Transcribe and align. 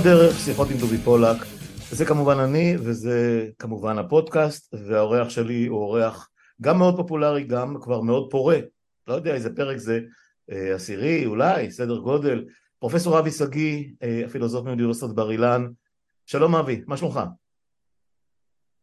הדרך, 0.00 0.38
שיחות 0.38 0.70
עם 0.70 0.76
דובי 0.76 0.98
פולק. 0.98 1.36
זה 1.90 2.04
כמובן 2.04 2.38
אני, 2.38 2.76
וזה 2.78 3.48
כמובן 3.58 3.98
הפודקאסט, 3.98 4.74
והאורח 4.86 5.28
שלי 5.28 5.66
הוא 5.66 5.78
אורח 5.78 6.28
גם 6.62 6.78
מאוד 6.78 6.96
פופולרי, 6.96 7.44
גם 7.44 7.76
כבר 7.80 8.00
מאוד 8.00 8.30
פורה. 8.30 8.58
לא 9.08 9.14
יודע 9.14 9.34
איזה 9.34 9.56
פרק 9.56 9.76
זה, 9.76 10.00
אה, 10.52 10.74
עשירי, 10.74 11.26
אולי, 11.26 11.70
סדר 11.70 11.98
גודל. 11.98 12.44
פרופסור 12.78 13.18
אבי 13.18 13.30
שגיא, 13.30 13.84
אה, 14.02 14.22
הפילוסוף 14.26 14.64
מאוניברסיטת 14.64 15.10
בר 15.10 15.30
אילן. 15.30 15.66
שלום 16.26 16.54
אבי, 16.54 16.82
מה 16.86 16.96
שלומך? 16.96 17.20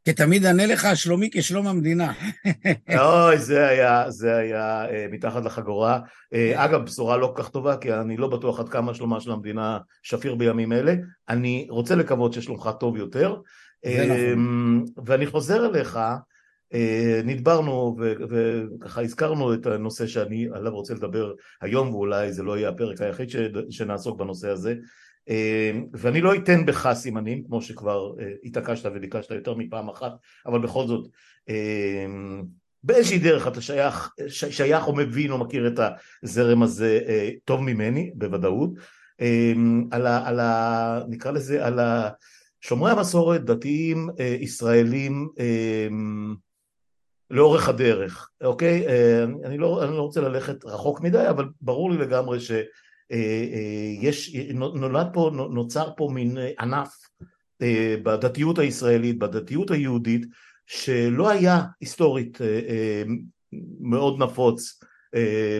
כתמיד 0.05 0.45
אענה 0.45 0.65
לך, 0.65 0.87
שלומי 0.95 1.29
כשלום 1.33 1.67
המדינה. 1.67 2.11
אוי, 2.99 3.37
זה 3.37 3.67
היה, 3.67 4.11
זה 4.11 4.35
היה 4.35 4.85
אה, 4.89 5.05
מתחת 5.11 5.43
לחגורה. 5.43 5.99
אה, 6.33 6.65
אגב, 6.65 6.85
בשורה 6.85 7.17
לא 7.17 7.33
כל 7.35 7.43
כך 7.43 7.49
טובה, 7.49 7.77
כי 7.77 7.93
אני 7.93 8.17
לא 8.17 8.27
בטוח 8.27 8.59
עד 8.59 8.69
כמה 8.69 8.93
שלומה 8.93 9.21
של 9.21 9.31
המדינה 9.31 9.77
שפיר 10.03 10.35
בימים 10.35 10.73
אלה. 10.73 10.95
אני 11.29 11.67
רוצה 11.69 11.95
לקוות 11.95 12.33
ששלומך 12.33 12.69
טוב 12.79 12.97
יותר. 12.97 13.35
זה 13.85 14.33
נכון. 14.33 14.85
ואני 15.05 15.25
חוזר 15.25 15.65
אליך, 15.65 15.99
אה, 16.73 17.21
נדברנו 17.23 17.97
וככה 18.29 19.01
הזכרנו 19.01 19.53
את 19.53 19.65
הנושא 19.65 20.07
שאני 20.07 20.47
עליו 20.53 20.71
רוצה 20.71 20.93
לדבר 20.93 21.33
היום, 21.61 21.95
ואולי 21.95 22.33
זה 22.33 22.43
לא 22.43 22.57
יהיה 22.57 22.69
הפרק 22.69 23.01
היחיד 23.01 23.29
ש- 23.29 23.37
שנעסוק 23.69 24.19
בנושא 24.19 24.49
הזה. 24.49 24.75
אה, 25.29 25.71
ואני 25.93 26.21
לא 26.21 26.35
אתן 26.35 26.65
בך 26.65 26.93
סימנים, 26.93 27.43
כמו 27.43 27.61
שכבר 27.61 28.13
אה, 28.19 28.31
התעקשת 28.43 28.91
וביקשת 28.95 29.31
יותר 29.31 29.53
מפעם 29.53 29.89
אחת, 29.89 30.11
אבל 30.45 30.59
בכל 30.59 30.87
זאת, 30.87 31.07
אה, 31.49 32.05
באיזושהי 32.83 33.19
דרך 33.19 33.47
אתה 33.47 33.61
שייך, 33.61 34.13
שייך 34.27 34.87
או 34.87 34.95
מבין 34.95 35.31
או 35.31 35.37
מכיר 35.37 35.67
את 35.67 35.79
הזרם 36.23 36.63
הזה 36.63 36.99
אה, 37.07 37.29
טוב 37.45 37.61
ממני, 37.61 38.11
בוודאות. 38.15 38.69
אה, 39.21 39.53
על 39.91 40.07
ה, 40.07 40.27
על 40.27 40.39
ה... 40.39 40.99
נקרא 41.09 41.31
לזה, 41.31 41.65
על 41.65 41.79
ה... 41.79 42.09
שומרי 42.61 42.91
המסורת, 42.91 43.43
דתיים, 43.43 44.09
אה, 44.19 44.37
ישראלים, 44.39 45.29
לאורך 47.29 47.69
הדרך, 47.69 48.29
אוקיי? 48.43 48.85
אני 49.45 49.57
לא, 49.57 49.83
אני 49.83 49.91
לא 49.91 50.01
רוצה 50.01 50.21
ללכת 50.21 50.65
רחוק 50.65 51.01
מדי, 51.01 51.29
אבל 51.29 51.45
ברור 51.61 51.91
לי 51.91 51.97
לגמרי 51.97 52.39
ש... 52.39 52.51
אה, 53.13 53.45
אה, 53.53 53.95
יש, 54.01 54.35
נולד 54.53 55.07
פה, 55.13 55.31
נוצר 55.33 55.89
פה 55.97 56.09
מין 56.13 56.37
ענף 56.59 56.93
אה, 57.61 57.95
בדתיות 58.03 58.59
הישראלית, 58.59 59.19
בדתיות 59.19 59.71
היהודית, 59.71 60.25
שלא 60.67 61.29
היה 61.29 61.61
היסטורית 61.81 62.37
מאוד 63.79 64.23
נפוץ 64.23 64.79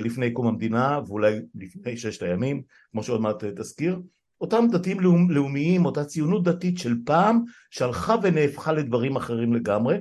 לפני 0.02 0.31
קום 0.31 0.48
המדינה 0.48 1.00
ואולי 1.08 1.40
לפני 1.56 1.98
ששת 1.98 2.24
הימים, 2.24 2.62
כמו 2.92 3.04
שעוד 3.04 3.22
מעט 3.22 3.44
תזכיר, 3.44 4.00
אותם 4.42 4.66
דתיים 4.72 5.00
לאומיים, 5.30 5.86
אותה 5.86 6.06
ציונות 6.06 6.44
דתית 6.44 6.78
של 6.78 6.96
פעם, 7.06 7.44
שהלכה 7.70 8.16
ונהפכה 8.24 8.74
לדברים 8.74 9.16
אחרים 9.16 9.54
לגמרי, 9.54 9.98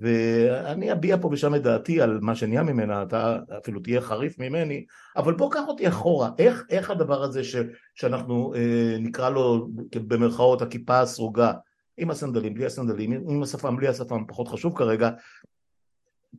ואני 0.00 0.92
אביע 0.92 1.16
פה 1.20 1.28
ושם 1.32 1.54
את 1.54 1.62
דעתי 1.62 2.00
על 2.00 2.18
מה 2.22 2.34
שנהיה 2.34 2.62
ממנה, 2.62 3.02
אתה 3.02 3.38
אפילו 3.58 3.80
תהיה 3.80 4.00
חריף 4.00 4.38
ממני, 4.38 4.84
אבל 5.16 5.34
בוא 5.34 5.50
קח 5.52 5.62
אותי 5.68 5.88
אחורה, 5.88 6.30
איך, 6.38 6.64
איך 6.70 6.90
הדבר 6.90 7.22
הזה 7.22 7.44
ש, 7.44 7.56
שאנחנו 7.94 8.54
אה, 8.54 8.96
נקרא 9.00 9.30
לו 9.30 9.68
במרכאות 9.92 10.62
הכיפה 10.62 11.00
הסרוגה, 11.00 11.52
עם 11.98 12.10
הסנדלים, 12.10 12.54
בלי 12.54 12.66
הסנדלים, 12.66 13.12
עם 13.12 13.42
השפם, 13.42 13.76
בלי 13.76 13.88
השפם, 13.88 14.24
פחות 14.28 14.48
חשוב 14.48 14.78
כרגע, 14.78 15.10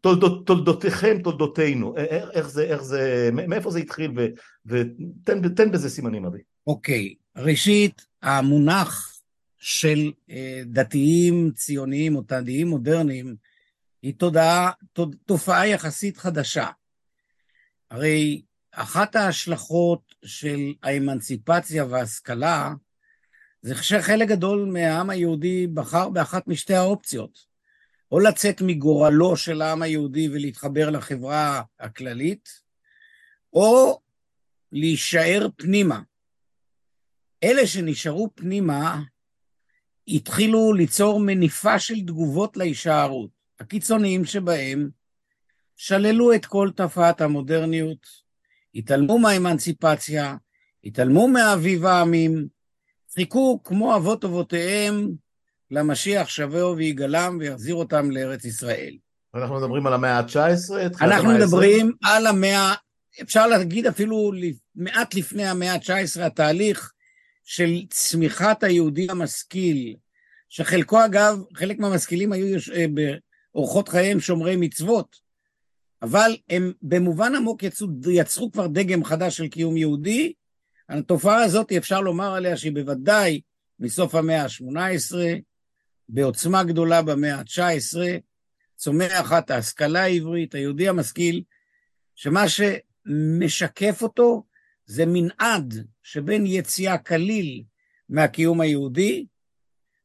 תולדות, 0.01 0.47
תולדותיכם, 0.47 1.17
תולדותינו, 1.23 1.97
איך, 1.97 2.29
איך 2.33 2.49
זה, 2.49 2.63
איך 2.63 2.83
זה, 2.83 3.29
מאיפה 3.33 3.71
זה 3.71 3.79
התחיל, 3.79 4.11
ותן 4.65 5.71
בזה 5.71 5.89
סימנים 5.89 6.25
אבי. 6.25 6.39
אוקיי, 6.67 7.13
ראשית, 7.37 8.05
המונח 8.21 9.18
של 9.59 10.11
אה, 10.29 10.61
דתיים 10.65 11.51
ציוניים 11.55 12.15
או 12.15 12.21
דתיים 12.21 12.67
מודרניים 12.67 13.35
היא 14.01 14.13
תודעה, 14.17 14.71
תופעה 15.25 15.67
יחסית 15.67 16.17
חדשה. 16.17 16.67
הרי 17.91 18.41
אחת 18.71 19.15
ההשלכות 19.15 20.15
של 20.25 20.73
האמנציפציה 20.83 21.85
וההשכלה 21.85 22.73
זה 23.61 23.83
שחלק 23.83 24.27
גדול 24.27 24.69
מהעם 24.73 25.09
היהודי 25.09 25.67
בחר 25.67 26.09
באחת 26.09 26.47
משתי 26.47 26.73
האופציות. 26.73 27.49
או 28.11 28.19
לצאת 28.19 28.61
מגורלו 28.61 29.37
של 29.37 29.61
העם 29.61 29.81
היהודי 29.81 30.29
ולהתחבר 30.29 30.89
לחברה 30.89 31.61
הכללית, 31.79 32.49
או 33.53 33.99
להישאר 34.71 35.47
פנימה. 35.55 36.01
אלה 37.43 37.67
שנשארו 37.67 38.29
פנימה 38.35 39.01
התחילו 40.09 40.73
ליצור 40.73 41.19
מניפה 41.19 41.79
של 41.79 41.99
תגובות 41.99 42.57
להישארות. 42.57 43.29
הקיצוניים 43.59 44.25
שבהם 44.25 44.89
שללו 45.75 46.33
את 46.33 46.45
כל 46.45 46.69
תופעת 46.75 47.21
המודרניות, 47.21 48.07
התעלמו 48.75 49.19
מהאמנציפציה, 49.19 50.35
התעלמו 50.83 51.27
מאביב 51.27 51.85
העמים, 51.85 52.47
חיכו 53.15 53.59
כמו 53.63 53.95
אבות 53.95 54.25
אבותיהם 54.25 55.09
למשיח 55.71 56.29
שבהו 56.29 56.77
ויגלם 56.77 57.37
ויחזיר 57.39 57.75
אותם 57.75 58.11
לארץ 58.11 58.45
ישראל. 58.45 58.93
אנחנו 59.35 59.55
מדברים 59.55 59.87
על 59.87 59.93
המאה 59.93 60.17
ה-19? 60.17 61.01
אנחנו 61.01 61.29
מדברים 61.29 61.91
על 62.03 62.27
המאה, 62.27 62.73
אפשר 63.21 63.47
להגיד 63.47 63.87
אפילו 63.87 64.31
מעט 64.75 65.15
לפני 65.15 65.45
המאה 65.45 65.73
ה-19, 65.73 66.21
התהליך 66.21 66.91
של 67.49 67.85
צמיחת 67.89 68.63
היהודי 68.63 69.07
המשכיל, 69.09 69.95
שחלקו 70.49 71.05
אגב, 71.05 71.43
חלק 71.53 71.79
מהמשכילים 71.79 72.31
היו 72.31 72.57
אה, 72.73 72.85
באורחות 73.53 73.89
חייהם 73.89 74.19
שומרי 74.19 74.55
מצוות, 74.55 75.15
אבל 76.01 76.37
הם 76.49 76.73
במובן 76.81 77.35
עמוק 77.35 77.63
יצרו, 77.63 77.87
יצרו 78.11 78.51
כבר 78.51 78.67
דגם 78.67 79.03
חדש 79.03 79.37
של 79.37 79.47
קיום 79.47 79.77
יהודי. 79.77 80.33
התופעה 80.89 81.43
הזאת, 81.43 81.71
אפשר 81.71 82.01
לומר 82.01 82.33
עליה 82.33 82.57
שהיא 82.57 82.71
בוודאי 82.73 83.41
מסוף 83.79 84.15
המאה 84.15 84.43
ה-18, 84.43 85.15
בעוצמה 86.09 86.63
גדולה 86.63 87.01
במאה 87.01 87.35
ה-19, 87.35 87.97
צומחת 88.75 89.51
ההשכלה 89.51 90.03
העברית, 90.03 90.55
היהודי 90.55 90.87
המשכיל, 90.87 91.43
שמה 92.15 92.45
שמשקף 92.49 94.01
אותו 94.01 94.43
זה 94.89 95.03
מנעד 95.07 95.73
שבין 96.03 96.45
יציאה 96.45 96.97
כליל 96.97 97.63
מהקיום 98.09 98.61
היהודי, 98.61 99.25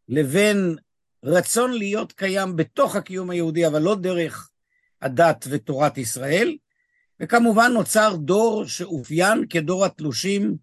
לבין 0.08 0.76
רצון 1.22 1.72
להיות 1.72 2.12
קיים 2.12 2.56
בתוך 2.56 2.96
הקיום 2.96 3.30
היהודי, 3.30 3.66
אבל 3.66 3.82
לא 3.82 3.94
דרך 3.94 4.50
הדת 5.02 5.44
ותורת 5.50 5.98
ישראל, 5.98 6.56
וכמובן 7.20 7.70
נוצר 7.72 8.16
דור 8.16 8.64
שאופיין 8.66 9.46
כדור 9.50 9.84
התלושים, 9.84 10.56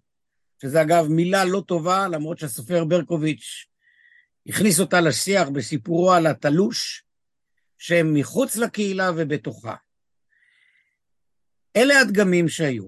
שזה 0.61 0.81
אגב 0.81 1.07
מילה 1.07 1.45
לא 1.45 1.63
טובה, 1.67 2.07
למרות 2.07 2.38
שהסופר 2.39 2.85
ברקוביץ' 2.85 3.65
הכניס 4.47 4.79
אותה 4.79 5.01
לשיח 5.01 5.50
בסיפורו 5.50 6.13
על 6.13 6.27
התלוש, 6.27 7.03
שהם 7.77 8.13
מחוץ 8.13 8.56
לקהילה 8.56 9.12
ובתוכה. 9.15 9.75
אלה 11.75 12.00
הדגמים 12.00 12.50
שהיו. 12.50 12.88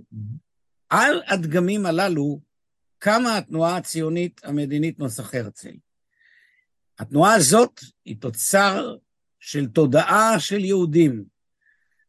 על 0.94 1.22
הדגמים 1.28 1.86
הללו 1.86 2.40
קמה 3.00 3.38
התנועה 3.38 3.78
הציונית 3.78 4.42
המדינית 4.44 5.00
נוסח 5.00 5.36
הרצל. 5.36 5.76
התנועה 7.00 7.34
הזאת 7.34 7.80
היא 8.06 8.18
תוצר 8.20 8.96
של 9.40 9.68
תודעה 9.68 10.40
של 10.40 10.66
יהודים 10.66 11.24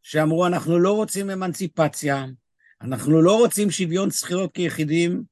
שאמרו, 0.03 0.47
אנחנו 0.47 0.79
לא 0.79 0.93
רוצים 0.93 1.31
אמנציפציה, 1.31 2.25
אנחנו 2.81 3.23
לא 3.23 3.39
רוצים 3.39 3.71
שוויון 3.71 4.11
זכויות 4.11 4.55
כיחידים, 4.55 5.25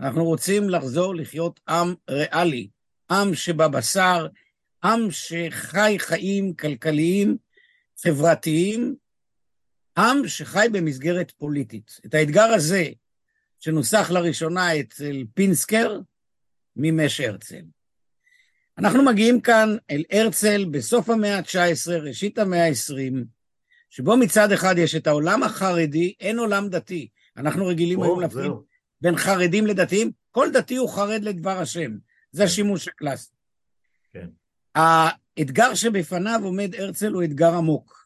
אנחנו 0.00 0.24
רוצים 0.24 0.70
לחזור 0.70 1.14
לחיות 1.14 1.60
עם 1.68 1.94
ריאלי, 2.10 2.68
עם 3.10 3.34
שבבשר, 3.34 4.26
עם 4.84 5.10
שחי 5.10 5.94
חיים 5.98 6.54
כלכליים, 6.54 7.36
חברתיים, 8.02 8.96
עם 9.98 10.28
שחי 10.28 10.66
במסגרת 10.72 11.30
פוליטית. 11.30 12.00
את 12.06 12.14
האתגר 12.14 12.42
הזה, 12.42 12.84
שנוסח 13.60 14.10
לראשונה 14.10 14.80
אצל 14.80 15.24
פינסקר, 15.34 16.00
מימש 16.76 17.20
הרצל. 17.20 17.62
אנחנו 18.78 19.04
מגיעים 19.04 19.40
כאן 19.40 19.76
אל 19.90 20.04
הרצל 20.10 20.64
בסוף 20.70 21.10
המאה 21.10 21.38
ה-19, 21.38 21.90
ראשית 21.90 22.38
המאה 22.38 22.66
ה-20, 22.66 23.24
שבו 23.90 24.16
מצד 24.16 24.52
אחד 24.52 24.74
יש 24.78 24.94
את 24.94 25.06
העולם 25.06 25.42
החרדי, 25.42 26.14
אין 26.20 26.38
עולם 26.38 26.68
דתי. 26.68 27.08
אנחנו 27.36 27.66
רגילים 27.66 28.02
היום 28.02 28.20
להפריד 28.20 28.52
בין 29.00 29.16
חרדים 29.16 29.66
לדתיים, 29.66 30.10
כל 30.30 30.48
דתי 30.52 30.76
הוא 30.76 30.88
חרד 30.88 31.22
לדבר 31.24 31.58
השם. 31.58 31.96
זה 32.32 32.42
כן. 32.42 32.44
השימוש 32.44 32.88
הקלאסי. 32.88 33.32
כן. 34.12 34.28
האתגר 34.74 35.74
שבפניו 35.74 36.40
עומד 36.44 36.74
הרצל 36.74 37.12
הוא 37.12 37.24
אתגר 37.24 37.54
עמוק. 37.54 38.05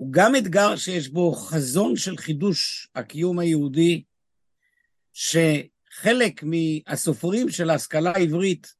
הוא 0.00 0.12
גם 0.12 0.36
אתגר 0.36 0.76
שיש 0.76 1.08
בו 1.08 1.32
חזון 1.32 1.96
של 1.96 2.16
חידוש 2.16 2.88
הקיום 2.94 3.38
היהודי, 3.38 4.02
חלק 5.90 6.42
מהסופרים 6.42 7.48
של 7.48 7.70
ההשכלה 7.70 8.12
העברית 8.14 8.74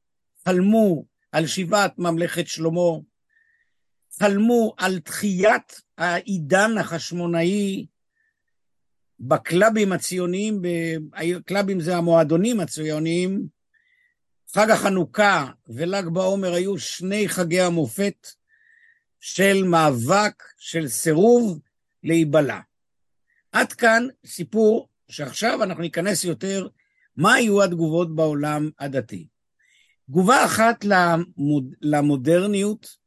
חלמו 0.45 1.05
על 1.31 1.47
שיבת 1.47 1.93
ממלכת 1.97 2.47
שלמה, 2.47 2.99
חלמו 4.19 4.73
על 4.77 4.99
תחיית 4.99 5.81
העידן 5.97 6.77
החשמונאי 6.77 7.85
בקלאבים 9.19 9.91
הציוניים, 9.91 10.61
קלאבים 11.45 11.79
זה 11.79 11.97
המועדונים 11.97 12.59
הציוניים, 12.59 13.47
חג 14.53 14.69
החנוכה 14.69 15.47
ול"ג 15.67 16.07
בעומר 16.13 16.53
היו 16.53 16.77
שני 16.77 17.29
חגי 17.29 17.61
המופת 17.61 18.40
של 19.21 19.63
מאבק, 19.63 20.43
של 20.57 20.87
סירוב 20.87 21.59
להיבלע. 22.03 22.59
עד 23.51 23.73
כאן 23.73 24.07
סיפור 24.25 24.89
שעכשיו 25.09 25.63
אנחנו 25.63 25.81
ניכנס 25.81 26.23
יותר 26.23 26.67
מה 27.17 27.33
היו 27.33 27.63
התגובות 27.63 28.15
בעולם 28.15 28.69
הדתי. 28.79 29.27
תגובה 30.09 30.45
אחת 30.45 30.85
למוד, 30.85 31.75
למודרניות 31.81 32.97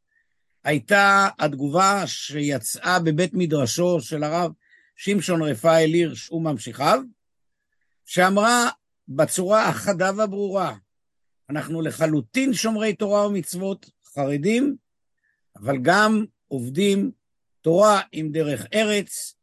הייתה 0.64 1.28
התגובה 1.38 2.06
שיצאה 2.06 2.99
בבית 2.99 3.31
מדרשו 3.34 4.00
של 4.00 4.25
הרב 4.25 4.52
שמשון 4.96 5.43
רפאל 5.43 5.90
הירש 5.93 6.31
וממשיכיו, 6.31 7.02
שאמרה 8.05 8.69
בצורה 9.08 9.69
החדה 9.69 10.10
והברורה, 10.17 10.75
אנחנו 11.50 11.82
לחלוטין 11.82 12.55
שומרי 12.55 12.94
תורה 12.94 13.26
ומצוות, 13.26 13.90
חרדים, 14.14 14.76
אבל 15.56 15.79
גם 15.83 16.25
עובדים 16.49 17.11
תורה 17.61 18.01
עם 18.12 18.33
דרך 18.33 18.67
ארץ, 18.75 19.35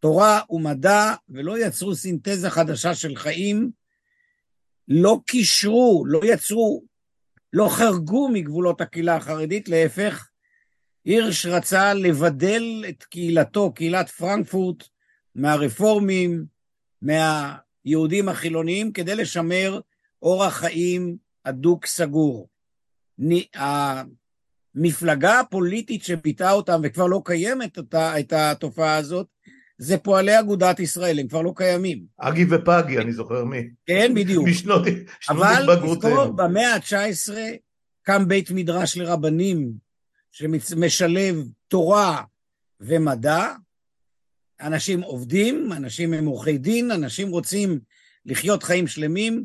תורה 0.00 0.40
ומדע, 0.50 1.14
ולא 1.28 1.58
יצרו 1.58 1.94
סינתזה 1.94 2.50
חדשה 2.50 2.94
של 2.94 3.16
חיים, 3.16 3.70
לא 4.88 5.20
קישרו, 5.26 6.04
לא 6.06 6.20
יצרו, 6.24 6.84
לא 7.52 7.68
חרגו 7.70 8.28
מגבולות 8.28 8.80
הקהילה 8.80 9.16
החרדית, 9.16 9.68
להפך, 9.68 10.28
הירש 11.04 11.46
רצה 11.46 11.94
לבדל 11.94 12.84
את 12.88 13.02
קהילתו, 13.02 13.72
קהילת 13.72 14.08
פרנקפורט, 14.08 14.84
מהרפורמים, 15.34 16.44
מהיהודים 17.02 18.28
החילוניים, 18.28 18.92
כדי 18.92 19.14
לשמר 19.14 19.80
אורח 20.22 20.54
חיים 20.54 21.16
הדוק 21.44 21.86
סגור. 21.86 22.48
המפלגה 24.76 25.40
הפוליטית 25.40 26.04
שביטאה 26.04 26.52
אותם 26.52 26.80
וכבר 26.84 27.06
לא 27.06 27.22
קיימת 27.24 27.78
אותה, 27.78 28.20
את 28.20 28.32
התופעה 28.32 28.96
הזאת, 28.96 29.26
זה 29.78 29.98
פועלי 29.98 30.40
אגודת 30.40 30.80
ישראל, 30.80 31.18
הם 31.18 31.28
כבר 31.28 31.42
לא 31.42 31.52
קיימים. 31.56 32.04
אגי 32.18 32.44
ופגי, 32.50 32.98
אני 32.98 33.12
זוכר 33.12 33.44
מי. 33.44 33.68
כן, 33.86 34.14
בדיוק. 34.14 34.48
משנות 34.48 34.82
התבגרותנו. 35.30 36.22
אבל 36.22 36.30
במאה 36.36 36.74
ה-19 36.74 37.32
קם 38.02 38.28
בית 38.28 38.50
מדרש 38.50 38.96
לרבנים 38.96 39.72
שמשלב 40.32 41.36
תורה 41.68 42.22
ומדע. 42.80 43.52
אנשים 44.60 45.00
עובדים, 45.00 45.72
אנשים 45.72 46.12
הם 46.12 46.26
עורכי 46.26 46.58
דין, 46.58 46.90
אנשים 46.90 47.28
רוצים 47.28 47.80
לחיות 48.26 48.62
חיים 48.62 48.86
שלמים, 48.86 49.44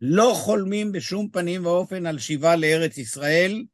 לא 0.00 0.32
חולמים 0.36 0.92
בשום 0.92 1.28
פנים 1.32 1.66
ואופן 1.66 2.06
על 2.06 2.18
שיבה 2.18 2.56
לארץ 2.56 2.98
ישראל. 2.98 3.64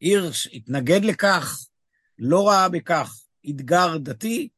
הירש 0.00 0.48
התנגד 0.52 1.04
לכך, 1.04 1.68
לא 2.18 2.48
ראה 2.48 2.68
בכך 2.68 3.24
אתגר 3.50 3.96
דתי, 3.96 4.48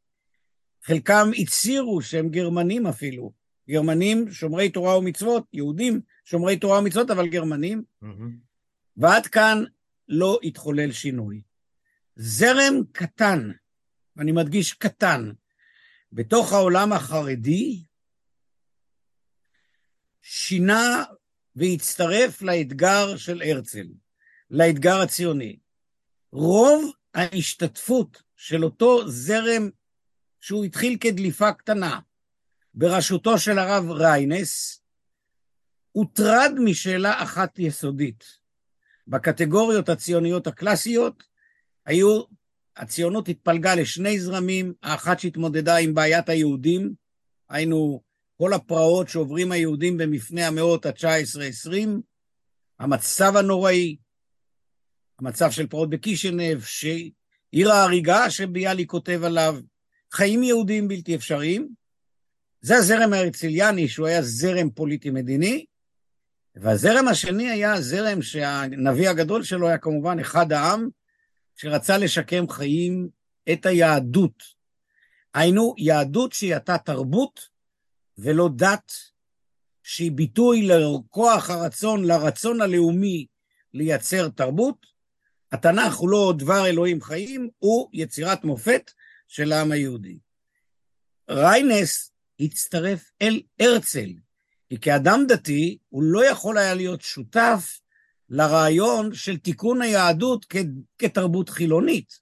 חלקם 0.82 1.30
הצהירו 1.38 2.02
שהם 2.02 2.28
גרמנים 2.28 2.86
אפילו, 2.86 3.32
גרמנים 3.68 4.30
שומרי 4.30 4.70
תורה 4.70 4.98
ומצוות, 4.98 5.44
יהודים 5.52 6.00
שומרי 6.24 6.56
תורה 6.56 6.78
ומצוות, 6.78 7.10
אבל 7.10 7.28
גרמנים. 7.28 7.82
Mm-hmm. 8.04 8.06
ועד 8.96 9.26
כאן 9.26 9.64
לא 10.08 10.38
התחולל 10.42 10.92
שינוי. 10.92 11.42
זרם 12.16 12.74
קטן, 12.92 13.50
ואני 14.16 14.32
מדגיש 14.32 14.72
קטן, 14.72 15.32
בתוך 16.12 16.52
העולם 16.52 16.92
החרדי, 16.92 17.84
שינה 20.22 21.04
והצטרף 21.56 22.42
לאתגר 22.42 23.16
של 23.16 23.42
הרצל, 23.42 23.86
לאתגר 24.50 25.00
הציוני. 25.00 25.58
רוב 26.32 26.92
ההשתתפות 27.14 28.22
של 28.36 28.64
אותו 28.64 29.08
זרם 29.08 29.70
שהוא 30.40 30.64
התחיל 30.64 30.96
כדליפה 31.00 31.52
קטנה 31.52 32.00
בראשותו 32.74 33.38
של 33.38 33.58
הרב 33.58 33.90
ריינס, 33.90 34.82
הוטרד 35.92 36.52
משאלה 36.64 37.22
אחת 37.22 37.58
יסודית. 37.58 38.24
בקטגוריות 39.08 39.88
הציוניות 39.88 40.46
הקלאסיות 40.46 41.22
היו, 41.86 42.22
הציונות 42.76 43.28
התפלגה 43.28 43.74
לשני 43.74 44.20
זרמים, 44.20 44.74
האחת 44.82 45.20
שהתמודדה 45.20 45.76
עם 45.76 45.94
בעיית 45.94 46.28
היהודים, 46.28 46.94
היינו 47.48 48.02
כל 48.38 48.52
הפרעות 48.52 49.08
שעוברים 49.08 49.52
היהודים 49.52 49.96
במפנה 49.96 50.46
המאות 50.46 50.86
ה-19-20, 50.86 51.72
המצב 52.78 53.36
הנוראי, 53.36 53.96
המצב 55.20 55.50
של 55.50 55.66
פרעות 55.66 55.90
בקישינב, 55.90 56.60
שעיר 56.64 57.72
ההריגה 57.72 58.30
שביאליק 58.30 58.90
כותב 58.90 59.20
עליו, 59.24 59.56
חיים 60.12 60.42
יהודיים 60.42 60.88
בלתי 60.88 61.14
אפשריים. 61.14 61.68
זה 62.60 62.76
הזרם 62.76 63.12
ההרציליאני, 63.12 63.88
שהוא 63.88 64.06
היה 64.06 64.22
זרם 64.22 64.70
פוליטי-מדיני, 64.70 65.64
והזרם 66.56 67.08
השני 67.08 67.50
היה 67.50 67.80
זרם 67.80 68.22
שהנביא 68.22 69.08
הגדול 69.08 69.42
שלו 69.42 69.68
היה 69.68 69.78
כמובן 69.78 70.18
אחד 70.18 70.52
העם, 70.52 70.88
שרצה 71.56 71.98
לשקם 71.98 72.48
חיים 72.48 73.08
את 73.52 73.66
היהדות. 73.66 74.42
היינו, 75.34 75.74
יהדות 75.78 76.32
שהיא 76.32 76.54
הייתה 76.54 76.78
תרבות 76.78 77.40
ולא 78.18 78.48
דת, 78.56 78.92
שהיא 79.82 80.12
ביטוי 80.12 80.68
לכוח 80.68 81.50
הרצון, 81.50 82.04
לרצון 82.04 82.60
הלאומי 82.60 83.26
לייצר 83.74 84.28
תרבות. 84.28 84.89
התנ"ך 85.52 85.94
הוא 85.94 86.08
לא 86.08 86.34
דבר 86.38 86.66
אלוהים 86.66 87.02
חיים, 87.02 87.48
הוא 87.58 87.90
יצירת 87.92 88.44
מופת 88.44 88.90
של 89.28 89.52
העם 89.52 89.72
היהודי. 89.72 90.18
ריינס 91.30 92.12
הצטרף 92.40 93.10
אל 93.22 93.40
הרצל, 93.60 94.10
כי 94.68 94.80
כאדם 94.80 95.24
דתי 95.28 95.78
הוא 95.88 96.02
לא 96.02 96.24
יכול 96.24 96.58
היה 96.58 96.74
להיות 96.74 97.02
שותף 97.02 97.80
לרעיון 98.28 99.14
של 99.14 99.36
תיקון 99.36 99.82
היהדות 99.82 100.46
כתרבות 100.98 101.48
חילונית. 101.48 102.20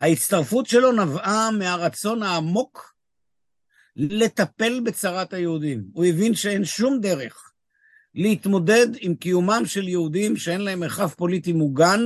ההצטרפות 0.00 0.66
שלו 0.66 0.92
נבעה 0.92 1.50
מהרצון 1.50 2.22
העמוק 2.22 2.94
לטפל 3.96 4.80
בצרת 4.80 5.32
היהודים. 5.32 5.84
הוא 5.92 6.04
הבין 6.04 6.34
שאין 6.34 6.64
שום 6.64 7.00
דרך 7.00 7.53
להתמודד 8.14 8.86
עם 9.00 9.14
קיומם 9.14 9.62
של 9.66 9.88
יהודים 9.88 10.36
שאין 10.36 10.60
להם 10.60 10.80
מרחב 10.80 11.08
פוליטי 11.08 11.52
מוגן, 11.52 12.00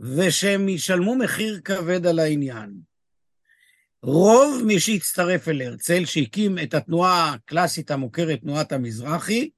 ושהם 0.00 0.68
ישלמו 0.68 1.14
מחיר 1.14 1.60
כבד 1.64 2.06
על 2.06 2.18
העניין. 2.18 2.74
רוב 4.02 4.62
מי 4.66 4.80
שהצטרף 4.80 5.48
אל 5.48 5.62
הרצל, 5.62 6.04
שהקים 6.04 6.58
את 6.58 6.74
התנועה 6.74 7.32
הקלאסית 7.32 7.90
המוכרת, 7.90 8.40
תנועת 8.40 8.72
המזרחי, 8.72 9.50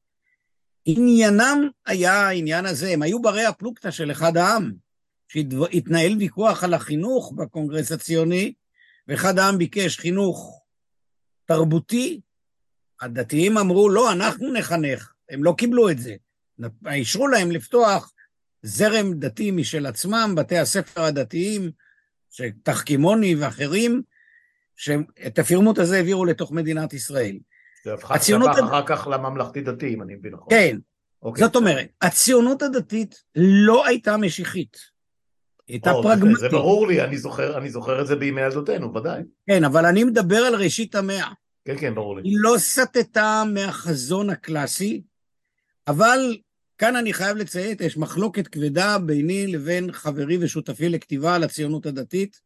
עניינם 0.84 1.68
היה 1.86 2.14
העניין 2.14 2.66
הזה, 2.66 2.90
הם 2.90 3.02
היו 3.02 3.22
ברי 3.22 3.44
הפלוגתא 3.44 3.90
של 3.90 4.10
אחד 4.10 4.36
העם, 4.36 4.72
שהתנהל 5.28 6.16
ויכוח 6.18 6.64
על 6.64 6.74
החינוך 6.74 7.32
בקונגרס 7.36 7.92
הציוני, 7.92 8.52
ואחד 9.08 9.38
העם 9.38 9.58
ביקש 9.58 9.98
חינוך 9.98 10.62
תרבותי, 11.44 12.20
הדתיים 13.00 13.58
אמרו, 13.58 13.88
לא, 13.88 14.12
אנחנו 14.12 14.52
נחנך, 14.52 15.12
הם 15.30 15.44
לא 15.44 15.54
קיבלו 15.58 15.90
את 15.90 15.98
זה. 15.98 16.14
אישרו 16.90 17.28
להם 17.28 17.50
לפתוח 17.50 18.12
זרם 18.62 19.14
דתי 19.14 19.50
משל 19.50 19.86
עצמם, 19.86 20.34
בתי 20.36 20.58
הספר 20.58 21.02
הדתיים, 21.02 21.70
תחכימוני 22.62 23.34
ואחרים, 23.34 24.02
שאת 24.76 25.38
הפירמוט 25.38 25.78
הזה 25.78 25.96
העבירו 25.96 26.24
לתוך 26.24 26.52
מדינת 26.52 26.92
ישראל. 26.92 27.38
הציונות... 27.86 28.50
הד... 28.56 28.64
אחר 28.64 28.86
כך 28.86 29.08
לממלכתי-דתי, 29.10 29.94
אם 29.94 30.02
אני 30.02 30.14
מבין 30.14 30.32
נכון. 30.32 30.46
כן. 30.50 30.76
אוקיי. 31.22 31.44
זאת 31.44 31.56
אומרת, 31.56 31.86
הציונות 32.02 32.62
הדתית 32.62 33.22
לא 33.36 33.86
הייתה 33.86 34.16
משיחית. 34.16 34.76
היא 35.68 35.74
הייתה 35.74 35.92
פרגמטית. 36.02 36.36
זה 36.40 36.48
ברור 36.48 36.86
לי, 36.86 37.04
אני 37.04 37.18
זוכר, 37.18 37.58
אני 37.58 37.70
זוכר 37.70 38.00
את 38.00 38.06
זה 38.06 38.16
בימי 38.16 38.40
ילדותנו, 38.40 38.94
ודאי. 38.94 39.22
כן, 39.46 39.64
אבל 39.64 39.86
אני 39.86 40.04
מדבר 40.04 40.36
על 40.36 40.54
ראשית 40.54 40.94
המאה. 40.94 41.32
כן, 41.74 41.80
כן, 41.80 41.94
ברור 41.94 42.16
לי. 42.16 42.22
היא 42.28 42.36
לא 42.40 42.54
סטתה 42.58 43.42
מהחזון 43.54 44.30
הקלאסי, 44.30 45.02
אבל 45.88 46.36
כאן 46.78 46.96
אני 46.96 47.12
חייב 47.12 47.36
לציית, 47.36 47.80
יש 47.80 47.96
מחלוקת 47.96 48.48
כבדה 48.48 48.98
ביני 48.98 49.46
לבין 49.46 49.92
חברי 49.92 50.38
ושותפי 50.40 50.88
לכתיבה 50.88 51.34
על 51.34 51.44
הציונות 51.44 51.86
הדתית, 51.86 52.40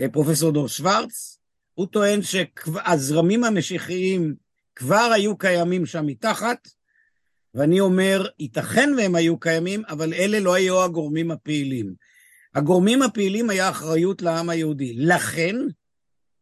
אה, 0.00 0.08
פרופסור 0.08 0.52
דור 0.52 0.68
שוורץ. 0.68 1.38
הוא 1.74 1.86
טוען 1.86 2.20
שהזרמים 2.22 3.44
המשיחיים 3.44 4.34
כבר 4.76 5.10
היו 5.14 5.38
קיימים 5.38 5.86
שם 5.86 6.06
מתחת, 6.06 6.68
ואני 7.54 7.80
אומר, 7.80 8.26
ייתכן 8.38 8.90
והם 8.96 9.14
היו 9.14 9.40
קיימים, 9.40 9.82
אבל 9.88 10.14
אלה 10.14 10.40
לא 10.40 10.54
היו 10.54 10.82
הגורמים 10.82 11.30
הפעילים. 11.30 11.94
הגורמים 12.54 13.02
הפעילים 13.02 13.50
היה 13.50 13.70
אחריות 13.70 14.22
לעם 14.22 14.50
היהודי. 14.50 14.94
לכן, 14.96 15.56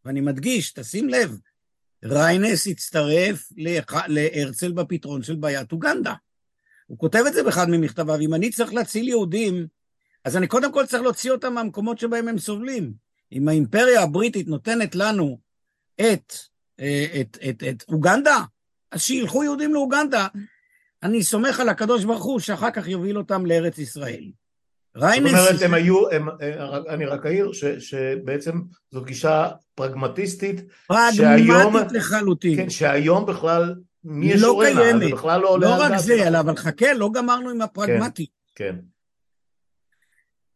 ואני 0.04 0.20
מדגיש, 0.20 0.72
תשים 0.72 1.08
לב, 1.08 1.38
ריינס 2.04 2.66
הצטרף 2.66 3.48
להרצל 4.08 4.72
בפתרון 4.72 5.22
של 5.22 5.36
בעיית 5.36 5.72
אוגנדה. 5.72 6.14
הוא 6.86 6.98
כותב 6.98 7.24
את 7.28 7.32
זה 7.32 7.42
באחד 7.42 7.70
ממכתביו, 7.70 8.20
אם 8.20 8.34
אני 8.34 8.50
צריך 8.50 8.74
להציל 8.74 9.08
יהודים, 9.08 9.66
אז 10.24 10.36
אני 10.36 10.46
קודם 10.46 10.72
כל 10.72 10.86
צריך 10.86 11.02
להוציא 11.02 11.30
אותם 11.30 11.54
מהמקומות 11.54 11.98
שבהם 11.98 12.28
הם 12.28 12.38
סובלים. 12.38 12.92
אם 13.32 13.48
האימפריה 13.48 14.02
הבריטית 14.02 14.48
נותנת 14.48 14.94
לנו 14.94 15.38
את, 15.96 16.34
אה, 16.80 17.06
את, 17.20 17.38
את, 17.48 17.62
את 17.70 17.84
אוגנדה, 17.88 18.38
אז 18.90 19.02
שילכו 19.02 19.44
יהודים 19.44 19.74
לאוגנדה. 19.74 20.26
אני 21.02 21.22
סומך 21.22 21.60
על 21.60 21.68
הקדוש 21.68 22.04
ברוך 22.04 22.24
הוא 22.24 22.40
שאחר 22.40 22.70
כך 22.70 22.88
יוביל 22.88 23.18
אותם 23.18 23.46
לארץ 23.46 23.78
ישראל. 23.78 24.30
ריינס... 24.96 25.30
זאת 25.30 25.48
אומרת, 25.48 25.62
הם 25.62 25.74
היו, 25.74 26.10
הם, 26.10 26.28
אני 26.88 27.06
רק 27.06 27.26
אעיר 27.26 27.50
שבעצם 27.78 28.60
זו 28.90 29.04
גישה 29.04 29.48
פרגמטיסטית, 29.74 30.60
פרגמטית 30.86 31.92
לחלוטין. 31.92 32.56
כן, 32.56 32.70
שהיום 32.70 33.26
בכלל 33.26 33.74
מי 34.04 34.26
ישורנה, 34.32 34.92
לא 34.92 34.98
זה 34.98 35.12
בכלל 35.12 35.40
לא 35.40 35.48
עולה 35.48 35.66
לא 35.66 35.82
רק 35.82 35.98
זה, 35.98 36.28
אלא, 36.28 36.40
אבל 36.40 36.56
חכה, 36.56 36.92
לא 36.92 37.10
גמרנו 37.14 37.50
עם 37.50 37.60
הפרגמטי. 37.60 38.26
כן, 38.54 38.64
כן. 38.64 38.76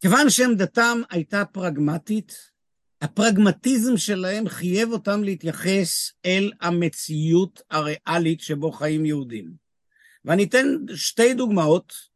כיוון 0.00 0.30
שעמדתם 0.30 1.00
הייתה 1.10 1.44
פרגמטית, 1.44 2.54
הפרגמטיזם 3.02 3.96
שלהם 3.96 4.48
חייב 4.48 4.92
אותם 4.92 5.24
להתייחס 5.24 6.12
אל 6.26 6.52
המציאות 6.60 7.62
הריאלית 7.70 8.40
שבו 8.40 8.72
חיים 8.72 9.06
יהודים. 9.06 9.50
ואני 10.24 10.44
אתן 10.44 10.66
שתי 10.94 11.34
דוגמאות. 11.34 12.13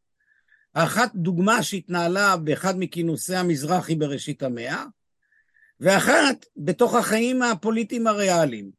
האחת 0.79 1.11
דוגמה 1.15 1.63
שהתנהלה 1.63 2.37
באחד 2.37 2.75
מכינוסי 2.79 3.37
המזרחי 3.37 3.95
בראשית 3.95 4.43
המאה, 4.43 4.85
ואחת 5.81 6.47
בתוך 6.57 6.95
החיים 6.95 7.43
הפוליטיים 7.43 8.07
הריאליים. 8.07 8.71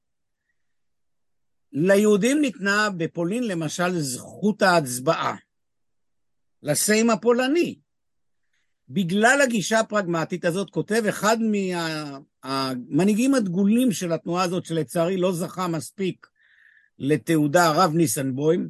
ליהודים 1.72 2.42
ניתנה 2.42 2.90
בפולין 2.98 3.44
למשל 3.44 4.00
זכות 4.00 4.62
ההצבעה, 4.62 5.36
לסיים 6.64 7.10
הפולני. 7.10 7.80
בגלל 8.90 9.40
הגישה 9.44 9.80
הפרגמטית 9.80 10.46
הזאת, 10.46 10.70
כותב 10.70 11.04
אחד 11.10 11.38
מהמנהיגים 12.44 13.36
הדגולים 13.36 13.92
של 13.92 14.12
התנועה 14.12 14.44
הזאת, 14.44 14.66
שלצערי 14.66 15.18
לא 15.18 15.32
זכה 15.32 15.68
מספיק 15.68 16.28
לתעודה, 17.00 17.66
הרב 17.66 17.94
ניסנבוים, 17.94 18.70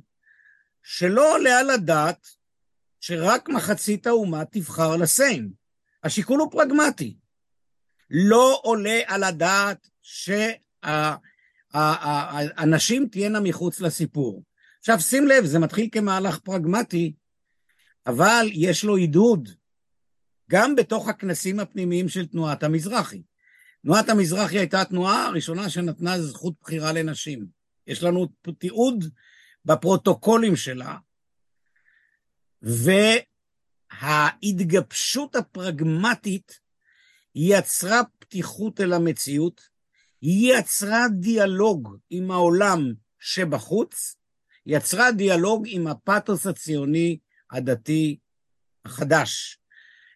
שלא 0.84 1.36
עולה 1.36 1.60
על 1.60 1.70
הדעת 1.70 2.39
שרק 3.00 3.50
מחצית 3.50 4.08
האומה 4.08 4.46
תבחר 4.46 4.98
לסיים. 4.98 5.52
השיקול 6.04 6.40
הוא 6.40 6.52
פרגמטי. 6.52 7.16
לא 8.10 8.60
עולה 8.64 9.00
על 9.06 9.24
הדעת 9.24 9.90
שהנשים 11.72 13.08
תהיינה 13.12 13.40
מחוץ 13.40 13.82
לסיפור. 13.82 14.44
עכשיו 14.80 15.00
שים 15.00 15.28
לב, 15.28 15.46
זה 15.46 15.60
מתחיל 15.60 15.90
כמהלך 15.92 16.40
פרגמטי, 16.40 17.14
אבל 18.08 18.48
יש 18.54 18.84
לו 18.84 18.96
עידוד. 18.96 19.50
גם 20.50 20.76
בתוך 20.76 21.08
הכנסים 21.08 21.60
הפנימיים 21.60 22.10
של 22.10 22.26
תנועת 22.28 22.64
המזרחי. 22.64 23.22
תנועת 23.82 24.10
המזרחי 24.10 24.60
הייתה 24.60 24.82
התנועה 24.82 25.26
הראשונה 25.26 25.70
שנתנה 25.70 26.22
זכות 26.22 26.54
בחירה 26.62 26.94
לנשים. 26.94 27.46
יש 27.88 28.04
לנו 28.04 28.28
תיעוד 28.60 29.06
בפרוטוקולים 29.66 30.56
שלה, 30.56 30.98
וההתגבשות 34.02 35.36
הפרגמטית 35.36 36.60
יצרה 37.36 38.02
פתיחות 38.20 38.82
אל 38.82 38.94
המציאות, 38.94 39.70
היא 40.22 40.54
יצרה 40.54 41.06
דיאלוג 41.20 41.98
עם 42.10 42.32
העולם 42.32 42.94
שבחוץ, 43.20 44.16
יצרה 44.66 45.12
דיאלוג 45.12 45.66
עם 45.68 45.88
הפתוס 45.88 46.48
הציוני 46.48 47.18
הדתי 47.52 48.18
החדש. 48.86 49.60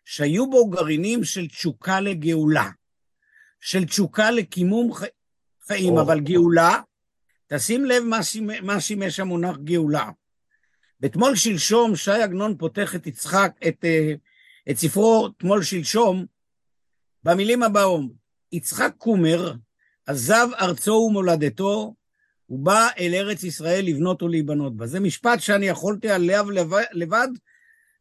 שהיו 0.05 0.50
בו 0.50 0.69
גרעינים 0.69 1.23
של 1.23 1.47
תשוקה 1.47 2.00
לגאולה, 2.00 2.69
של 3.59 3.85
תשוקה 3.85 4.31
לקימום 4.31 4.91
חיים, 5.67 5.97
אבל 5.97 6.19
גאולה, 6.19 6.81
תשים 7.47 7.85
לב 7.85 8.03
מה 8.63 8.81
שימש 8.81 9.19
המונח 9.19 9.57
גאולה. 9.63 10.09
בתמול 11.03 11.36
שלשום 11.36 11.95
שי 11.95 12.12
עגנון 12.12 12.57
פותח 12.57 12.95
את 12.95 13.07
יצחק, 13.07 13.51
את, 13.67 13.86
אה, 13.86 14.13
את 14.69 14.77
ספרו 14.77 15.29
תמול 15.29 15.63
שלשום, 15.63 16.25
במילים 17.24 17.63
הבאות, 17.63 18.12
יצחק 18.51 18.93
קומר 18.98 19.53
עזב 20.05 20.48
ארצו 20.60 20.91
ומולדתו, 20.91 21.93
הוא 22.45 22.60
בא 22.60 22.88
אל 23.00 23.13
ארץ 23.13 23.43
ישראל 23.43 23.86
לבנות 23.86 24.24
ולהיבנות 24.24 24.77
בה. 24.77 24.88
זה 24.88 25.00
משפט 25.00 25.39
שאני 25.39 25.65
יכולתי 25.65 26.10
עליו 26.10 26.45
לבד 26.93 27.27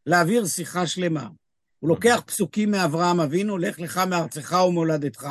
להעביר 0.06 0.46
שיחה 0.46 0.86
שלמה. 0.86 1.28
הוא 1.78 1.88
לוקח 1.88 2.22
פסוקים 2.26 2.70
מאברהם 2.70 3.20
אבינו, 3.20 3.58
לך 3.58 3.80
לך 3.80 3.98
מארצך 3.98 4.56
ומולדתך. 4.68 5.28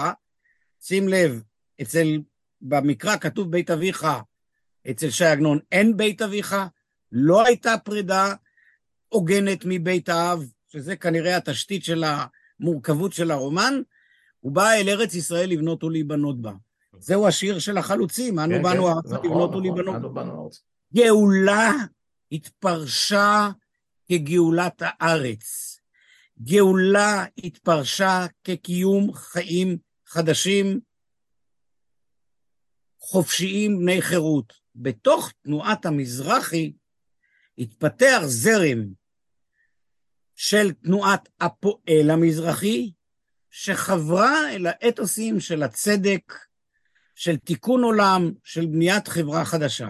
שים 0.82 1.08
לב, 1.08 1.42
אצל, 1.82 2.22
במקרא 2.62 3.18
כתוב 3.18 3.52
בית 3.52 3.72
אביך, 3.72 4.08
אצל 4.92 5.10
ש"י 5.10 5.26
עגנון 5.26 5.60
אין 5.72 5.98
בית 5.98 6.22
אביך, 6.22 6.56
לא 7.12 7.46
הייתה 7.46 7.78
פרידה 7.78 8.34
הוגנת 9.10 9.62
מבית 9.66 10.10
האב, 10.10 10.44
שזה 10.68 10.96
כנראה 10.96 11.38
התשתית 11.38 11.84
של 11.84 12.04
המורכבות 12.60 13.14
של 13.14 13.32
הרומן, 13.32 13.82
הוא 14.40 14.52
בא 14.52 14.72
אל 14.72 14.90
ארץ 14.90 15.16
ישראל 15.16 15.50
לבנות 15.50 15.84
ולהיבנות 15.84 16.42
בה. 16.42 16.52
זהו 17.00 17.28
השיר 17.28 17.60
של 17.60 17.78
החלוצים, 17.78 18.40
אנו 18.40 18.56
כן, 18.56 18.64
באנו 18.64 18.84
כן, 18.84 18.90
ארצה 18.90 19.16
נכון, 19.16 19.26
לבנות 19.26 19.50
נכון, 19.50 19.66
ולהיבנות. 19.66 20.60
גאולה 20.96 21.72
התפרשה 22.32 23.50
כגאולת 24.10 24.82
הארץ. 24.86 25.78
גאולה 26.42 27.26
התפרשה 27.38 28.26
כקיום 28.44 29.14
חיים 29.14 29.78
חדשים, 30.06 30.80
חופשיים 33.00 33.80
בני 33.80 34.02
חירות. 34.02 34.54
בתוך 34.76 35.32
תנועת 35.42 35.86
המזרחי 35.86 36.74
התפתח 37.62 38.22
זרם 38.26 38.86
של 40.36 40.72
תנועת 40.72 41.30
הפועל 41.42 42.10
המזרחי, 42.10 42.92
שחברה 43.50 44.52
אל 44.52 44.68
האתוסים 44.68 45.40
של 45.40 45.64
הצדק, 45.64 46.34
של 47.16 47.38
תיקון 47.38 47.84
עולם, 47.84 48.32
של 48.44 48.66
בניית 48.66 49.08
חברה 49.08 49.46
חדשה. 49.46 49.90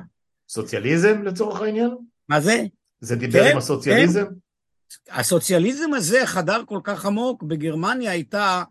סוציאליזם 0.49 1.23
לצורך 1.23 1.61
העניין? 1.61 1.97
מה 2.29 2.41
זה? 2.41 2.63
זה 2.99 3.15
דיבר 3.15 3.43
כן, 3.43 3.51
עם 3.51 3.57
הסוציאליזם? 3.57 4.25
כן. 4.25 5.13
הסוציאליזם 5.13 5.93
הזה 5.93 6.25
חדר 6.25 6.63
כל 6.65 6.79
כך 6.83 7.05
עמוק, 7.05 7.43
בגרמניה 7.43 8.11
הייתה, 8.11 8.63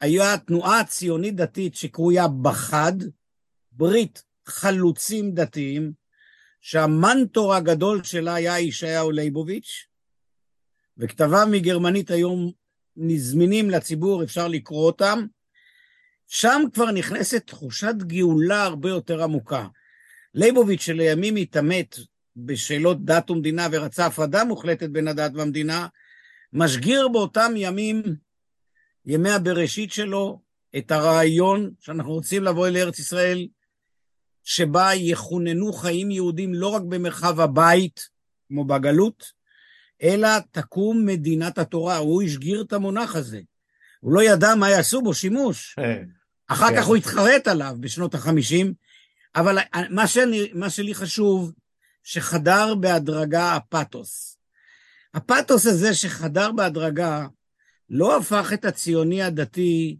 היה 0.00 0.38
תנועה 0.38 0.84
ציונית 0.84 1.36
דתית 1.36 1.74
שקרויה 1.74 2.28
בחד, 2.28 2.92
ברית 3.72 4.22
חלוצים 4.46 5.34
דתיים, 5.34 6.01
שהמנטור 6.62 7.54
הגדול 7.54 8.04
שלה 8.04 8.34
היה 8.34 8.60
ישעיהו 8.60 9.10
ליבוביץ', 9.10 9.86
וכתביו 10.98 11.46
מגרמנית 11.50 12.10
היום 12.10 12.52
נזמינים 12.96 13.70
לציבור, 13.70 14.22
אפשר 14.24 14.48
לקרוא 14.48 14.86
אותם. 14.86 15.26
שם 16.28 16.62
כבר 16.74 16.90
נכנסת 16.90 17.46
תחושת 17.46 17.94
גאולה 17.96 18.62
הרבה 18.62 18.88
יותר 18.88 19.22
עמוקה. 19.22 19.66
ליבוביץ' 20.34 20.80
שלימים 20.80 21.36
התעמת 21.36 21.96
בשאלות 22.36 23.04
דת 23.04 23.30
ומדינה 23.30 23.68
ורצה 23.72 24.06
הפרדה 24.06 24.44
מוחלטת 24.44 24.88
בין 24.88 25.08
הדת 25.08 25.30
והמדינה, 25.34 25.86
משגיר 26.52 27.08
באותם 27.08 27.52
ימים, 27.56 28.02
ימי 29.06 29.30
הבראשית 29.30 29.92
שלו, 29.92 30.40
את 30.78 30.90
הרעיון 30.90 31.70
שאנחנו 31.80 32.12
רוצים 32.12 32.42
לבוא 32.42 32.68
אל 32.68 32.76
ארץ 32.76 32.98
ישראל, 32.98 33.46
שבה 34.44 34.90
יכוננו 34.94 35.72
חיים 35.72 36.10
יהודים 36.10 36.54
לא 36.54 36.68
רק 36.68 36.82
במרחב 36.82 37.40
הבית, 37.40 38.08
כמו 38.48 38.64
בגלות, 38.64 39.32
אלא 40.02 40.28
תקום 40.50 41.06
מדינת 41.06 41.58
התורה. 41.58 41.96
הוא 41.96 42.22
השגיר 42.22 42.62
את 42.62 42.72
המונח 42.72 43.16
הזה. 43.16 43.40
הוא 44.00 44.12
לא 44.12 44.22
ידע 44.22 44.54
מה 44.54 44.70
יעשו 44.70 45.02
בו 45.02 45.14
שימוש. 45.14 45.74
כן. 45.76 46.04
אחר 46.48 46.68
כך 46.76 46.82
כן. 46.82 46.88
הוא 46.88 46.96
התחרט 46.96 47.48
עליו 47.48 47.76
בשנות 47.80 48.14
החמישים, 48.14 48.74
אבל 49.34 49.58
מה, 49.90 50.06
שאני, 50.06 50.50
מה 50.54 50.70
שלי 50.70 50.94
חשוב, 50.94 51.52
שחדר 52.02 52.74
בהדרגה 52.74 53.56
הפתוס. 53.56 54.36
הפתוס 55.14 55.66
הזה 55.66 55.94
שחדר 55.94 56.52
בהדרגה 56.52 57.26
לא 57.90 58.16
הפך 58.16 58.52
את 58.52 58.64
הציוני 58.64 59.22
הדתי 59.22 59.96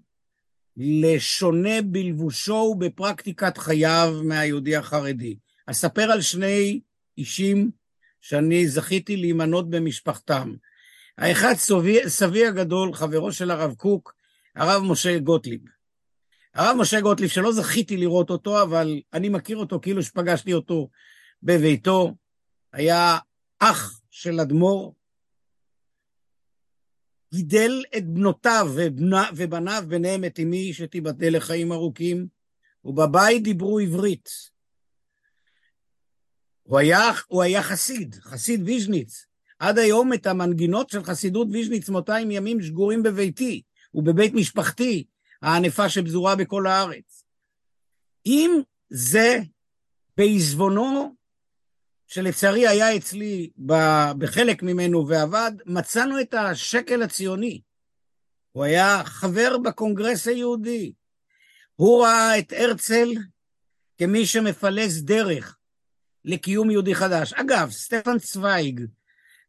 לשונה 0.76 1.82
בלבושו 1.84 2.52
ובפרקטיקת 2.52 3.58
חייו 3.58 4.20
מהיהודי 4.24 4.76
החרדי. 4.76 5.36
אספר 5.66 6.02
על 6.02 6.20
שני 6.20 6.80
אישים 7.18 7.70
שאני 8.20 8.68
זכיתי 8.68 9.16
להימנות 9.16 9.70
במשפחתם. 9.70 10.54
האחד 11.18 11.54
סבי, 11.54 12.08
סבי 12.08 12.46
הגדול, 12.46 12.94
חברו 12.94 13.32
של 13.32 13.50
הרב 13.50 13.74
קוק, 13.74 14.14
הרב 14.56 14.82
משה 14.82 15.18
גוטליב. 15.18 15.60
הרב 16.54 16.76
משה 16.78 17.00
גוטליב, 17.00 17.30
שלא 17.30 17.52
זכיתי 17.52 17.96
לראות 17.96 18.30
אותו, 18.30 18.62
אבל 18.62 19.00
אני 19.12 19.28
מכיר 19.28 19.56
אותו 19.56 19.80
כאילו 19.80 20.02
שפגשתי 20.02 20.54
אותו 20.54 20.88
בביתו, 21.42 22.14
היה 22.72 23.18
אח 23.58 24.00
של 24.10 24.40
אדמו"ר, 24.40 24.94
גידל 27.32 27.84
את 27.96 28.06
בנותיו 28.06 28.68
ובניו, 29.36 29.84
ביניהם 29.88 30.24
את 30.24 30.40
אמי 30.42 30.72
שתיבדל 30.72 31.36
לחיים 31.36 31.72
ארוכים, 31.72 32.26
ובבית 32.84 33.42
דיברו 33.42 33.78
עברית. 33.78 34.28
הוא 36.62 36.78
היה, 36.78 37.10
הוא 37.26 37.42
היה 37.42 37.62
חסיד, 37.62 38.14
חסיד 38.14 38.62
ויז'ניץ. 38.64 39.26
עד 39.58 39.78
היום 39.78 40.12
את 40.12 40.26
המנגינות 40.26 40.90
של 40.90 41.04
חסידות 41.04 41.48
ויז'ניץ 41.50 41.88
200 41.88 42.30
ימים 42.30 42.62
שגורים 42.62 43.02
בביתי 43.02 43.62
ובבית 43.94 44.34
משפחתי, 44.34 45.04
הענפה 45.42 45.88
שפזורה 45.88 46.36
בכל 46.36 46.66
הארץ. 46.66 47.24
אם 48.26 48.60
זה 48.90 49.38
בעזבונו, 50.16 51.14
שלצערי 52.12 52.68
היה 52.68 52.96
אצלי 52.96 53.50
בחלק 54.18 54.62
ממנו 54.62 55.08
ואבד, 55.08 55.52
מצאנו 55.66 56.20
את 56.20 56.34
השקל 56.34 57.02
הציוני. 57.02 57.60
הוא 58.52 58.64
היה 58.64 59.02
חבר 59.04 59.58
בקונגרס 59.58 60.28
היהודי. 60.28 60.92
הוא 61.76 62.04
ראה 62.04 62.38
את 62.38 62.52
הרצל 62.56 63.08
כמי 63.98 64.26
שמפלס 64.26 65.00
דרך 65.00 65.56
לקיום 66.24 66.70
יהודי 66.70 66.94
חדש. 66.94 67.32
אגב, 67.32 67.70
סטפן 67.70 68.18
צוויג, 68.18 68.80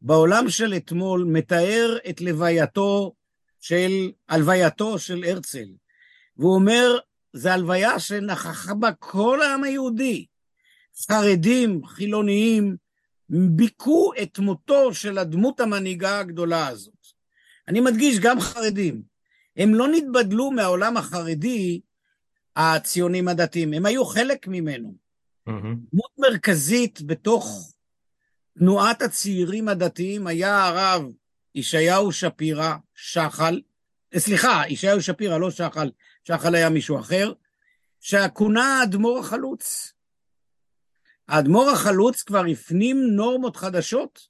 בעולם 0.01 0.49
של 0.49 0.73
אתמול, 0.73 1.23
מתאר 1.23 1.97
את 2.09 2.21
לווייתו 2.21 3.13
של, 3.59 4.11
הלווייתו 4.29 4.99
של 4.99 5.23
הרצל. 5.23 5.67
והוא 6.37 6.55
אומר, 6.55 6.97
זו 7.33 7.49
הלוויה 7.49 7.99
שנכחה 7.99 8.73
בה 8.73 8.91
כל 8.99 9.41
העם 9.41 9.63
היהודי. 9.63 10.25
חרדים, 11.07 11.85
חילוניים, 11.85 12.75
ביכו 13.29 14.11
את 14.21 14.39
מותו 14.39 14.93
של 14.93 15.17
הדמות 15.17 15.59
המנהיגה 15.59 16.19
הגדולה 16.19 16.67
הזאת. 16.67 16.93
אני 17.67 17.81
מדגיש, 17.81 18.19
גם 18.19 18.39
חרדים. 18.39 19.01
הם 19.57 19.75
לא 19.75 19.87
נתבדלו 19.87 20.51
מהעולם 20.51 20.97
החרדי, 20.97 21.81
הציונים 22.55 23.27
הדתיים, 23.27 23.73
הם 23.73 23.85
היו 23.85 24.05
חלק 24.05 24.47
ממנו. 24.47 24.95
Mm-hmm. 25.49 25.51
דמות 25.93 26.11
מרכזית 26.17 27.01
בתוך 27.01 27.73
תנועת 28.59 29.01
הצעירים 29.01 29.69
הדתיים 29.69 30.27
היה 30.27 30.65
הרב 30.65 31.03
ישעיהו 31.55 32.11
שפירא, 32.11 32.75
שחל, 32.95 33.61
סליחה, 34.17 34.63
ישעיהו 34.69 35.01
שפירא, 35.01 35.37
לא 35.37 35.51
שחל, 35.51 35.91
שחל 36.23 36.55
היה 36.55 36.69
מישהו 36.69 36.99
אחר, 36.99 37.33
שכונה 37.99 38.79
האדמו"ר 38.79 39.19
החלוץ. 39.19 39.93
האדמו"ר 41.27 41.69
החלוץ 41.69 42.23
כבר 42.23 42.45
הפנים 42.51 43.07
נורמות 43.15 43.55
חדשות 43.55 44.27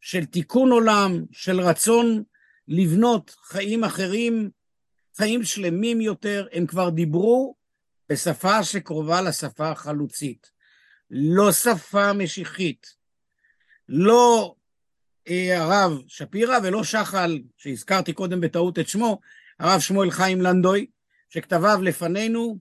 של 0.00 0.24
תיקון 0.24 0.72
עולם, 0.72 1.24
של 1.32 1.60
רצון 1.60 2.22
לבנות 2.68 3.36
חיים 3.42 3.84
אחרים, 3.84 4.50
חיים 5.16 5.44
שלמים 5.44 6.00
יותר, 6.00 6.46
הם 6.52 6.66
כבר 6.66 6.90
דיברו 6.90 7.54
בשפה 8.08 8.64
שקרובה 8.64 9.22
לשפה 9.22 9.70
החלוצית. 9.70 10.50
לא 11.10 11.52
שפה 11.52 12.12
משיחית. 12.12 12.86
לא 13.88 14.54
אה, 15.28 15.62
הרב 15.62 16.02
שפירא 16.06 16.58
ולא 16.62 16.84
שחל, 16.84 17.38
שהזכרתי 17.56 18.12
קודם 18.12 18.40
בטעות 18.40 18.78
את 18.78 18.88
שמו, 18.88 19.20
הרב 19.58 19.80
שמואל 19.80 20.10
חיים 20.10 20.40
לנדוי, 20.40 20.86
שכתביו 21.28 21.82
לפנינו, 21.82 22.58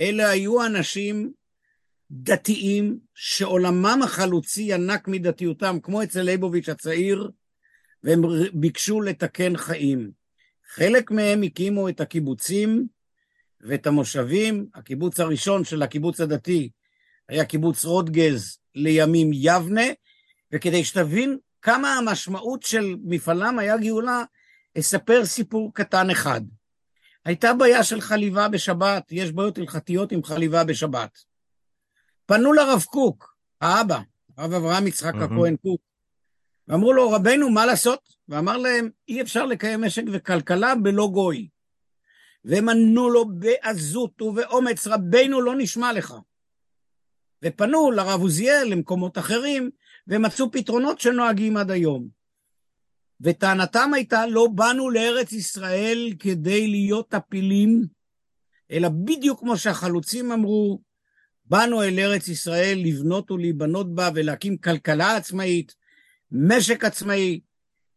אלה 0.00 0.30
היו 0.30 0.66
אנשים 0.66 1.32
דתיים 2.10 2.98
שעולמם 3.14 4.00
החלוצי 4.04 4.62
ינק 4.62 5.08
מדתיותם, 5.08 5.78
כמו 5.82 6.02
אצל 6.02 6.22
ליבוביץ' 6.22 6.68
הצעיר, 6.68 7.30
והם 8.02 8.22
ביקשו 8.52 9.00
לתקן 9.00 9.56
חיים. 9.56 10.10
חלק 10.68 11.10
מהם 11.10 11.42
הקימו 11.42 11.88
את 11.88 12.00
הקיבוצים 12.00 12.86
ואת 13.60 13.86
המושבים. 13.86 14.66
הקיבוץ 14.74 15.20
הראשון 15.20 15.64
של 15.64 15.82
הקיבוץ 15.82 16.20
הדתי 16.20 16.70
היה 17.28 17.44
קיבוץ 17.44 17.84
רודגז, 17.84 18.58
לימים 18.74 19.30
יבנה, 19.32 19.86
וכדי 20.52 20.84
שתבין 20.84 21.38
כמה 21.62 21.94
המשמעות 21.94 22.62
של 22.62 22.96
מפעלם 23.04 23.58
היה 23.58 23.78
גאולה, 23.78 24.22
אספר 24.78 25.24
סיפור 25.24 25.74
קטן 25.74 26.10
אחד. 26.10 26.40
הייתה 27.24 27.54
בעיה 27.54 27.84
של 27.84 28.00
חליבה 28.00 28.48
בשבת, 28.48 29.08
יש 29.10 29.32
בעיות 29.32 29.58
הלכתיות 29.58 30.12
עם 30.12 30.24
חליבה 30.24 30.64
בשבת. 30.64 31.18
פנו 32.26 32.52
לרב 32.52 32.82
קוק, 32.90 33.36
האבא, 33.60 34.00
הרב 34.36 34.52
אברהם 34.52 34.86
יצחק 34.86 35.14
mm-hmm. 35.14 35.24
הכהן 35.24 35.56
קוק, 35.56 35.80
ואמרו 36.68 36.92
לו, 36.92 37.10
רבנו, 37.10 37.50
מה 37.50 37.66
לעשות? 37.66 38.14
ואמר 38.28 38.56
להם, 38.56 38.90
אי 39.08 39.22
אפשר 39.22 39.46
לקיים 39.46 39.84
משק 39.84 40.02
וכלכלה 40.12 40.74
בלא 40.74 41.08
גוי. 41.12 41.48
והם 42.44 42.68
ענו 42.68 43.10
לו 43.10 43.24
בעזות 43.28 44.22
ובאומץ, 44.22 44.86
רבנו 44.86 45.40
לא 45.40 45.54
נשמע 45.58 45.92
לך. 45.92 46.14
ופנו 47.44 47.90
לרב 47.90 48.20
עוזיאל, 48.20 48.68
למקומות 48.70 49.18
אחרים, 49.18 49.70
ומצאו 50.08 50.50
פתרונות 50.52 51.00
שנוהגים 51.00 51.56
עד 51.56 51.70
היום. 51.70 52.08
וטענתם 53.20 53.90
הייתה, 53.94 54.26
לא 54.26 54.46
באנו 54.54 54.90
לארץ 54.90 55.32
ישראל 55.32 56.12
כדי 56.18 56.68
להיות 56.68 57.08
טפילים, 57.08 57.86
אלא 58.70 58.88
בדיוק 58.88 59.40
כמו 59.40 59.56
שהחלוצים 59.56 60.32
אמרו, 60.32 60.80
באנו 61.46 61.82
אל 61.82 61.98
ארץ 61.98 62.28
ישראל 62.28 62.78
לבנות 62.84 63.30
ולהיבנות 63.30 63.94
בה 63.94 64.08
ולהקים 64.14 64.56
כלכלה 64.56 65.16
עצמאית, 65.16 65.74
משק 66.32 66.84
עצמאי, 66.84 67.40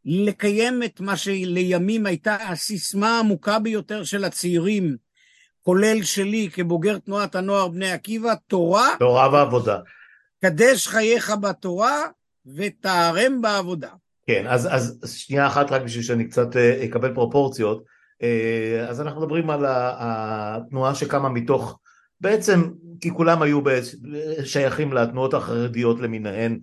לקיים 0.05 0.83
את 0.83 0.99
מה 0.99 1.17
שלימים 1.17 2.05
הייתה 2.05 2.35
הסיסמה 2.35 3.17
העמוקה 3.17 3.59
ביותר 3.59 4.03
של 4.03 4.23
הצעירים, 4.23 4.95
כולל 5.61 6.03
שלי 6.03 6.49
כבוגר 6.53 6.97
תנועת 6.97 7.35
הנוער 7.35 7.67
בני 7.67 7.91
עקיבא, 7.91 8.33
תורה. 8.47 8.89
תורה 8.99 9.29
ועבודה. 9.33 9.79
קדש 10.41 10.87
חייך 10.87 11.33
בתורה 11.41 12.01
ותערם 12.55 13.41
בעבודה. 13.41 13.89
כן, 14.27 14.47
אז, 14.47 14.67
אז 14.71 15.13
שנייה 15.17 15.47
אחת 15.47 15.71
רק 15.71 15.81
בשביל 15.81 16.03
שאני 16.03 16.29
קצת 16.29 16.55
אה, 16.55 16.85
אקבל 16.85 17.13
פרופורציות. 17.13 17.83
אה, 18.23 18.85
אז 18.89 19.01
אנחנו 19.01 19.21
מדברים 19.21 19.49
על 19.49 19.65
התנועה 19.69 20.95
שקמה 20.95 21.29
מתוך 21.29 21.79
בעצם 22.21 22.69
כי 23.01 23.11
כולם 23.11 23.41
היו 23.41 23.61
שייכים 24.43 24.93
לתנועות 24.93 25.33
החרדיות 25.33 25.99
למיניהן, 25.99 26.59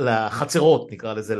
לחצרות 0.00 0.92
נקרא 0.92 1.14
לזה, 1.14 1.36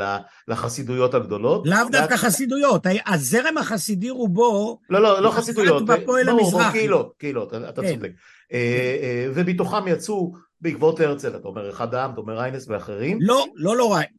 לחסידויות 0.49 1.14
הגדולות. 1.14 1.66
לאו 1.66 1.88
דווקא 1.92 2.16
חסידויות, 2.16 2.87
הזרם 3.07 3.59
החסידי 3.59 4.11
רובו... 4.11 4.79
לא, 4.90 5.03
לא, 5.03 5.23
לא 5.23 5.31
חסידויות, 5.31 5.87
ברור, 5.87 6.61
קהילות, 6.73 7.14
קהילות, 7.18 7.55
אתה 7.55 7.83
כן. 7.83 7.95
צודק. 7.95 8.11
אה, 8.53 8.59
אה, 9.03 9.29
ומתוכם 9.35 9.88
יצאו 9.88 10.33
בעקבות 10.61 11.01
הרצל, 11.01 11.37
אתה 11.37 11.49
אומר 11.49 11.71
אחד 11.71 11.95
העם, 11.95 12.12
אתה 12.12 12.21
אומר 12.21 12.38
ריינס 12.38 12.68
ואחרים. 12.68 13.18
לא, 13.21 13.47
לא, 13.55 13.77
לא 13.77 13.95
ריינס. 13.95 14.12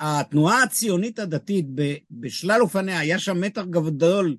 התנועה 0.00 0.62
הציונית 0.62 1.18
הדתית 1.18 1.66
בשלל 2.10 2.60
אופניה, 2.60 2.98
היה 2.98 3.18
שם 3.18 3.40
מתח 3.40 3.62
גדול 3.70 4.36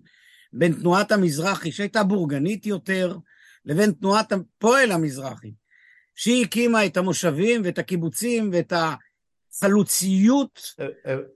בין 0.53 0.73
תנועת 0.73 1.11
המזרחי, 1.11 1.71
שהייתה 1.71 2.03
בורגנית 2.03 2.65
יותר, 2.65 3.17
לבין 3.65 3.91
תנועת 3.91 4.31
הפועל 4.31 4.91
המזרחי, 4.91 5.51
שהיא 6.15 6.45
הקימה 6.45 6.85
את 6.85 6.97
המושבים 6.97 7.61
ואת 7.65 7.79
הקיבוצים 7.79 8.49
ואת 8.53 8.73
החלוציות. 9.53 10.61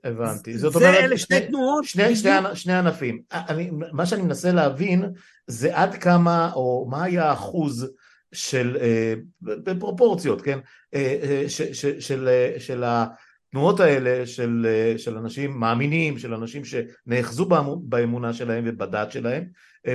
הבנתי. 0.04 0.58
זאת 0.58 0.76
אומרת... 0.76 0.94
זה 0.94 1.00
אלה 1.00 1.18
שתי 1.18 1.48
תנועות. 1.48 1.86
שני, 1.86 2.16
שני, 2.16 2.32
שני 2.54 2.74
ענפים. 2.74 3.22
אני, 3.32 3.70
מה 3.72 4.06
שאני 4.06 4.22
מנסה 4.22 4.52
להבין 4.52 5.06
זה 5.48 5.78
עד 5.78 5.96
כמה, 5.96 6.52
או 6.54 6.88
מה 6.90 7.04
היה 7.04 7.30
האחוז 7.30 7.92
של, 8.32 8.78
אה, 8.82 9.14
בפרופורציות, 9.42 10.42
כן? 10.42 10.60
אה, 10.94 11.20
אה, 11.24 11.50
ש, 11.50 11.62
ש, 11.62 11.86
של, 11.86 12.30
של 12.58 12.84
התנועות 12.86 13.80
האלה 13.80 14.26
של, 14.28 14.68
של 14.98 15.18
אנשים 15.18 15.60
מאמינים, 15.60 16.18
של 16.18 16.34
אנשים 16.34 16.62
שנאחזו 16.66 17.50
באמונה 17.84 18.34
שלהם 18.34 18.64
ובדת 18.68 19.12
שלהם, 19.12 19.44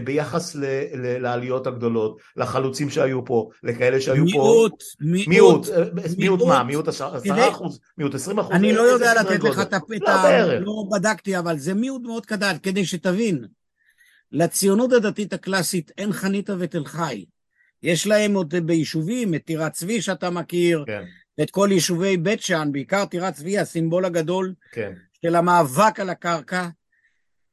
ביחס 0.05 0.55
ל, 0.55 0.65
ל, 0.95 1.19
לעליות 1.19 1.67
הגדולות, 1.67 2.21
לחלוצים 2.37 2.91
שהיו 2.91 3.25
פה, 3.25 3.51
לכאלה 3.63 4.01
שהיו 4.01 4.25
מיעוט, 4.25 4.83
פה... 4.83 4.87
מיעוט, 5.01 5.29
מיעוט. 5.29 5.69
מיעוט 5.69 6.19
מיעוט 6.19 6.43
מה? 6.43 6.63
מיעוט 6.63 6.89
עשרה 6.89 7.49
אחוז? 7.49 7.81
מיעוט 7.99 8.15
עשרים 8.15 8.39
אחוז? 8.39 8.53
אני 8.53 8.73
לא 8.73 8.83
יודע 8.83 9.15
לתת 9.21 9.45
לך 9.45 9.61
את 9.61 9.73
ה... 10.09 10.47
לא, 10.47 10.61
לא 10.61 10.85
בדקתי, 10.93 11.39
אבל 11.39 11.59
זה 11.59 11.75
מיעוט 11.75 12.03
מאוד 12.03 12.27
קטן, 12.27 12.57
כדי 12.63 12.85
שתבין. 12.85 13.45
לציונות 14.33 14.93
הדתית 14.93 15.33
הקלאסית 15.33 15.91
אין 15.99 16.13
חניתה 16.13 16.53
ותל 16.59 16.85
חי. 16.85 17.25
יש 17.83 18.07
להם 18.07 18.35
עוד 18.35 18.55
ביישובים 18.55 19.35
את 19.35 19.45
טירת 19.45 19.73
צבי 19.73 20.03
שאתה 20.03 20.31
מכיר, 20.31 20.85
כן, 20.87 21.03
את 21.43 21.51
כל 21.51 21.69
יישובי 21.73 22.17
בית 22.17 22.43
שאן, 22.43 22.73
בעיקר 22.73 23.05
טירת 23.05 23.35
צבי, 23.35 23.59
הסימבול 23.59 24.05
הגדול 24.05 24.55
כן. 24.73 24.93
של 25.23 25.37
המאבק 25.37 26.01
על 26.01 26.11
הקרקע. 26.11 26.69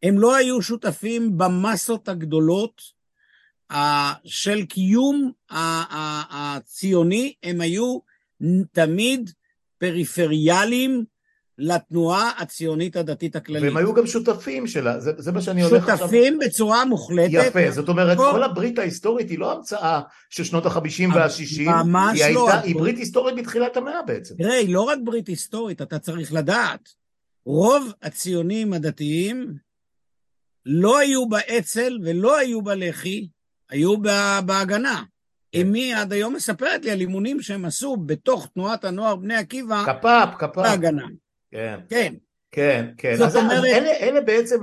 הם 0.03 0.19
לא 0.19 0.35
היו 0.35 0.61
שותפים 0.61 1.37
במסות 1.37 2.09
הגדולות 2.09 2.81
אה, 3.71 4.13
של 4.25 4.65
קיום 4.65 5.31
ה- 5.49 5.57
ה- 5.57 6.23
הציוני, 6.57 7.33
הם 7.43 7.61
היו 7.61 7.97
תמיד 8.71 9.31
פריפריאליים 9.77 11.05
לתנועה 11.57 12.31
הציונית 12.37 12.95
הדתית 12.95 13.35
הכללית. 13.35 13.63
והם 13.63 13.77
היו 13.77 13.93
גם 13.93 14.07
שותפים 14.07 14.67
שלה, 14.67 14.99
זה, 14.99 15.11
זה 15.17 15.31
מה 15.31 15.41
שאני 15.41 15.63
הולך 15.63 15.89
עכשיו... 15.89 15.97
שותפים 15.97 16.39
בצורה 16.39 16.85
מוחלטת. 16.85 17.31
יפה, 17.33 17.71
זאת 17.71 17.89
אומרת, 17.89 18.17
כל- 18.17 18.29
כל 18.31 18.43
הברית 18.43 18.79
ההיסטורית 18.79 19.29
היא 19.29 19.39
לא 19.39 19.51
המצאה 19.51 20.01
של 20.29 20.43
שנות 20.43 20.65
החמישים 20.65 21.13
והשישים, 21.13 21.69
ממש 21.71 22.21
היא 22.21 22.35
לא. 22.35 22.49
הייתה, 22.49 22.65
היא 22.67 22.75
ברית 22.75 22.97
היסטורית 22.97 23.35
בתחילת 23.35 23.77
המאה 23.77 24.01
בעצם. 24.07 24.35
תראה, 24.35 24.53
היא 24.53 24.73
לא 24.73 24.81
רק 24.81 24.97
ברית 25.03 25.27
היסטורית, 25.27 25.81
אתה 25.81 25.99
צריך 25.99 26.33
לדעת. 26.33 26.89
רוב 27.45 27.93
הציונים 28.01 28.73
הדתיים 28.73 29.53
לא 30.69 30.99
היו 30.99 31.29
באצ"ל 31.29 31.99
ולא 32.03 32.37
היו 32.37 32.61
בלח"י, 32.61 33.27
היו 33.69 33.97
בה- 33.97 34.39
בהגנה. 34.45 35.03
כן. 35.51 35.61
אמי 35.61 35.93
עד 35.93 36.13
היום 36.13 36.33
מספרת 36.35 36.85
לי 36.85 36.91
על 36.91 36.99
אימונים 37.01 37.41
שהם 37.41 37.65
עשו 37.65 37.97
בתוך 37.97 38.47
תנועת 38.53 38.85
הנוער 38.85 39.15
בני 39.15 39.35
עקיבא 39.35 39.83
כפ"פ, 39.85 40.35
כפ"פ. 40.39 40.55
בהגנה. 40.57 41.05
כן, 41.51 41.79
כן, 41.89 42.13
כן, 42.51 42.85
כן. 42.97 43.15
זאת 43.15 43.27
אז, 43.27 43.35
אומרת- 43.35 43.63
אלה, 43.65 43.91
אלה 44.01 44.21
בעצם 44.21 44.59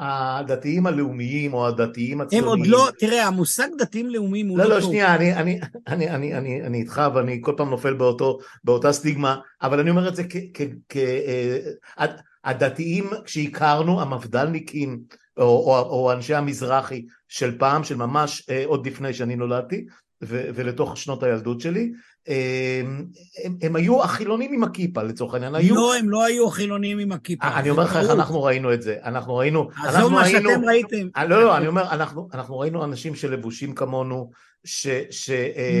הדתיים 0.00 0.86
הלאומיים 0.86 1.54
או 1.54 1.66
הדתיים 1.68 2.20
הם 2.20 2.26
הציוניים. 2.26 2.48
עוד 2.48 2.66
לא, 2.66 2.88
תראה, 2.98 3.26
המושג 3.26 3.68
דתיים 3.78 4.10
לאומיים 4.10 4.48
הוא 4.48 4.58
לא, 4.58 4.64
לא 4.64 4.70
לא. 4.70 4.80
שנייה, 4.80 5.14
אני, 5.14 5.34
אני, 5.34 5.60
אני, 5.88 6.10
אני, 6.10 6.34
אני, 6.34 6.62
אני 6.62 6.78
איתך 6.78 7.02
ואני 7.14 7.38
כל 7.42 7.54
פעם 7.56 7.70
נופל 7.70 7.94
באותו, 7.94 8.38
באותה 8.64 8.92
סטיגמה, 8.92 9.36
אבל 9.62 9.80
אני 9.80 9.90
אומר 9.90 10.08
את 10.08 10.16
זה 10.16 10.22
כ... 10.24 10.36
כ, 10.54 10.60
כ 10.88 10.96
אה, 10.96 12.06
הדתיים 12.44 13.10
שהכרנו, 13.26 14.00
המפד"לניקים, 14.00 15.00
או, 15.36 15.42
או, 15.44 15.78
או 15.78 16.12
אנשי 16.12 16.34
המזרחי 16.34 17.04
של 17.28 17.58
פעם, 17.58 17.84
של 17.84 17.96
ממש 17.96 18.50
אה, 18.50 18.62
עוד 18.66 18.86
לפני 18.86 19.14
שאני 19.14 19.36
נולדתי, 19.36 19.86
ו, 20.24 20.44
ולתוך 20.54 20.96
שנות 20.96 21.22
הילדות 21.22 21.60
שלי, 21.60 21.92
אה, 22.28 22.82
הם, 23.44 23.56
הם 23.62 23.76
היו 23.76 24.02
החילונים 24.02 24.52
עם 24.52 24.64
הכיפה 24.64 25.02
לצורך 25.02 25.34
העניין, 25.34 25.54
היו... 25.54 25.74
לא, 25.74 25.94
הם 25.94 26.10
לא 26.10 26.24
היו 26.24 26.50
חילונים 26.50 26.98
עם 26.98 27.12
הכיפה. 27.12 27.48
אני 27.48 27.70
אומר 27.70 27.84
לך 27.84 27.96
איך. 27.96 28.10
אנחנו 28.10 28.42
ראינו 28.42 28.72
את 28.72 28.82
זה, 28.82 28.96
אנחנו 29.04 29.36
ראינו, 29.36 29.68
עזוב 29.84 30.12
מה 30.12 30.28
שאתם 30.28 30.64
ראיתם. 30.64 31.08
אה, 31.16 31.24
לא, 31.24 31.44
לא, 31.44 31.56
אני 31.56 31.66
אומר, 31.66 31.90
אנחנו, 31.90 32.28
אנחנו 32.34 32.58
ראינו 32.58 32.84
אנשים 32.84 33.14
שלבושים 33.14 33.74
כמונו, 33.74 34.30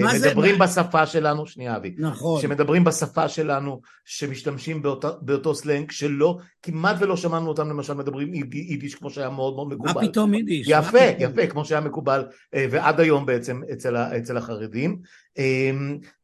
מה 0.02 0.18
זה- 0.18 0.26
שמדברים 0.26 0.58
מה- 0.58 0.66
בשפה 0.66 1.06
שלנו, 1.06 1.46
שנייה 1.46 1.76
אבי, 1.76 1.94
נכון. 1.98 2.42
שמדברים 2.42 2.84
בשפה 2.84 3.28
שלנו, 3.28 3.80
שמשתמשים 4.04 4.82
באותה, 4.82 5.10
באותו 5.20 5.54
סלנג, 5.54 5.90
שלא, 5.90 6.38
כמעט 6.62 6.96
ולא 7.00 7.16
שמענו 7.16 7.48
אותם 7.48 7.68
למשל 7.68 7.92
מדברים 7.94 8.34
ייד- 8.34 8.54
יידיש 8.54 8.94
כמו 8.94 9.10
שהיה 9.10 9.30
מאוד 9.30 9.54
מאוד 9.54 9.68
מה 9.68 9.74
מקובל. 9.74 10.08
פתאום 10.08 10.34
יידיש? 10.34 10.68
מה 10.68 10.78
יפה, 10.78 10.90
פתאום? 11.16 11.32
יפה, 11.32 11.46
כמו 11.46 11.64
שהיה 11.64 11.80
מקובל, 11.80 12.24
אה, 12.54 12.66
ועד 12.70 13.00
היום 13.00 13.26
בעצם 13.26 13.60
אצל, 13.72 13.96
אצל 13.96 14.36
החרדים, 14.36 14.98
אה, 15.38 15.70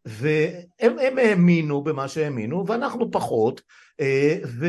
והם 0.06 0.98
הם 0.98 1.18
האמינו 1.18 1.82
במה 1.82 2.08
שהאמינו, 2.08 2.64
ואנחנו 2.66 3.10
פחות, 3.10 3.60
אה, 4.00 4.38
ו... 4.46 4.66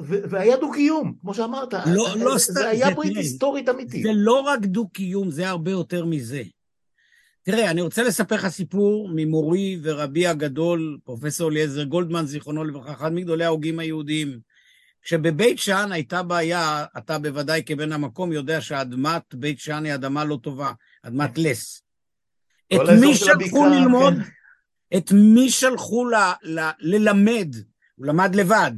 והיה 0.00 0.56
דו-קיום, 0.56 1.14
כמו 1.20 1.34
שאמרת, 1.34 1.72
לא- 1.74 2.06
לא 2.16 2.32
זה, 2.32 2.38
סתם, 2.38 2.52
זה 2.52 2.68
היה 2.68 2.86
זה- 2.88 2.94
ברית 2.94 3.16
היסטורית 3.16 3.68
אמיתית. 3.68 4.02
זה 4.02 4.10
לא 4.14 4.40
רק 4.40 4.60
דו-קיום, 4.60 5.30
זה 5.30 5.48
הרבה 5.48 5.70
יותר 5.70 6.04
מזה. 6.04 6.42
תראה, 7.50 7.70
אני 7.70 7.80
רוצה 7.80 8.02
לספר 8.02 8.34
לך 8.34 8.48
סיפור 8.48 9.10
ממורי 9.14 9.78
ורבי 9.82 10.26
הגדול, 10.26 10.98
פרופסור 11.04 11.50
אליעזר 11.50 11.84
גולדמן, 11.84 12.26
זיכרונו 12.26 12.64
לברכה, 12.64 12.92
אחד 12.92 13.12
מגדולי 13.12 13.44
ההוגים 13.44 13.78
היהודיים. 13.78 14.40
כשבבית 15.02 15.58
שאן 15.58 15.92
הייתה 15.92 16.22
בעיה, 16.22 16.84
אתה 16.98 17.18
בוודאי 17.18 17.62
כבן 17.66 17.92
המקום 17.92 18.32
יודע 18.32 18.60
שאדמת 18.60 19.34
בית 19.34 19.60
שאן 19.60 19.84
היא 19.84 19.94
אדמה 19.94 20.24
לא 20.24 20.38
טובה, 20.42 20.72
אדמת 21.02 21.38
לס. 21.38 21.82
את 22.74 22.80
מי 23.00 23.14
של 23.14 23.24
שלחו 23.24 23.66
הבקעה, 23.66 23.80
ללמוד? 23.80 24.14
כן. 24.14 24.98
את 24.98 25.12
מי 25.12 25.50
שלחו 25.50 26.04
ל, 26.04 26.14
ל, 26.42 26.60
ללמד, 26.78 27.54
הוא 27.96 28.06
למד 28.06 28.34
לבד, 28.34 28.72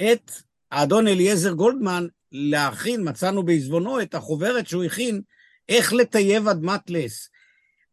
את 0.00 0.30
האדון 0.72 1.06
אליעזר 1.08 1.52
גולדמן 1.52 2.06
להכין, 2.32 3.08
מצאנו 3.08 3.42
בעזבונו 3.42 4.02
את 4.02 4.14
החוברת 4.14 4.68
שהוא 4.68 4.84
הכין, 4.84 5.20
איך 5.68 5.92
לטייב 5.92 6.48
אדמת 6.48 6.90
לס. 6.90 7.30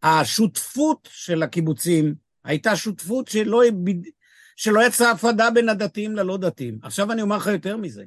השותפות 0.06 1.10
של 1.12 1.44
הקיבוצים 1.44 2.16
הייתה 2.44 2.76
שותפות 2.76 3.28
שלא, 3.28 3.62
שלא 4.56 4.86
יצאה 4.88 5.12
הפרדה 5.12 5.52
בין 5.52 5.70
הדתיים 5.70 6.16
ללא 6.16 6.38
דתיים. 6.38 6.80
עכשיו 6.82 7.12
אני 7.12 7.22
אומר 7.22 7.38
לך 7.38 7.48
יותר 7.48 7.78
מזה. 7.78 8.04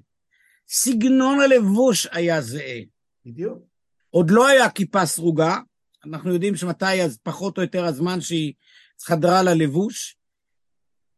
סגנון 0.68 1.40
הלבוש 1.40 2.06
היה 2.12 2.40
זהה. 2.40 2.80
בדיוק. 3.26 3.58
עוד 4.11 4.30
לא 4.30 4.46
היה 4.46 4.70
כיפה 4.70 5.06
סרוגה, 5.06 5.58
אנחנו 6.04 6.32
יודעים 6.32 6.56
שמתי 6.56 7.02
אז 7.02 7.18
פחות 7.22 7.58
או 7.58 7.62
יותר 7.62 7.84
הזמן 7.84 8.20
שהיא 8.20 8.52
חדרה 9.02 9.42
ללבוש, 9.42 10.16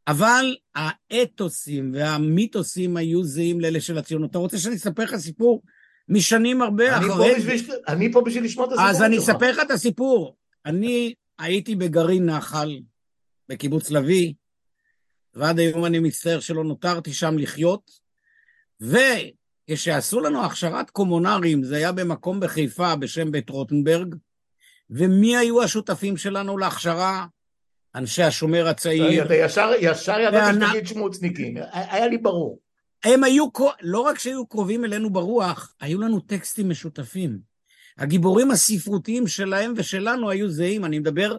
אבל 0.09 0.57
האתוסים 0.75 1.93
והמיתוסים 1.95 2.97
היו 2.97 3.25
זהים 3.25 3.61
לאלה 3.61 3.81
של 3.81 3.99
הציונות. 3.99 4.31
אתה 4.31 4.39
רוצה 4.39 4.59
שאני 4.59 4.77
אספר 4.77 5.03
לך 5.03 5.17
סיפור 5.17 5.63
משנים 6.09 6.63
הרבה 6.63 6.97
אני 6.97 7.07
אחרי 7.07 7.35
פה, 7.35 7.53
בשביל, 7.53 7.77
אני 7.89 8.13
פה 8.13 8.21
בשביל 8.21 8.45
לשמוע 8.45 8.67
את 8.67 8.73
הסיפור 8.73 8.91
אז 8.91 9.03
אני. 9.03 9.19
אספר 9.19 9.51
לך 9.51 9.59
את 9.63 9.71
הסיפור. 9.71 10.37
אני 10.67 11.15
הייתי 11.39 11.75
בגרעין 11.75 12.27
נחל 12.27 12.81
בקיבוץ 13.49 13.91
לביא, 13.91 14.33
ועד 15.35 15.59
היום 15.59 15.85
אני 15.85 15.99
מצטער 15.99 16.41
שלא 16.41 16.65
נותרתי 16.65 17.13
שם 17.13 17.39
לחיות, 17.39 17.91
וכשעשו 18.81 20.21
לנו 20.21 20.45
הכשרת 20.45 20.91
קומונרים, 20.91 21.63
זה 21.65 21.77
היה 21.77 21.93
במקום 21.93 22.41
בחיפה 22.41 22.97
בשם 22.97 23.31
בית 23.31 23.51
רוטנברג, 23.51 24.15
ומי 24.91 25.37
היו 25.37 25.63
השותפים 25.63 26.17
שלנו 26.17 26.59
להכשרה? 26.59 27.27
אנשי 27.95 28.23
השומר 28.23 28.69
הצעיר. 28.69 29.25
אתה 29.27 29.35
ישר, 29.35 29.71
ישר 29.81 30.21
ידעת 30.21 30.55
ואנ- 30.55 30.67
שתגיד 30.67 30.87
שמוצניקים, 30.87 31.57
היה 31.73 32.07
לי 32.07 32.19
ברור. 32.19 32.61
הם 33.05 33.25
היו, 33.25 33.47
לא 33.81 34.01
רק 34.01 34.19
שהיו 34.19 34.47
קרובים 34.47 34.85
אלינו 34.85 35.11
ברוח, 35.11 35.75
היו 35.81 36.01
לנו 36.01 36.21
טקסטים 36.21 36.71
משותפים. 36.71 37.50
הגיבורים 38.01 38.51
הספרותיים 38.51 39.27
שלהם 39.27 39.73
ושלנו 39.77 40.31
היו 40.31 40.51
זהים, 40.51 40.85
אני 40.85 40.99
מדבר 40.99 41.37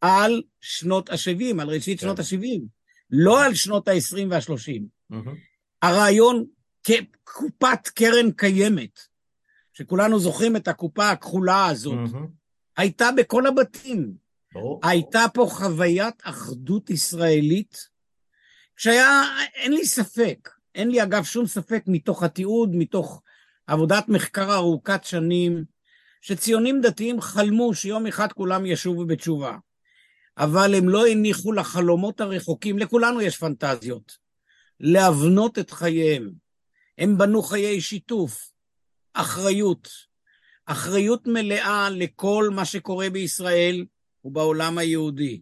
על 0.00 0.42
שנות 0.60 1.10
ה-70, 1.10 1.60
על 1.60 1.70
ראשית 1.70 2.00
כן. 2.00 2.06
שנות 2.06 2.18
ה-70, 2.18 2.60
לא 3.10 3.44
על 3.44 3.54
שנות 3.54 3.88
ה-20 3.88 4.26
וה-30. 4.30 4.82
מהמם. 5.10 5.34
הרעיון 5.82 6.44
כקופת 6.84 7.88
קרן 7.94 8.30
קיימת, 8.30 9.00
שכולנו 9.72 10.18
זוכרים 10.18 10.56
את 10.56 10.68
הקופה 10.68 11.10
הכחולה 11.10 11.66
הזאת, 11.66 11.94
מהמם. 11.94 12.26
הייתה 12.76 13.08
בכל 13.16 13.46
הבתים. 13.46 14.12
ברור. 14.52 14.80
הייתה 14.82 15.24
פה 15.34 15.46
חוויית 15.50 16.14
אחדות 16.22 16.90
ישראלית, 16.90 17.88
שהיה, 18.76 19.22
אין 19.54 19.72
לי 19.72 19.86
ספק, 19.86 20.50
אין 20.74 20.90
לי 20.90 21.02
אגב 21.02 21.24
שום 21.24 21.46
ספק 21.46 21.82
מתוך 21.86 22.22
התיעוד, 22.22 22.70
מתוך 22.74 23.22
עבודת 23.66 24.08
מחקר 24.08 24.54
ארוכת 24.54 25.04
שנים, 25.04 25.64
שציונים 26.20 26.80
דתיים 26.80 27.20
חלמו 27.20 27.74
שיום 27.74 28.06
אחד 28.06 28.32
כולם 28.32 28.66
ישובו 28.66 29.06
בתשובה. 29.06 29.56
אבל 30.38 30.74
הם 30.74 30.88
לא 30.88 31.06
הניחו 31.06 31.52
לחלומות 31.52 32.20
הרחוקים, 32.20 32.78
לכולנו 32.78 33.20
יש 33.20 33.36
פנטזיות, 33.36 34.16
להבנות 34.80 35.58
את 35.58 35.70
חייהם. 35.70 36.30
הם 36.98 37.18
בנו 37.18 37.42
חיי 37.42 37.80
שיתוף, 37.80 38.52
אחריות, 39.14 39.88
אחריות 40.66 41.26
מלאה 41.26 41.90
לכל 41.90 42.50
מה 42.52 42.64
שקורה 42.64 43.10
בישראל 43.10 43.84
ובעולם 44.24 44.78
היהודי. 44.78 45.40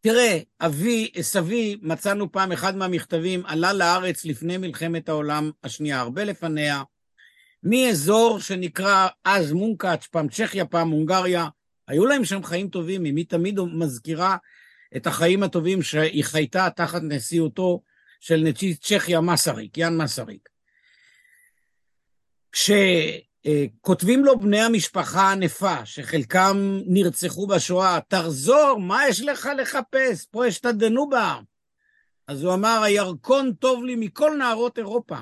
תראה, 0.00 0.38
אבי, 0.60 1.10
סבי, 1.20 1.76
מצאנו 1.82 2.32
פעם 2.32 2.52
אחד 2.52 2.76
מהמכתבים, 2.76 3.46
עלה 3.46 3.72
לארץ 3.72 4.24
לפני 4.24 4.56
מלחמת 4.56 5.08
העולם 5.08 5.50
השנייה, 5.64 6.00
הרבה 6.00 6.24
לפניה, 6.24 6.82
מאזור 7.68 8.40
שנקרא 8.40 9.08
אז 9.24 9.52
מונקאץ', 9.52 10.06
פעם 10.06 10.28
צ'כיה, 10.28 10.64
פעם 10.64 10.90
הונגריה, 10.90 11.48
היו 11.88 12.06
להם 12.06 12.24
שם 12.24 12.42
חיים 12.42 12.68
טובים, 12.68 13.06
אמי 13.06 13.24
תמיד 13.24 13.60
מזכירה 13.60 14.36
את 14.96 15.06
החיים 15.06 15.42
הטובים 15.42 15.82
שהיא 15.82 16.24
חייתה 16.24 16.68
תחת 16.76 17.02
נשיאותו 17.02 17.82
של 18.20 18.36
נשיא 18.36 18.74
צ'כיה 18.80 19.20
מסריק, 19.20 19.78
יאן 19.78 19.96
מסריק. 19.96 20.48
כשכותבים 22.52 24.24
לו 24.24 24.38
בני 24.38 24.60
המשפחה 24.60 25.20
הענפה, 25.20 25.86
שחלקם 25.86 26.80
נרצחו 26.86 27.46
בשואה, 27.46 27.98
תחזור, 28.08 28.80
מה 28.80 29.08
יש 29.08 29.20
לך 29.20 29.48
לחפש? 29.58 30.26
פה 30.30 30.46
יש 30.46 30.60
את 30.60 30.66
הדנובה. 30.66 31.38
אז 32.28 32.42
הוא 32.42 32.54
אמר, 32.54 32.80
הירקון 32.82 33.52
טוב 33.52 33.84
לי 33.84 33.96
מכל 33.96 34.36
נערות 34.38 34.78
אירופה. 34.78 35.18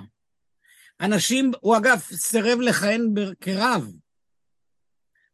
אנשים, 1.00 1.52
הוא 1.60 1.76
אגב 1.76 1.98
סירב 1.98 2.60
לכהן 2.60 3.14
כרב. 3.40 3.92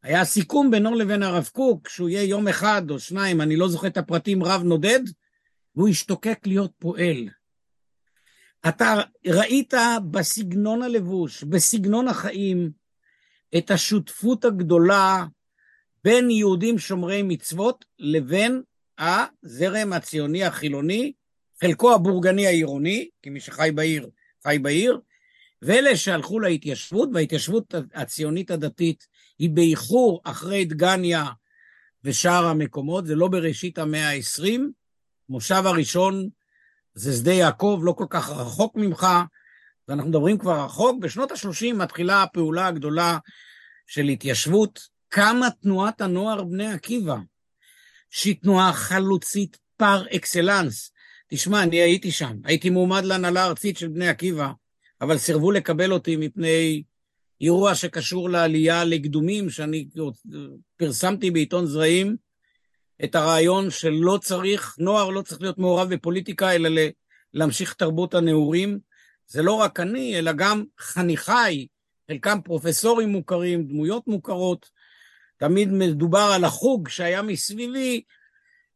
היה 0.02 0.24
סיכום 0.24 0.70
בינו 0.70 0.94
לבין 0.94 1.22
הרב 1.22 1.48
קוק, 1.52 1.88
שהוא 1.88 2.08
יהיה 2.08 2.28
יום 2.28 2.48
אחד 2.48 2.90
או 2.90 3.00
שניים, 3.00 3.40
אני 3.40 3.56
לא 3.56 3.68
זוכר 3.68 3.86
את 3.86 3.96
הפרטים, 3.96 4.44
רב 4.44 4.62
נודד, 4.62 5.00
והוא 5.76 5.88
השתוקק 5.88 6.38
להיות 6.46 6.72
פועל. 6.78 7.28
אתה 8.68 8.94
ראית 9.26 9.74
בסגנון 10.10 10.82
הלבוש, 10.82 11.44
בסגנון 11.44 12.08
החיים, 12.08 12.70
את 13.58 13.70
השותפות 13.70 14.44
הגדולה 14.44 15.24
בין 16.04 16.30
יהודים 16.30 16.78
שומרי 16.78 17.22
מצוות 17.22 17.84
לבין 17.98 18.62
הזרם 18.98 19.92
הציוני 19.92 20.44
החילוני, 20.44 21.12
חלקו 21.60 21.94
הבורגני 21.94 22.46
העירוני, 22.46 23.08
כי 23.22 23.30
מי 23.30 23.40
שחי 23.40 23.70
בעיר, 23.74 24.10
חי 24.42 24.58
בעיר, 24.62 25.00
ואלה 25.62 25.96
שהלכו 25.96 26.40
להתיישבות, 26.40 27.08
וההתיישבות 27.14 27.74
הציונית 27.94 28.50
הדתית 28.50 29.06
היא 29.38 29.50
באיחור 29.50 30.20
אחרי 30.24 30.64
דגניה 30.64 31.24
ושאר 32.04 32.46
המקומות, 32.46 33.06
זה 33.06 33.14
לא 33.14 33.28
בראשית 33.28 33.78
המאה 33.78 34.10
ה-20. 34.10 34.60
מושב 35.28 35.62
הראשון 35.64 36.28
זה 36.94 37.12
שדה 37.12 37.32
יעקב, 37.32 37.80
לא 37.82 37.92
כל 37.92 38.06
כך 38.10 38.30
רחוק 38.30 38.76
ממך, 38.76 39.06
ואנחנו 39.88 40.10
מדברים 40.10 40.38
כבר 40.38 40.64
רחוק. 40.64 40.98
בשנות 41.00 41.30
ה-30 41.32 41.74
מתחילה 41.74 42.22
הפעולה 42.22 42.66
הגדולה 42.66 43.18
של 43.86 44.04
התיישבות. 44.04 44.80
קמה 45.08 45.50
תנועת 45.50 46.00
הנוער 46.00 46.44
בני 46.44 46.72
עקיבא, 46.72 47.16
שהיא 48.10 48.36
תנועה 48.42 48.72
חלוצית 48.72 49.58
פר 49.76 50.04
אקסלנס. 50.16 50.92
תשמע, 51.28 51.62
אני 51.62 51.76
הייתי 51.76 52.10
שם, 52.10 52.36
הייתי 52.44 52.70
מועמד 52.70 53.04
להנהלה 53.04 53.42
הארצית 53.42 53.78
של 53.78 53.88
בני 53.88 54.08
עקיבא, 54.08 54.52
אבל 55.00 55.18
סירבו 55.18 55.52
לקבל 55.52 55.92
אותי 55.92 56.16
מפני 56.16 56.82
אירוע 57.40 57.74
שקשור 57.74 58.30
לעלייה 58.30 58.84
לקדומים, 58.84 59.50
שאני 59.50 59.88
פרסמתי 60.76 61.30
בעיתון 61.30 61.66
זרעים 61.66 62.16
את 63.04 63.14
הרעיון 63.14 63.70
שלא 63.70 64.18
צריך, 64.22 64.76
נוער 64.78 65.10
לא 65.10 65.22
צריך 65.22 65.40
להיות 65.40 65.58
מעורב 65.58 65.94
בפוליטיקה, 65.94 66.54
אלא 66.54 66.80
להמשיך 67.34 67.74
תרבות 67.74 68.14
הנעורים. 68.14 68.78
זה 69.26 69.42
לא 69.42 69.52
רק 69.52 69.80
אני, 69.80 70.18
אלא 70.18 70.32
גם 70.32 70.64
חניכיי, 70.78 71.66
חלקם 72.10 72.38
פרופסורים 72.44 73.08
מוכרים, 73.08 73.68
דמויות 73.68 74.06
מוכרות. 74.06 74.70
תמיד 75.36 75.72
מדובר 75.72 76.30
על 76.34 76.44
החוג 76.44 76.88
שהיה 76.88 77.22
מסביבי, 77.22 78.02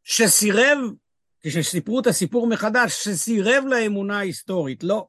שסירב, 0.04 0.78
כשסיפרו 1.42 2.00
את 2.00 2.06
הסיפור 2.06 2.46
מחדש, 2.46 3.04
שסירב 3.04 3.64
לאמונה 3.66 4.18
ההיסטורית. 4.18 4.84
לא, 4.84 5.06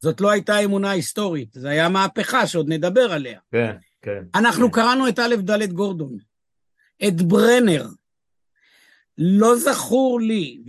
זאת 0.00 0.20
לא 0.20 0.30
הייתה 0.30 0.58
אמונה 0.58 0.90
היסטורית, 0.90 1.52
זו 1.54 1.68
הייתה 1.68 1.88
מהפכה 1.88 2.46
שעוד 2.46 2.68
נדבר 2.68 3.12
עליה. 3.12 3.40
כן, 3.52 3.76
כן. 4.02 4.24
אנחנו 4.34 4.72
כן. 4.72 4.80
קראנו 4.80 5.08
את 5.08 5.18
א' 5.18 5.36
ד' 5.36 5.72
גורדון, 5.72 6.16
את 7.08 7.22
ברנר. 7.22 7.86
לא 9.18 9.56
זכור 9.56 10.20
לי, 10.20 10.60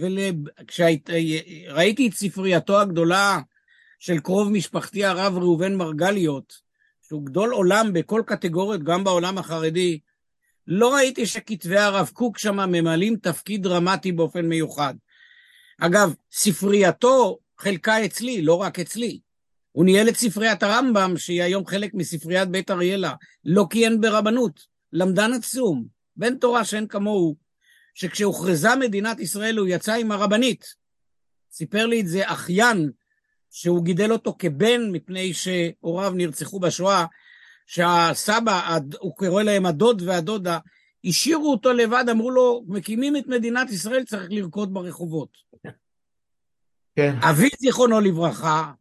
וכשראיתי 0.59 2.07
את 2.07 2.13
ספרייתו 2.13 2.81
הגדולה 2.81 3.39
של 3.99 4.19
קרוב 4.19 4.51
משפחתי 4.51 5.05
הרב 5.05 5.37
ראובן 5.37 5.75
מרגליות, 5.75 6.53
שהוא 7.07 7.25
גדול 7.25 7.51
עולם 7.51 7.93
בכל 7.93 8.21
קטגוריות, 8.25 8.83
גם 8.83 9.03
בעולם 9.03 9.37
החרדי, 9.37 9.99
לא 10.67 10.93
ראיתי 10.93 11.25
שכתבי 11.25 11.77
הרב 11.77 12.09
קוק 12.13 12.37
שם 12.37 12.55
ממלאים 12.55 13.15
תפקיד 13.15 13.63
דרמטי 13.63 14.11
באופן 14.11 14.45
מיוחד. 14.45 14.93
אגב, 15.79 16.13
ספרייתו 16.31 17.39
חלקה 17.61 18.05
אצלי, 18.05 18.41
לא 18.41 18.61
רק 18.61 18.79
אצלי. 18.79 19.19
הוא 19.71 19.85
ניהל 19.85 20.09
את 20.09 20.15
ספריית 20.15 20.63
הרמב"ם, 20.63 21.13
שהיא 21.17 21.43
היום 21.43 21.65
חלק 21.65 21.93
מספריית 21.93 22.49
בית 22.49 22.71
אריאלה. 22.71 23.13
לא 23.45 23.65
כיהן 23.69 24.01
ברבנות, 24.01 24.59
למדן 24.93 25.33
עצום, 25.33 25.85
בן 26.15 26.37
תורה 26.37 26.65
שאין 26.65 26.87
כמוהו, 26.87 27.35
שכשהוכרזה 27.93 28.75
מדינת 28.75 29.19
ישראל 29.19 29.57
הוא 29.57 29.67
יצא 29.67 29.93
עם 29.93 30.11
הרבנית. 30.11 30.65
סיפר 31.51 31.85
לי 31.85 32.01
את 32.01 32.07
זה 32.07 32.21
אחיין, 32.25 32.91
שהוא 33.51 33.83
גידל 33.83 34.11
אותו 34.11 34.35
כבן 34.39 34.91
מפני 34.91 35.33
שהוריו 35.33 36.13
נרצחו 36.15 36.59
בשואה, 36.59 37.05
שהסבא, 37.65 38.77
הוא 38.99 39.15
קורא 39.15 39.43
להם 39.43 39.65
הדוד 39.65 40.01
והדודה, 40.01 40.59
השאירו 41.05 41.51
אותו 41.51 41.73
לבד, 41.73 42.05
אמרו 42.11 42.31
לו, 42.31 42.63
מקימים 42.67 43.17
את 43.17 43.27
מדינת 43.27 43.69
ישראל, 43.69 44.03
צריך 44.03 44.27
לרקוד 44.29 44.73
ברחובות. 44.73 45.29
כן. 47.01 47.15
אבי, 47.21 47.49
זיכרונו 47.59 47.99
לברכה, 47.99 48.71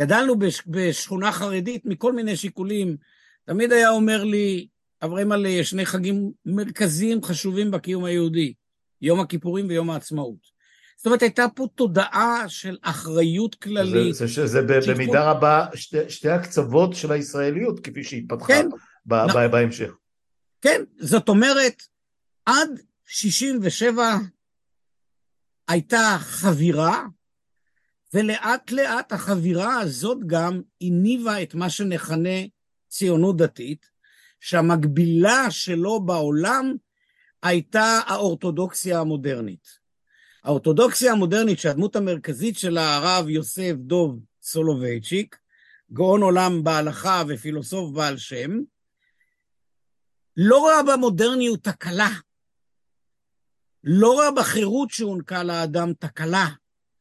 גדלנו 0.00 0.38
בש, 0.38 0.62
בשכונה 0.66 1.32
חרדית 1.32 1.82
מכל 1.84 2.12
מיני 2.12 2.36
שיקולים, 2.36 2.96
תמיד 3.44 3.72
היה 3.72 3.90
אומר 3.90 4.24
לי, 4.24 4.66
אברהם 5.04 5.46
יש 5.46 5.70
שני 5.70 5.86
חגים 5.86 6.32
מרכזיים 6.46 7.22
חשובים 7.22 7.70
בקיום 7.70 8.04
היהודי, 8.04 8.54
יום 9.00 9.20
הכיפורים 9.20 9.66
ויום 9.68 9.90
העצמאות. 9.90 10.52
זאת 10.96 11.06
אומרת, 11.06 11.22
הייתה 11.22 11.46
פה 11.54 11.66
תודעה 11.74 12.44
של 12.48 12.76
אחריות 12.82 13.54
כללית. 13.54 14.14
זה, 14.14 14.26
זה, 14.26 14.46
זה 14.46 14.92
במידה 14.94 15.30
רבה 15.30 15.66
שתי, 15.74 16.10
שתי 16.10 16.28
הקצוות 16.28 16.94
של 16.94 17.12
הישראליות, 17.12 17.80
כפי 17.80 18.04
שהתפתחה 18.04 18.46
כן, 18.46 18.68
ב, 19.06 19.14
נ... 19.14 19.26
ב, 19.34 19.46
בהמשך. 19.50 19.92
כן, 20.60 20.82
זאת 20.98 21.28
אומרת, 21.28 21.82
עד 22.46 22.80
67' 23.06 24.02
הייתה 25.68 26.16
חבירה, 26.20 27.04
ולאט 28.14 28.70
לאט 28.70 29.12
החבירה 29.12 29.80
הזאת 29.80 30.18
גם 30.26 30.62
הניבה 30.80 31.42
את 31.42 31.54
מה 31.54 31.70
שנכנה 31.70 32.38
ציונות 32.88 33.36
דתית, 33.36 33.90
שהמקבילה 34.40 35.50
שלו 35.50 36.00
בעולם 36.00 36.74
הייתה 37.42 38.00
האורתודוקסיה 38.06 39.00
המודרנית. 39.00 39.68
האורתודוקסיה 40.44 41.12
המודרנית, 41.12 41.58
שהדמות 41.58 41.96
המרכזית 41.96 42.58
שלה 42.58 42.96
הרב 42.96 43.28
יוסף 43.28 43.72
דוב 43.76 44.20
סולובייצ'יק, 44.42 45.38
גאון 45.92 46.22
עולם 46.22 46.64
בהלכה 46.64 47.22
ופילוסוף 47.28 47.90
בעל 47.94 48.16
שם, 48.16 48.50
לא 50.36 50.66
ראה 50.66 50.82
במודרניות 50.82 51.64
תקלה. 51.64 52.10
לא 53.84 54.18
ראה 54.18 54.30
בחירות 54.30 54.90
שהוענקה 54.90 55.42
לאדם 55.42 55.92
תקלה. 55.98 56.46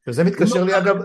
וזה 0.08 0.24
מתקשר 0.24 0.64
לי 0.64 0.78
אגב 0.78 0.96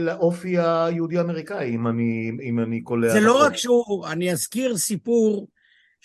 לאופי 0.00 0.58
היהודי-אמריקאי, 0.58 1.74
אם 1.74 1.86
אני, 1.86 2.30
אם 2.42 2.60
אני 2.60 2.82
קולע... 2.82 3.12
זה 3.12 3.20
לא 3.20 3.42
רק 3.42 3.56
שהוא, 3.56 4.06
אני 4.06 4.32
אזכיר 4.32 4.76
סיפור 4.76 5.48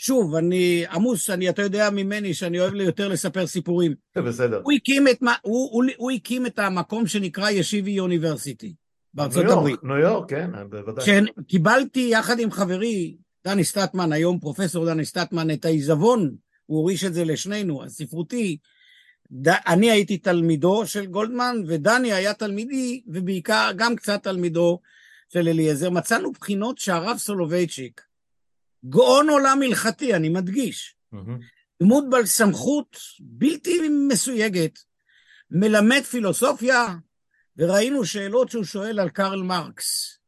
שוב, 0.01 0.35
אני 0.35 0.83
עמוס, 0.91 1.29
אני, 1.29 1.49
אתה 1.49 1.61
יודע 1.61 1.89
ממני 1.89 2.33
שאני 2.33 2.59
אוהב 2.59 2.75
יותר 2.75 3.07
לספר 3.07 3.47
סיפורים. 3.47 3.93
בסדר. 4.15 4.61
הוא 4.63 4.73
הקים 4.73 5.07
את, 5.07 5.19
הוא, 5.41 5.69
הוא, 5.71 5.83
הוא 5.97 6.11
הקים 6.11 6.45
את 6.45 6.59
המקום 6.59 7.07
שנקרא 7.07 7.49
ישיבי 7.49 7.91
יוניברסיטי 7.91 8.73
בארצות 9.13 9.45
ניו 9.45 9.53
הברית. 9.53 9.83
ניו 9.83 9.97
יורק, 9.97 10.29
כן, 10.29 10.49
בוודאי. 10.69 11.05
שקיבלתי 11.05 12.09
יחד 12.11 12.39
עם 12.39 12.51
חברי, 12.51 13.17
דני 13.45 13.63
סטטמן, 13.63 14.13
היום 14.13 14.39
פרופסור 14.39 14.85
דני 14.85 15.05
סטטמן, 15.05 15.51
את 15.51 15.65
העיזבון, 15.65 16.35
הוא 16.65 16.79
הוריש 16.79 17.03
את 17.03 17.13
זה 17.13 17.25
לשנינו, 17.25 17.83
הספרותי. 17.83 18.57
ד, 19.31 19.47
אני 19.47 19.91
הייתי 19.91 20.17
תלמידו 20.17 20.87
של 20.87 21.05
גולדמן, 21.05 21.55
ודני 21.67 22.13
היה 22.13 22.33
תלמידי, 22.33 23.03
ובעיקר 23.07 23.71
גם 23.75 23.95
קצת 23.95 24.23
תלמידו 24.23 24.79
של 25.33 25.47
אליעזר. 25.47 25.89
מצאנו 25.89 26.31
בחינות 26.31 26.77
שהרב 26.77 27.17
סולובייצ'יק, 27.17 28.01
גאון 28.85 29.29
עולם 29.29 29.61
הלכתי, 29.61 30.15
אני 30.15 30.29
מדגיש. 30.29 30.95
דמות 31.81 32.03
בעל 32.09 32.25
סמכות 32.25 32.97
בלתי 33.19 33.89
מסויגת, 34.07 34.79
מלמד 35.51 36.01
פילוסופיה, 36.01 36.95
וראינו 37.57 38.05
שאלות 38.05 38.49
שהוא 38.49 38.63
שואל 38.63 38.99
על 38.99 39.09
קרל 39.09 39.41
מרקס. 39.43 40.19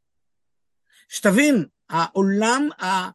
שתבין, 1.10 1.66
העולם, 1.90 2.70
ה... 2.84 3.10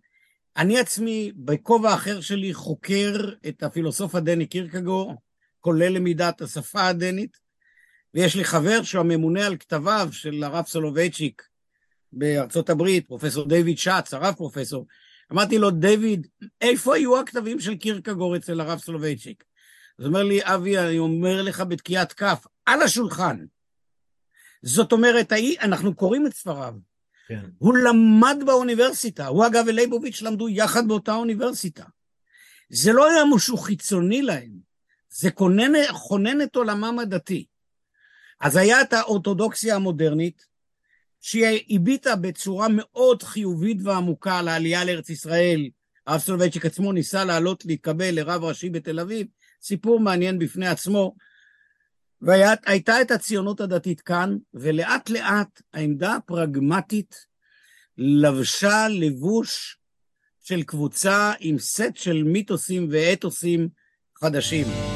אני 0.57 0.79
עצמי, 0.79 1.33
בכובע 1.37 1.95
אחר 1.95 2.21
שלי, 2.21 2.55
חוקר 2.55 3.33
את 3.49 3.63
הפילוסוף 3.63 4.15
הדני 4.15 4.47
קירקגור, 4.47 5.15
כולל 5.67 5.93
למידת 5.93 6.43
השפה 6.43 6.87
הדנית, 6.87 7.37
ויש 8.15 8.37
לי 8.37 8.45
חבר 8.45 8.83
שהוא 8.83 9.01
הממונה 9.01 9.47
על 9.47 9.57
כתביו 9.57 10.09
של 10.13 10.45
הרב 10.45 10.65
סולובייצ'יק 10.67 11.43
בארצות 12.13 12.71
הברית, 12.71 13.07
פרופסור 13.07 13.49
דיוויד 13.49 13.79
שץ, 13.79 14.15
הרב 14.15 14.35
פרופסור, 14.35 14.87
אמרתי 15.33 15.59
לו, 15.59 15.71
דיוויד, 15.71 16.27
איפה 16.61 16.95
היו 16.95 17.21
הכתבים 17.21 17.61
של 17.61 17.77
קירקגור 17.77 18.37
אצל 18.37 18.61
הרב 18.61 18.79
סולובייצ'יק? 18.79 19.45
אז 19.99 20.07
אומר 20.07 20.23
לי, 20.23 20.41
אבי, 20.43 20.79
אני 20.79 20.99
אומר 20.99 21.43
לך 21.43 21.61
בתקיעת 21.61 22.13
כף, 22.13 22.47
על 22.67 22.83
השולחן. 22.83 23.45
זאת 24.63 24.93
אומרת, 24.93 25.33
אנחנו 25.61 25.95
קוראים 25.95 26.27
את 26.27 26.33
ספריו. 26.33 26.75
כן. 27.29 27.45
הוא 27.59 27.75
למד 27.79 28.37
באוניברסיטה, 28.47 29.27
הוא 29.27 29.47
אגב 29.47 29.65
ולייבוביץ' 29.67 30.23
למדו 30.23 30.49
יחד 30.49 30.89
באותה 30.89 31.15
אוניברסיטה. 31.15 31.85
זה 32.69 32.93
לא 32.93 33.11
היה 33.11 33.23
משהו 33.35 33.57
חיצוני 33.57 34.23
להם, 34.23 34.66
זה 35.19 35.31
כונן, 35.31 35.73
כונן 36.09 36.43
את 36.43 36.57
עולמם 36.57 36.99
הדתי. 36.99 37.47
אז 38.41 38.57
היה 38.57 38.83
את 38.83 38.93
האורתודוקסיה 38.93 39.77
המודרנית, 39.77 40.47
שהיא 41.21 41.65
הביטה 41.71 42.17
בצורה 42.17 42.67
מאוד 42.71 43.23
חיובית 43.23 43.79
ועמוקה 43.83 44.39
על 44.39 44.49
העלייה 44.49 44.85
לארץ 44.85 45.11
ישראל. 45.11 45.69
הרב 46.07 46.21
סולובייצ'יק 46.21 46.67
עצמו 46.67 46.93
ניסה 46.93 47.25
לעלות 47.25 47.65
להתקבל 47.65 48.11
לרב 48.11 48.45
ראשי 48.45 48.71
בתל 48.71 49.01
אביב, 49.01 49.27
סיפור 49.63 50.01
מעניין 50.01 50.39
בפני 50.39 50.69
עצמו. 50.69 51.15
והייתה 52.23 53.01
את 53.01 53.11
הציונות 53.11 53.61
הדתית 53.61 54.01
כאן, 54.01 54.37
ולאט 54.55 55.11
לאט 55.11 55.63
העמדה 55.75 56.15
הפרגמטית 56.15 57.27
לבשה 57.99 58.89
לבוש 58.89 59.79
של 60.41 60.63
קבוצה 60.63 61.33
עם 61.41 61.59
סט 61.59 61.97
של 61.97 62.23
מיתוסים 62.23 62.89
ואתוסים 62.91 63.69
חדשים. 64.21 64.96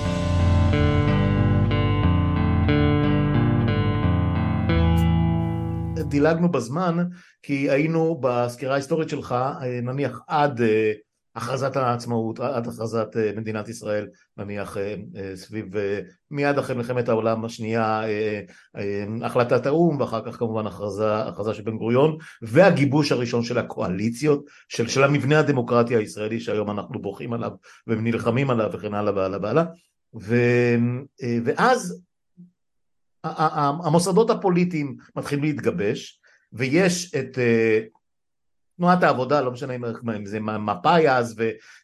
דילגנו 6.11 6.49
בזמן, 6.49 7.05
כי 7.43 7.71
היינו 7.71 8.21
בסקירה 8.21 8.73
ההיסטורית 8.73 9.09
שלך, 9.09 9.33
אה, 9.33 9.81
נניח 9.83 10.21
עד 10.29 10.61
אה, 10.61 10.93
הכרזת 11.37 11.77
העצמאות, 11.77 12.41
עד 12.41 12.69
הכרזת 12.69 13.17
אה, 13.17 13.33
מדינת 13.37 13.69
ישראל, 13.69 14.09
נניח 14.37 14.77
סביב, 15.35 15.67
מיד 16.31 16.59
אחרי 16.59 16.77
מלחמת 16.77 17.09
העולם 17.09 17.45
השנייה, 17.45 18.03
החלטת 19.23 19.67
האו"ם, 19.67 20.01
ואחר 20.01 20.21
כך 20.25 20.39
כמובן 20.39 20.67
הכרזה, 20.67 21.17
הכרזה 21.17 21.55
של 21.55 21.63
בן 21.63 21.77
גוריון, 21.77 22.17
והגיבוש 22.43 23.13
הראשון 23.13 23.43
של 23.43 23.59
הקואליציות, 23.59 24.45
של, 24.69 24.89
של 24.89 25.05
המבנה 25.05 25.39
הדמוקרטי 25.39 25.97
הישראלי 25.97 26.41
שהיום 26.41 26.71
אנחנו 26.71 27.03
בוכים 27.03 27.33
עליו 27.33 27.51
ונלחמים 27.87 28.51
עליו 28.51 28.71
וכן 28.73 28.95
הלאה 28.95 29.15
והלאה 29.15 29.39
והלאה, 29.43 29.65
ואז 31.45 32.03
המוסדות 33.25 34.31
הפוליטיים 34.31 34.97
מתחילים 35.17 35.45
להתגבש 35.45 36.21
ויש 36.53 37.15
את 37.15 37.39
אה, 37.39 37.81
תנועת 38.77 39.03
העבודה, 39.03 39.41
לא 39.41 39.51
משנה 39.51 39.75
אם 40.17 40.27
זה 40.27 40.41
מפא"י 40.41 41.11
אז 41.11 41.41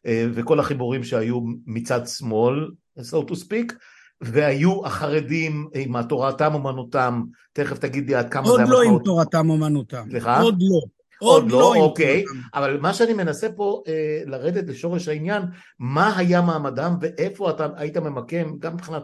אה, 0.07 0.27
וכל 0.33 0.61
החיבורים 0.61 1.05
שהיו 1.05 1.41
מצד 1.67 2.07
שמאל, 2.07 2.71
so 3.01 3.31
to 3.31 3.35
speak, 3.35 3.75
והיו 4.21 4.87
החרדים 4.87 5.69
עם 5.75 6.03
תורתם 6.03 6.55
אומנותם, 6.55 7.23
תכף 7.53 7.79
תגידי 7.79 8.15
עד 8.15 8.33
כמה 8.33 8.47
זה 8.47 8.57
היה 8.57 8.65
משמעות. 8.65 8.83
עוד 8.83 8.91
לא 8.91 8.97
עם 8.97 9.05
תורתם 9.05 9.51
אומנותם. 9.51 10.05
סליחה? 10.11 10.41
עוד 10.41 10.59
לא. 10.61 10.81
עוד, 11.19 11.43
עוד 11.43 11.53
לא, 11.53 11.59
לא 11.59 11.75
אוקיי, 11.77 12.25
אבל 12.55 12.81
מה 12.81 12.95
שאני 12.95 13.13
מנסה 13.13 13.49
פה 13.57 13.83
אה, 13.89 14.23
לרדת 14.27 14.69
לשורש 14.69 15.09
העניין, 15.09 15.43
מה 15.79 16.17
היה 16.17 16.41
מעמדם 16.41 16.97
ואיפה 17.01 17.51
אתה 17.51 17.69
היית 17.77 17.97
ממקם, 17.97 18.59
גם 18.59 18.75
מבחינת 18.75 19.03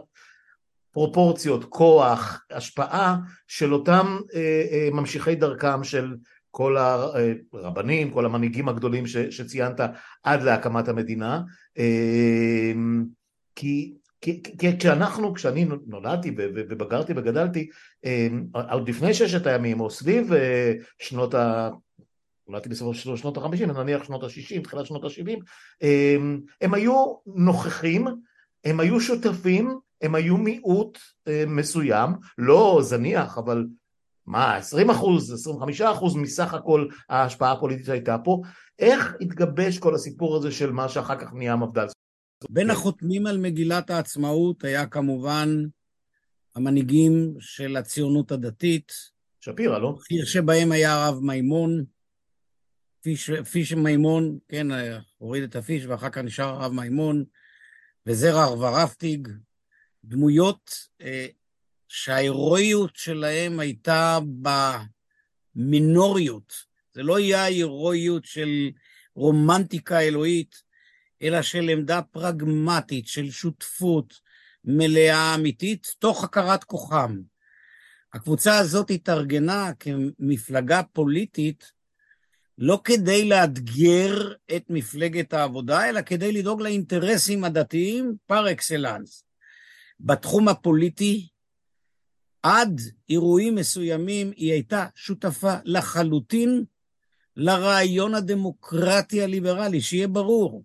פרופורציות, 0.93 1.65
כוח, 1.69 2.45
השפעה 2.51 3.17
של 3.47 3.73
אותם 3.73 4.19
אה, 4.35 4.63
אה, 4.71 4.89
ממשיכי 4.91 5.35
דרכם 5.35 5.83
של 5.83 6.15
כל 6.51 6.77
הרבנים, 7.53 8.11
כל 8.11 8.25
המנהיגים 8.25 8.69
הגדולים 8.69 9.07
ש, 9.07 9.17
שציינת 9.17 9.79
עד 10.23 10.43
להקמת 10.43 10.87
המדינה. 10.87 11.41
אה, 11.77 12.73
כי, 13.55 13.93
כי, 14.21 14.43
כי 14.43 14.77
כשאנחנו, 14.79 15.33
כשאני 15.33 15.65
נולדתי 15.87 16.35
ובגרתי 16.37 17.13
וגדלתי 17.15 17.69
עוד 18.71 18.89
לפני 18.89 19.13
ששת 19.13 19.47
הימים 19.47 19.79
או 19.79 19.89
סביב 19.89 20.31
שנות 20.99 21.33
ה... 21.33 21.69
נולדתי 22.47 22.69
בסוף 22.69 22.95
שנות 22.95 23.37
החמישים, 23.37 23.71
נניח 23.71 24.03
שנות 24.03 24.23
השישים, 24.23 24.61
תחילת 24.61 24.85
שנות 24.85 25.03
השבעים, 25.03 25.39
הם 26.61 26.73
היו 26.73 27.15
נוכחים, 27.25 28.07
הם 28.65 28.79
היו 28.79 29.01
שותפים 29.01 29.79
הם 30.03 30.15
היו 30.15 30.37
מיעוט 30.37 30.97
אה, 31.27 31.43
מסוים, 31.47 32.09
לא 32.37 32.79
זניח, 32.83 33.37
אבל 33.37 33.65
מה, 34.25 34.55
20 34.55 34.89
אחוז, 34.89 35.33
25 35.33 35.81
אחוז 35.81 36.15
מסך 36.15 36.53
הכל 36.53 36.87
ההשפעה 37.09 37.51
הפוליטית 37.51 37.85
שהייתה 37.85 38.17
פה, 38.23 38.41
איך 38.79 39.15
התגבש 39.21 39.79
כל 39.79 39.95
הסיפור 39.95 40.35
הזה 40.35 40.51
של 40.51 40.71
מה 40.71 40.89
שאחר 40.89 41.19
כך 41.19 41.33
נהיה 41.33 41.55
מפד"ל? 41.55 41.87
בין 42.49 42.69
החותמים 42.69 43.27
על 43.27 43.37
מגילת 43.37 43.89
העצמאות 43.89 44.63
היה 44.63 44.85
כמובן 44.85 45.49
המנהיגים 46.55 47.35
של 47.39 47.77
הציונות 47.77 48.31
הדתית. 48.31 48.91
שפירא, 49.39 49.79
לא? 49.79 49.95
שבהם 50.25 50.71
היה 50.71 51.05
הרב 51.05 51.19
מימון, 51.23 51.83
פיש, 53.01 53.31
פיש 53.51 53.73
מימון, 53.73 54.37
כן, 54.49 54.67
הוריד 55.17 55.43
את 55.43 55.55
הפיש 55.55 55.85
ואחר 55.85 56.09
כך 56.09 56.17
נשאר 56.17 56.45
הרב 56.45 56.71
מימון, 56.71 57.23
וזרע 58.05 58.51
ורפטיג, 58.51 59.27
דמויות 60.05 60.87
אה, 61.01 61.27
שההירואיות 61.87 62.95
שלהם 62.95 63.59
הייתה 63.59 64.19
במינוריות. 65.55 66.53
זה 66.93 67.03
לא 67.03 67.17
היה 67.17 67.43
הירואיות 67.43 68.25
של 68.25 68.69
רומנטיקה 69.15 69.99
אלוהית, 69.99 70.63
אלא 71.21 71.41
של 71.41 71.69
עמדה 71.69 72.01
פרגמטית, 72.01 73.07
של 73.07 73.31
שותפות 73.31 74.13
מלאה 74.65 75.35
אמיתית, 75.35 75.95
תוך 75.99 76.23
הכרת 76.23 76.63
כוחם. 76.63 77.19
הקבוצה 78.13 78.57
הזאת 78.57 78.91
התארגנה 78.91 79.71
כמפלגה 79.79 80.81
פוליטית 80.83 81.71
לא 82.57 82.81
כדי 82.83 83.29
לאתגר 83.29 84.33
את 84.55 84.65
מפלגת 84.69 85.33
העבודה, 85.33 85.89
אלא 85.89 86.01
כדי 86.01 86.31
לדאוג 86.31 86.61
לאינטרסים 86.61 87.43
הדתיים 87.43 88.15
פר 88.25 88.51
אקסלנס. 88.51 89.23
בתחום 89.99 90.47
הפוליטי, 90.47 91.27
עד 92.43 92.81
אירועים 93.09 93.55
מסוימים 93.55 94.31
היא 94.35 94.51
הייתה 94.51 94.87
שותפה 94.95 95.53
לחלוטין 95.63 96.63
לרעיון 97.35 98.15
הדמוקרטי 98.15 99.23
הליברלי, 99.23 99.81
שיהיה 99.81 100.07
ברור. 100.07 100.63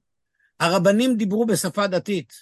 הרבנים 0.61 1.17
דיברו 1.17 1.47
בשפה 1.47 1.87
דתית, 1.87 2.33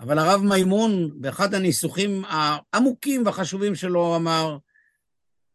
אבל 0.00 0.18
הרב 0.18 0.40
מימון, 0.40 1.20
באחד 1.20 1.54
הניסוחים 1.54 2.24
העמוקים 2.28 3.26
והחשובים 3.26 3.74
שלו, 3.74 4.16
אמר, 4.16 4.58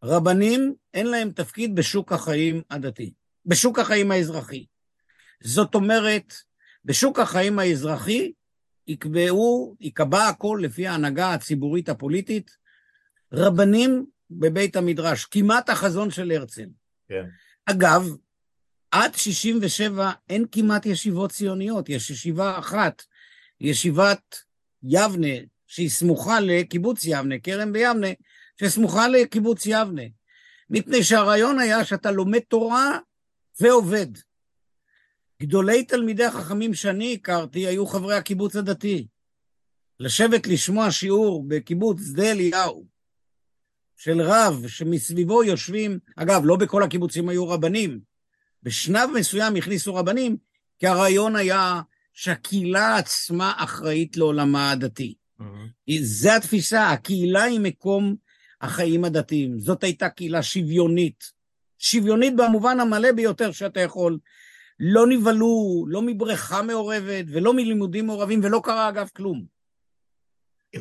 רבנים 0.03 0.73
אין 0.93 1.07
להם 1.07 1.31
תפקיד 1.31 1.75
בשוק 1.75 2.11
החיים 2.11 2.61
הדתי, 2.69 3.13
בשוק 3.45 3.79
החיים 3.79 4.11
האזרחי. 4.11 4.65
זאת 5.43 5.75
אומרת, 5.75 6.33
בשוק 6.85 7.19
החיים 7.19 7.59
האזרחי 7.59 8.31
יקבעו, 8.87 9.75
ייקבע 9.79 10.27
הכל 10.27 10.59
לפי 10.63 10.87
ההנהגה 10.87 11.33
הציבורית 11.33 11.89
הפוליטית, 11.89 12.51
רבנים 13.33 14.05
בבית 14.31 14.75
המדרש, 14.75 15.25
כמעט 15.25 15.69
החזון 15.69 16.11
של 16.11 16.31
הרצל. 16.31 16.69
כן. 17.09 17.25
אגב, 17.65 18.15
עד 18.91 19.15
67' 19.15 20.11
אין 20.29 20.45
כמעט 20.51 20.85
ישיבות 20.85 21.31
ציוניות, 21.31 21.89
יש 21.89 22.09
ישיבה 22.09 22.59
אחת, 22.59 23.03
ישיבת 23.61 24.35
יבנה, 24.83 25.35
שהיא 25.67 25.89
סמוכה 25.89 26.39
לקיבוץ 26.39 27.05
יבנה, 27.05 27.35
כרם 27.39 27.73
ביבנה, 27.73 28.07
שסמוכה 28.59 29.07
לקיבוץ 29.07 29.65
יבנה. 29.65 30.01
מפני 30.69 31.03
שהרעיון 31.03 31.59
היה 31.59 31.85
שאתה 31.85 32.11
לומד 32.11 32.39
תורה 32.39 32.99
ועובד. 33.59 34.07
גדולי 35.41 35.83
תלמידי 35.83 36.25
החכמים 36.25 36.73
שאני 36.73 37.13
הכרתי 37.13 37.67
היו 37.67 37.85
חברי 37.85 38.15
הקיבוץ 38.15 38.55
הדתי. 38.55 39.07
לשבת 39.99 40.47
לשמוע 40.47 40.91
שיעור 40.91 41.43
בקיבוץ 41.47 41.97
שדה 42.01 42.31
אליהו 42.31 42.85
של 43.95 44.21
רב 44.21 44.67
שמסביבו 44.67 45.43
יושבים, 45.43 45.99
אגב, 46.15 46.41
לא 46.45 46.55
בכל 46.55 46.83
הקיבוצים 46.83 47.29
היו 47.29 47.49
רבנים, 47.49 47.99
בשנב 48.63 49.09
מסוים 49.15 49.55
הכניסו 49.55 49.95
רבנים, 49.95 50.37
כי 50.79 50.87
הרעיון 50.87 51.35
היה 51.35 51.81
שהקהילה 52.13 52.97
עצמה 52.97 53.53
אחראית 53.57 54.17
לעולמה 54.17 54.71
הדתי. 54.71 55.13
Mm-hmm. 55.39 55.91
זה 56.01 56.35
התפיסה, 56.35 56.89
הקהילה 56.89 57.43
היא 57.43 57.59
מקום 57.59 58.15
החיים 58.61 59.05
הדתיים. 59.05 59.59
זאת 59.59 59.83
הייתה 59.83 60.09
קהילה 60.09 60.43
שוויונית. 60.43 61.31
שוויונית 61.79 62.35
במובן 62.35 62.79
המלא 62.79 63.11
ביותר 63.11 63.51
שאתה 63.51 63.79
יכול. 63.79 64.17
לא 64.79 65.07
נבהלו, 65.07 65.85
לא 65.87 66.01
מבריכה 66.01 66.61
מעורבת, 66.61 67.25
ולא 67.27 67.53
מלימודים 67.53 68.05
מעורבים, 68.05 68.39
ולא 68.43 68.61
קרה 68.63 68.89
אגב 68.89 69.09
כלום. 69.15 69.45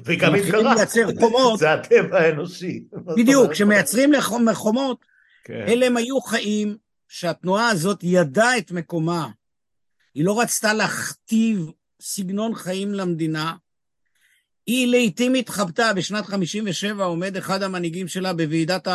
וגם 0.05 0.35
אם 0.35 0.43
קרה, 0.51 0.75
חומות, 1.21 1.59
זה 1.59 1.73
הטבע 1.73 2.21
האנושי. 2.21 2.85
בדיוק, 3.19 3.53
כשמייצרים 3.53 4.13
חומות, 4.55 5.05
כן. 5.45 5.65
אלה 5.69 5.87
הם 5.87 5.97
היו 5.97 6.21
חיים 6.21 6.77
שהתנועה 7.09 7.69
הזאת 7.69 8.01
ידעה 8.03 8.59
את 8.59 8.73
מקומה. 8.73 9.29
היא 10.15 10.25
לא 10.25 10.41
רצתה 10.41 10.73
להכתיב 10.73 11.71
סגנון 12.01 12.55
חיים 12.55 12.95
למדינה, 12.95 13.55
היא 14.67 14.87
לעיתים 14.87 15.35
התחבטה, 15.35 15.93
בשנת 15.93 16.27
57' 16.27 17.05
עומד 17.05 17.37
אחד 17.37 17.63
המנהיגים 17.63 18.09
שלה 18.09 18.33
בוועידת 18.33 18.89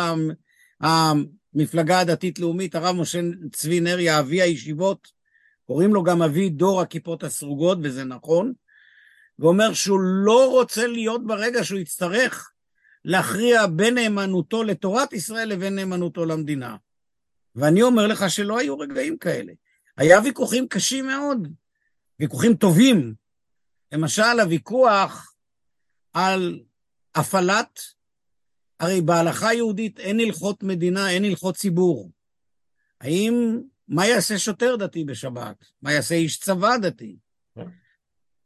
המפלגה 1.54 2.00
הדתית-לאומית, 2.00 2.74
הרב 2.74 2.96
משה 2.96 3.20
צבי 3.52 3.80
נריה, 3.80 4.20
אבי 4.20 4.42
הישיבות, 4.42 5.08
קוראים 5.66 5.94
לו 5.94 6.02
גם 6.02 6.22
אבי 6.22 6.48
דור 6.48 6.80
הכיפות 6.80 7.24
הסרוגות, 7.24 7.78
וזה 7.82 8.04
נכון, 8.04 8.52
ואומר 9.38 9.72
שהוא 9.72 10.00
לא 10.00 10.50
רוצה 10.50 10.86
להיות 10.86 11.26
ברגע 11.26 11.64
שהוא 11.64 11.78
יצטרך 11.78 12.50
להכריע 13.04 13.66
בין 13.66 13.94
נאמנותו 13.94 14.62
לתורת 14.62 15.12
ישראל 15.12 15.48
לבין 15.48 15.74
נאמנותו 15.74 16.24
למדינה. 16.24 16.76
ואני 17.56 17.82
אומר 17.82 18.06
לך 18.06 18.30
שלא 18.30 18.58
היו 18.58 18.78
רגעים 18.78 19.18
כאלה. 19.18 19.52
היה 19.96 20.20
ויכוחים 20.24 20.68
קשים 20.68 21.06
מאוד, 21.06 21.48
ויכוחים 22.20 22.54
טובים. 22.54 23.14
למשל, 23.92 24.40
הוויכוח 24.40 25.34
על 26.12 26.60
הפעלת, 27.14 27.80
הרי 28.80 29.00
בהלכה 29.00 29.48
היהודית 29.48 30.00
אין 30.00 30.20
הלכות 30.20 30.62
מדינה, 30.62 31.10
אין 31.10 31.24
הלכות 31.24 31.56
ציבור. 31.56 32.10
האם, 33.00 33.60
מה 33.88 34.06
יעשה 34.06 34.38
שוטר 34.38 34.76
דתי 34.76 35.04
בשבת? 35.04 35.64
מה 35.82 35.92
יעשה 35.92 36.14
איש 36.14 36.38
צבא 36.38 36.76
דתי? 36.76 37.16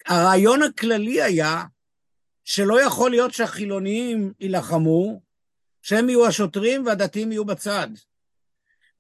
הרעיון 0.07 0.63
הכללי 0.63 1.23
היה 1.23 1.65
שלא 2.45 2.83
יכול 2.83 3.11
להיות 3.11 3.33
שהחילונים 3.33 4.33
יילחמו, 4.41 5.21
שהם 5.83 6.09
יהיו 6.09 6.27
השוטרים 6.27 6.87
והדתיים 6.87 7.33
יהיו 7.33 7.45
בצד. 7.45 7.89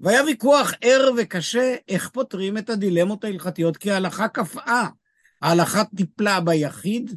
והיה 0.01 0.25
ויכוח 0.25 0.73
ער 0.81 1.11
וקשה 1.17 1.77
איך 1.89 2.09
פותרים 2.09 2.59
את 2.59 2.71
הדילמות 2.71 3.25
ההלכתיות, 3.25 3.77
כי 3.77 3.91
ההלכה 3.91 4.29
קפאה. 4.29 4.87
ההלכה 5.43 5.83
טיפלה 5.97 6.41
ביחיד, 6.41 7.17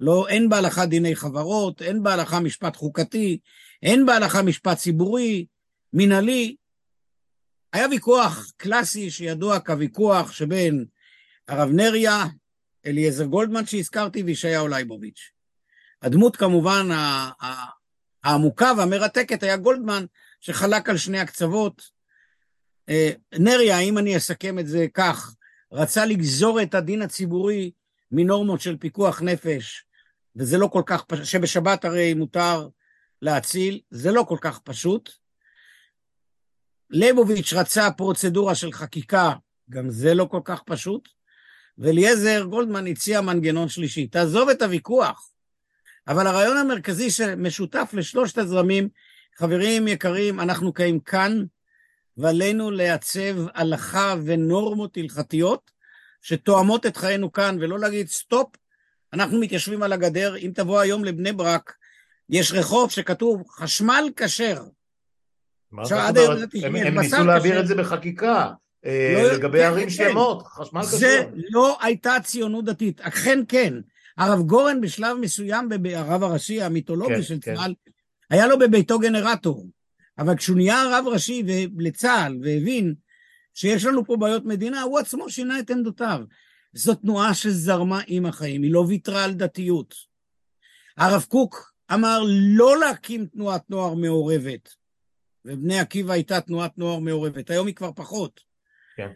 לא, 0.00 0.28
אין 0.28 0.48
בהלכה 0.48 0.86
דיני 0.86 1.16
חברות, 1.16 1.82
אין 1.82 2.02
בהלכה 2.02 2.40
משפט 2.40 2.76
חוקתי, 2.76 3.38
אין 3.82 4.06
בהלכה 4.06 4.42
משפט 4.42 4.76
ציבורי, 4.76 5.46
מינהלי. 5.92 6.56
היה 7.72 7.86
ויכוח 7.90 8.52
קלאסי 8.56 9.10
שידוע 9.10 9.60
כוויכוח 9.60 10.32
שבין 10.32 10.84
הרב 11.48 11.68
נריה, 11.70 12.24
אליעזר 12.86 13.24
גולדמן 13.24 13.66
שהזכרתי 13.66 14.22
וישעיהו 14.22 14.68
לייבוביץ'. 14.68 15.30
הדמות 16.02 16.36
כמובן 16.36 16.88
העמוקה 18.24 18.72
והמרתקת 18.76 19.42
היה 19.42 19.56
גולדמן, 19.56 20.04
שחלק 20.40 20.88
על 20.88 20.96
שני 20.96 21.18
הקצוות. 21.18 21.82
אה, 22.88 23.10
נריה, 23.32 23.78
אם 23.78 23.98
אני 23.98 24.16
אסכם 24.16 24.58
את 24.58 24.66
זה 24.66 24.86
כך, 24.94 25.34
רצה 25.72 26.06
לגזור 26.06 26.62
את 26.62 26.74
הדין 26.74 27.02
הציבורי 27.02 27.70
מנורמות 28.12 28.60
של 28.60 28.76
פיקוח 28.76 29.22
נפש, 29.22 29.84
וזה 30.36 30.58
לא 30.58 30.66
כל 30.66 30.82
כך 30.86 31.04
פשוט, 31.04 31.24
שבשבת 31.24 31.84
הרי 31.84 32.14
מותר 32.14 32.68
להציל, 33.22 33.80
זה 33.90 34.12
לא 34.12 34.22
כל 34.28 34.38
כך 34.40 34.58
פשוט. 34.58 35.10
ליבוביץ' 36.90 37.52
רצה 37.52 37.90
פרוצדורה 37.90 38.54
של 38.54 38.72
חקיקה, 38.72 39.32
גם 39.70 39.90
זה 39.90 40.14
לא 40.14 40.24
כל 40.24 40.40
כך 40.44 40.62
פשוט. 40.62 41.08
ואליעזר 41.78 42.44
גולדמן 42.50 42.86
הציע 42.86 43.20
מנגנון 43.20 43.68
שלישי. 43.68 44.06
תעזוב 44.06 44.48
את 44.48 44.62
הוויכוח, 44.62 45.30
אבל 46.08 46.26
הרעיון 46.26 46.56
המרכזי 46.56 47.10
שמשותף 47.10 47.90
לשלושת 47.92 48.38
הזרמים, 48.38 48.88
חברים 49.36 49.88
יקרים, 49.88 50.40
אנחנו 50.40 50.72
קיים 50.72 51.00
כאן, 51.00 51.44
ועלינו 52.16 52.70
לעצב 52.70 53.46
הלכה 53.54 54.14
ונורמות 54.24 54.96
הלכתיות 54.96 55.70
שתואמות 56.26 56.86
את 56.86 56.96
חיינו 56.96 57.32
כאן, 57.32 57.56
ולא 57.60 57.78
להגיד 57.78 58.08
סטופ, 58.08 58.48
אנחנו 59.12 59.40
מתיישבים 59.40 59.82
על 59.82 59.92
הגדר, 59.92 60.36
אם 60.36 60.50
תבוא 60.54 60.80
היום 60.80 61.04
לבני 61.04 61.32
ברק, 61.32 61.74
יש 62.30 62.52
רחוב 62.52 62.90
שכתוב 62.90 63.42
חשמל 63.50 64.04
כשר. 64.16 64.62
מה 65.72 65.84
זאת 65.84 65.92
אומרת? 65.92 66.48
הם 66.62 66.98
ניסו 66.98 67.24
להעביר 67.24 67.60
את 67.60 67.66
זה 67.66 67.74
בחקיקה. 67.74 68.52
אה, 68.86 69.22
לא, 69.22 69.32
לגבי 69.32 69.58
כן, 69.58 69.64
ערים 69.64 69.84
כן. 69.84 69.90
שלמות, 69.90 70.46
חשמל 70.46 70.82
כשר. 70.82 70.96
זה 70.96 71.24
לא 71.50 71.78
הייתה 71.82 72.16
ציונות 72.24 72.64
דתית, 72.64 73.00
אכן 73.00 73.38
כן. 73.48 73.74
הרב 74.18 74.40
גורן 74.40 74.80
בשלב 74.80 75.16
מסוים, 75.16 75.68
הרב 75.94 76.22
הראשי 76.22 76.62
המיתולוגי 76.62 77.14
כן, 77.14 77.22
של 77.22 77.40
צה"ל, 77.40 77.74
היה 78.30 78.46
לו 78.46 78.58
בביתו 78.58 78.98
גנרטור. 78.98 79.66
אבל 80.18 80.36
כשהוא 80.36 80.56
נהיה 80.56 80.84
רב 80.90 81.04
ראשי 81.06 81.42
לצה"ל 81.78 82.38
והבין 82.42 82.94
שיש 83.56 83.84
לנו 83.84 84.04
פה 84.04 84.16
בעיות 84.16 84.44
מדינה, 84.44 84.82
הוא 84.82 84.98
עצמו 84.98 85.30
שינה 85.30 85.58
את 85.58 85.70
עמדותיו. 85.70 86.20
זו 86.72 86.94
תנועה 86.94 87.34
שזרמה 87.34 88.00
עם 88.06 88.26
החיים, 88.26 88.62
היא 88.62 88.72
לא 88.72 88.78
ויתרה 88.78 89.24
על 89.24 89.34
דתיות. 89.34 89.94
הרב 90.96 91.26
קוק 91.28 91.72
אמר 91.94 92.22
לא 92.56 92.80
להקים 92.80 93.26
תנועת 93.26 93.70
נוער 93.70 93.94
מעורבת, 93.94 94.74
ובני 95.44 95.78
עקיבא 95.78 96.12
הייתה 96.12 96.40
תנועת 96.40 96.78
נוער 96.78 96.98
מעורבת, 96.98 97.50
היום 97.50 97.66
היא 97.66 97.74
כבר 97.74 97.90
פחות. 97.92 98.40
כן. 98.96 99.10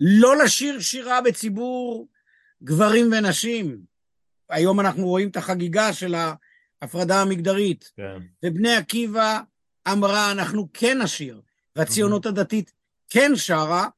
לא 0.00 0.36
לשיר 0.44 0.80
שירה 0.80 1.20
בציבור 1.20 2.08
גברים 2.62 3.10
ונשים. 3.12 3.80
היום 4.50 4.80
אנחנו 4.80 5.06
רואים 5.06 5.28
את 5.28 5.36
החגיגה 5.36 5.92
של 5.92 6.14
ההפרדה 6.82 7.22
המגדרית. 7.22 7.92
כן. 7.96 8.22
ובני 8.44 8.76
עקיבא 8.76 9.40
אמרה, 9.92 10.32
אנחנו 10.32 10.68
כן 10.72 11.02
נשיר, 11.02 11.40
והציונות 11.76 12.26
הדתית 12.26 12.72
כן 13.12 13.32
שרה, 13.36 13.88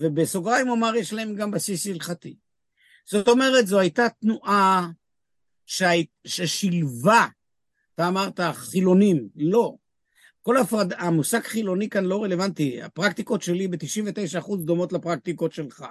ובסוגריים 0.00 0.68
אומר, 0.68 0.96
יש 0.96 1.12
להם 1.12 1.34
גם 1.34 1.50
בסיס 1.50 1.86
הלכתי. 1.86 2.36
זאת 3.04 3.28
אומרת, 3.28 3.66
זו 3.66 3.78
הייתה 3.78 4.08
תנועה 4.08 4.88
שהי... 5.66 6.06
ששילבה, 6.26 7.26
אתה 7.94 8.08
אמרת 8.08 8.40
חילונים, 8.52 9.28
לא. 9.36 9.74
כל 10.42 10.56
הפרד... 10.56 10.92
המושג 10.92 11.40
חילוני 11.42 11.88
כאן 11.88 12.04
לא 12.04 12.22
רלוונטי, 12.22 12.82
הפרקטיקות 12.82 13.42
שלי 13.42 13.68
ב-99% 13.68 14.56
דומות 14.56 14.92
לפרקטיקות 14.92 15.52
שלך. 15.52 15.84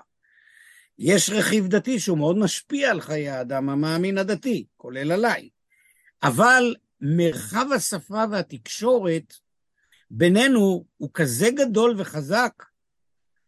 יש 0.99 1.29
רכיב 1.29 1.67
דתי 1.67 1.99
שהוא 1.99 2.17
מאוד 2.17 2.37
משפיע 2.37 2.91
על 2.91 3.01
חיי 3.01 3.29
האדם 3.29 3.69
המאמין 3.69 4.17
הדתי, 4.17 4.65
כולל 4.77 5.11
עליי. 5.11 5.49
אבל 6.23 6.75
מרחב 7.01 7.65
השפה 7.75 8.23
והתקשורת 8.31 9.33
בינינו 10.11 10.85
הוא 10.97 11.09
כזה 11.13 11.49
גדול 11.49 11.95
וחזק, 11.97 12.63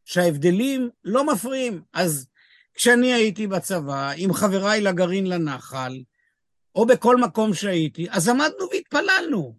שההבדלים 0.06 0.90
לא 1.04 1.34
מפריעים. 1.34 1.82
אז 1.94 2.28
כשאני 2.74 3.14
הייתי 3.14 3.48
בצבא, 3.48 4.12
עם 4.18 4.34
חבריי 4.34 4.82
לגרעין 4.82 5.28
לנחל, 5.28 6.04
או 6.76 6.86
בכל 6.86 7.18
מקום 7.18 7.54
שהייתי, 7.54 8.08
אז 8.10 8.30
עמדנו 8.30 8.70
והתפללנו. 8.72 9.58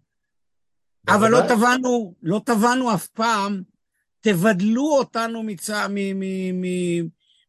אבל 1.07 1.31
לא 1.31 1.39
טבענו, 1.47 2.15
לא 2.21 2.41
טבענו 2.45 2.93
אף 2.93 3.07
פעם, 3.07 3.63
תבדלו 4.19 4.97
אותנו 4.97 5.43
מצע, 5.43 5.87
מ, 5.89 5.95
מ, 6.19 6.61
מ, 6.61 6.65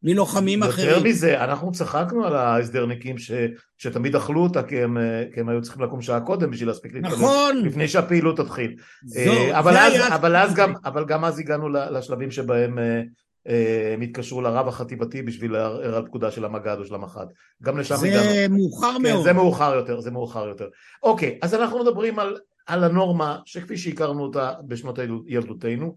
מלוחמים 0.02 0.58
יותר 0.58 0.72
אחרים. 0.74 0.88
יותר 0.88 1.02
מזה, 1.02 1.44
אנחנו 1.44 1.72
צחקנו 1.72 2.26
על 2.26 2.36
ההסדרניקים 2.36 3.18
ש, 3.18 3.30
שתמיד 3.78 4.16
אכלו 4.16 4.42
אותה 4.42 4.62
כי 4.62 4.82
הם, 4.82 4.96
כי 5.34 5.40
הם 5.40 5.48
היו 5.48 5.62
צריכים 5.62 5.82
לקום 5.82 6.02
שעה 6.02 6.20
קודם 6.20 6.50
בשביל 6.50 6.68
להספיק 6.68 6.94
להתפלל. 6.94 7.12
נכון. 7.12 7.56
לפני 7.64 7.88
שהפעילות 7.88 8.36
תתחיל. 8.36 8.76
זו, 9.04 9.20
אה, 9.20 9.58
אבל, 9.58 9.76
אז, 9.76 9.92
היה... 9.92 10.14
אבל, 10.14 10.36
אז 10.36 10.54
גם, 10.54 10.72
אבל 10.84 11.04
גם 11.04 11.24
אז 11.24 11.38
הגענו 11.38 11.68
לשלבים 11.68 12.30
שבהם 12.30 12.78
אה, 12.78 13.02
אה, 13.48 13.90
הם 13.94 14.00
התקשרו 14.00 14.40
לרב 14.40 14.68
החטיבתי 14.68 15.22
בשביל 15.22 15.52
לערער 15.52 15.94
על 15.94 16.06
פקודה 16.06 16.30
של 16.30 16.44
המג"ד 16.44 16.76
או 16.78 16.84
של 16.84 16.94
המח"ט. 16.94 17.28
גם 17.62 17.78
לשם 17.78 17.96
זה 17.96 18.06
הגענו. 18.06 18.24
זה 18.32 18.46
מאוחר 18.48 18.92
כן, 18.96 19.02
מאוד. 19.02 19.24
זה 19.24 19.32
מאוחר 19.32 19.74
יותר, 19.74 20.00
זה 20.00 20.10
מאוחר 20.10 20.48
יותר. 20.48 20.68
אוקיי, 21.02 21.38
אז 21.42 21.54
אנחנו 21.54 21.78
מדברים 21.78 22.18
על, 22.18 22.36
על 22.66 22.84
הנורמה 22.84 23.38
שכפי 23.44 23.76
שהכרנו 23.76 24.22
אותה 24.22 24.52
בשנות 24.66 24.98
ילדותנו, 25.26 25.94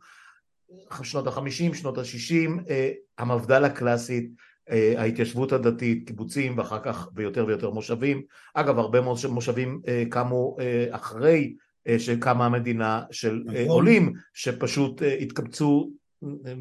שנות 1.04 1.28
החמישים, 1.28 1.74
שנות 1.74 1.98
השישים, 1.98 2.60
אה, 2.70 2.92
המפד"ל 3.18 3.64
הקלאסית, 3.64 4.30
אה, 4.70 4.94
ההתיישבות 4.98 5.52
הדתית, 5.52 6.08
קיבוצים 6.08 6.58
ואחר 6.58 6.80
כך 6.84 7.10
ביותר 7.14 7.46
ויותר 7.48 7.70
מושבים. 7.70 8.22
אגב, 8.54 8.80
הרבה 8.80 9.00
מושבים 9.30 9.82
אה, 9.88 10.04
קמו 10.10 10.58
אחרי 10.92 11.56
שקמה 11.98 12.46
המדינה 12.46 13.02
של 13.12 13.44
נכון. 13.46 13.68
עולים 13.68 14.14
שפשוט 14.34 15.02
התקבצו 15.22 15.90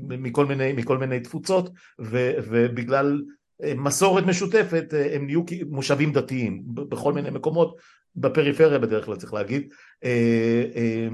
מכל 0.09 0.47
מיני, 0.47 0.73
מכל 0.73 0.99
מיני 0.99 1.21
תפוצות 1.21 1.71
ו, 2.01 2.33
ובגלל 2.51 3.23
מסורת 3.77 4.27
משותפת 4.27 4.95
הם 5.13 5.27
נהיו 5.27 5.43
מושבים 5.71 6.13
דתיים 6.13 6.63
בכל 6.67 7.13
מיני 7.13 7.31
מקומות 7.31 7.77
בפריפריה 8.17 8.79
בדרך 8.79 9.05
כלל 9.05 9.17
צריך 9.17 9.35
להגיד, 9.35 9.69
אה, 10.05 10.65
אה, 10.77 11.09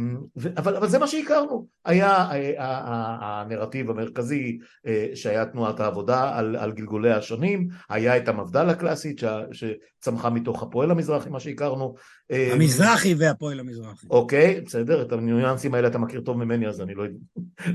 אבל, 0.57 0.76
אבל 0.76 0.88
זה 0.88 0.99
מה 0.99 1.07
שהכרנו, 1.07 1.66
היה 1.84 2.30
אה, 2.30 2.55
הנרטיב 3.20 3.90
המרכזי 3.90 4.59
שהיה 5.14 5.46
תנועת 5.46 5.80
העבודה 5.80 6.38
על, 6.38 6.57
על 6.57 6.72
גלגוליה 6.72 7.16
השונים, 7.16 7.68
היה 7.88 8.16
את 8.16 8.28
המפד"ל 8.28 8.70
הקלאסית 8.70 9.20
שצמחה 9.53 10.30
מתוך 10.30 10.62
הפועל 10.62 10.90
המזרחי, 10.90 11.30
מה 11.30 11.40
שהכרנו. 11.40 11.94
המזרחי 12.30 13.14
והפועל 13.14 13.61
המזרחי. 13.61 14.07
אוקיי, 14.11 14.61
בסדר, 14.61 15.03
את 15.03 15.12
הניואנסים 15.12 15.74
האלה 15.74 15.88
אתה 15.88 15.99
מכיר 15.99 16.20
טוב 16.20 16.36
ממני 16.36 16.68
אז 16.68 16.80
אני 16.80 16.94
לא, 16.94 17.05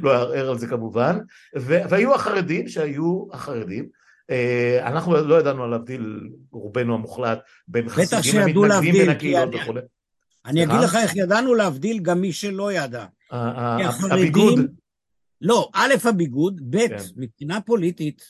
לא 0.01 0.13
אערער 0.13 0.49
על 0.49 0.57
זה 0.57 0.67
כמובן, 0.67 1.17
והיו 1.55 2.15
החרדים 2.15 2.67
שהיו 2.67 3.26
החרדים 3.32 4.03
אנחנו 4.82 5.13
לא 5.13 5.39
ידענו 5.39 5.67
להבדיל, 5.67 6.30
רובנו 6.51 6.93
המוחלט, 6.93 7.39
בין 7.67 7.89
חסידים 7.89 8.36
למתנגדים 8.36 8.93
בין 8.93 9.09
הקהילות 9.09 9.55
וכו'. 9.55 9.74
אני 10.45 10.63
אגיד 10.63 10.80
לך 10.84 10.97
איך 11.03 11.15
ידענו 11.15 11.55
להבדיל 11.55 11.99
גם 11.99 12.21
מי 12.21 12.34
שלא 12.34 12.74
ידע. 12.74 13.05
הביגוד. 14.11 14.59
לא, 15.41 15.69
א', 15.74 15.93
הביגוד, 16.03 16.61
ב', 16.69 16.88
כן. 16.88 16.97
מבחינה 17.15 17.61
פוליטית, 17.61 18.21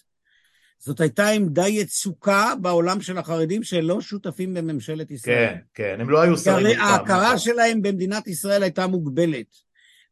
זאת 0.80 1.02
הייתה 1.02 1.30
עמדה 1.30 1.68
יצוקה 1.68 2.54
בעולם 2.62 3.02
של 3.02 3.18
החרדים 3.18 3.64
שלא 3.64 4.02
שותפים 4.02 4.54
בממשלת 4.54 5.12
ישראל. 5.12 5.36
כן, 5.36 5.58
כן, 5.74 5.98
הם 6.00 6.10
לא 6.10 6.22
היו 6.22 6.38
שרים. 6.38 6.80
ההכרה 6.80 7.38
שלהם 7.38 7.82
במדינת 7.82 8.28
ישראל 8.28 8.64
הייתה 8.64 8.88
מוגבלת. 8.88 9.46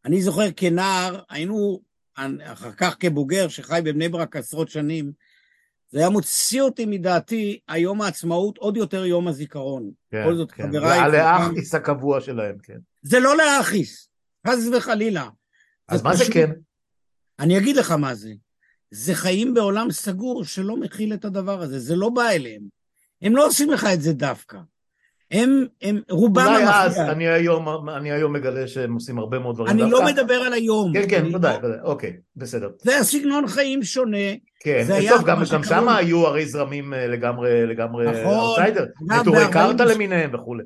אני 0.05 0.21
זוכר 0.21 0.51
כנער, 0.55 1.19
היינו, 1.29 1.81
אחר 2.43 2.71
כך 2.71 2.95
כבוגר 2.99 3.47
שחי 3.47 3.79
בבני 3.83 4.09
ברק 4.09 4.35
עשרות 4.35 4.69
שנים, 4.69 5.11
זה 5.91 5.99
היה 5.99 6.09
מוציא 6.09 6.61
אותי 6.61 6.85
מדעתי, 6.85 7.59
היום 7.67 8.01
העצמאות, 8.01 8.57
עוד 8.57 8.77
יותר 8.77 9.05
יום 9.05 9.27
הזיכרון. 9.27 9.91
כן, 10.11 10.23
כל 10.25 10.35
זאת, 10.35 10.51
כן. 10.51 10.67
חבריי... 10.67 11.11
זה 11.11 11.23
הלאכיס 11.23 11.75
הקבוע 11.75 12.21
שלהם, 12.21 12.57
כן. 12.63 12.77
זה 13.01 13.19
לא 13.19 13.37
לאכיס, 13.37 14.09
חס 14.47 14.67
וחלילה. 14.77 15.29
אז 15.87 16.01
מה 16.01 16.13
פשוט... 16.13 16.27
זה 16.27 16.33
כן? 16.33 16.51
אני 17.39 17.57
אגיד 17.57 17.75
לך 17.75 17.91
מה 17.91 18.15
זה. 18.15 18.33
זה 18.91 19.15
חיים 19.15 19.53
בעולם 19.53 19.91
סגור 19.91 20.43
שלא 20.43 20.77
מכיל 20.77 21.13
את 21.13 21.25
הדבר 21.25 21.61
הזה, 21.61 21.79
זה 21.79 21.95
לא 21.95 22.09
בא 22.09 22.29
אליהם. 22.29 22.61
הם 23.21 23.35
לא 23.35 23.47
עושים 23.47 23.69
לך 23.69 23.87
את 23.93 24.01
זה 24.01 24.13
דווקא. 24.13 24.57
הם, 25.31 25.65
הם 25.81 26.01
רובם 26.09 26.41
המכריע. 26.41 26.67
אולי 26.67 26.85
אז, 26.85 26.99
אני 26.99 27.27
היום, 27.27 27.89
אני 27.89 28.11
היום 28.11 28.33
מגלה 28.33 28.67
שהם 28.67 28.93
עושים 28.93 29.19
הרבה 29.19 29.39
מאוד 29.39 29.55
דברים. 29.55 29.71
אני 29.71 29.81
לא 29.81 29.89
דווקא. 29.89 30.05
לא 30.05 30.11
מדבר 30.11 30.33
על 30.33 30.53
היום. 30.53 30.93
כן, 30.93 31.09
כן, 31.09 31.35
ודאי, 31.35 31.57
לא... 31.61 31.67
ודאי, 31.67 31.79
אוקיי, 31.83 32.17
בסדר. 32.35 32.69
זה 32.81 32.97
הסגנון 32.97 33.47
חיים 33.47 33.83
שונה. 33.83 34.17
כן, 34.59 34.85
טוב, 35.09 35.25
גם, 35.25 35.43
גם 35.51 35.63
שם 35.63 35.89
היו 35.89 36.27
הרי 36.27 36.45
זרמים 36.45 36.93
אה, 36.93 37.07
לגמרי, 37.07 37.67
לגמרי 37.67 38.05
נכון, 38.11 38.33
אאוטסיידר. 38.33 38.85
נטורי 39.07 39.51
קרתא 39.51 39.83
למיניהם 39.83 40.33
וכולי. 40.33 40.63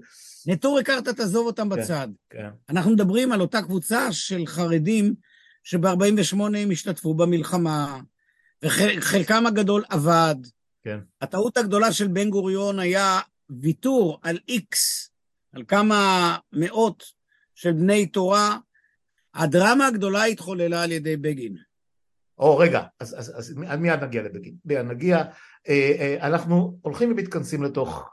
נטורי 0.47 0.84
קרתא, 0.84 1.11
תעזוב 1.11 1.45
אותם 1.45 1.70
כן, 1.70 1.82
בצד. 1.82 2.07
כן. 2.30 2.47
אנחנו 2.70 2.91
מדברים 2.91 3.32
על 3.32 3.41
אותה 3.41 3.61
קבוצה 3.61 4.11
של 4.11 4.41
חרדים 4.45 5.13
שב-48' 5.63 6.36
הם 6.57 6.72
השתתפו 6.72 7.13
במלחמה, 7.13 7.99
וחלקם 8.63 9.45
הגדול 9.45 9.84
עבד. 9.89 10.36
כן. 10.84 10.99
הטעות 11.22 11.57
הגדולה 11.57 11.91
של 11.91 12.07
בן 12.07 12.30
גוריון 12.30 12.80
היה 12.80 13.20
ויתור 13.50 14.20
על 14.24 14.39
איקס, 14.48 15.10
על 15.54 15.64
כמה 15.68 16.38
מאות 16.54 17.04
של 17.56 17.72
בני 17.72 18.06
תורה. 18.06 18.58
הדרמה 19.34 19.88
הגדולה 19.88 20.24
התחוללה 20.24 20.84
על 20.84 20.91
ידי 20.91 21.18
בגין. 21.18 21.56
או 22.39 22.58
רגע, 22.58 22.84
אז, 23.00 23.16
אז, 23.20 23.34
אז 23.38 23.54
מיד 23.78 24.04
נגיע 24.04 24.24
לבגין. 24.24 24.56
מיד 24.66 24.86
נגיע. 24.86 25.18
אה, 25.68 25.91
אה, 26.00 26.28
אנחנו 26.28 26.78
הולכים 26.82 27.12
ומתכנסים 27.12 27.64
לתוך, 27.64 28.10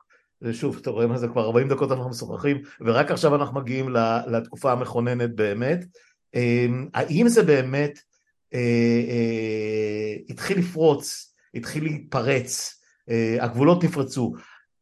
שוב, 0.52 0.78
אתה 0.80 0.90
רואה 0.90 1.06
מה 1.06 1.18
זה 1.18 1.28
כבר 1.28 1.44
40 1.44 1.68
דקות 1.68 1.92
אנחנו 1.92 2.10
משוחחים, 2.10 2.62
ורק 2.80 3.10
עכשיו 3.10 3.34
אנחנו 3.34 3.60
מגיעים 3.60 3.88
לתקופה 4.26 4.72
המכוננת 4.72 5.34
באמת. 5.34 5.84
אה, 6.34 6.66
האם 6.94 7.28
זה 7.28 7.42
באמת 7.42 7.98
אה, 8.54 8.58
אה, 9.08 10.16
התחיל 10.28 10.58
לפרוץ, 10.58 11.34
התחיל 11.54 11.84
להתפרץ, 11.84 12.80
אה, 13.10 13.36
הגבולות 13.40 13.84
נפרצו 13.84 14.32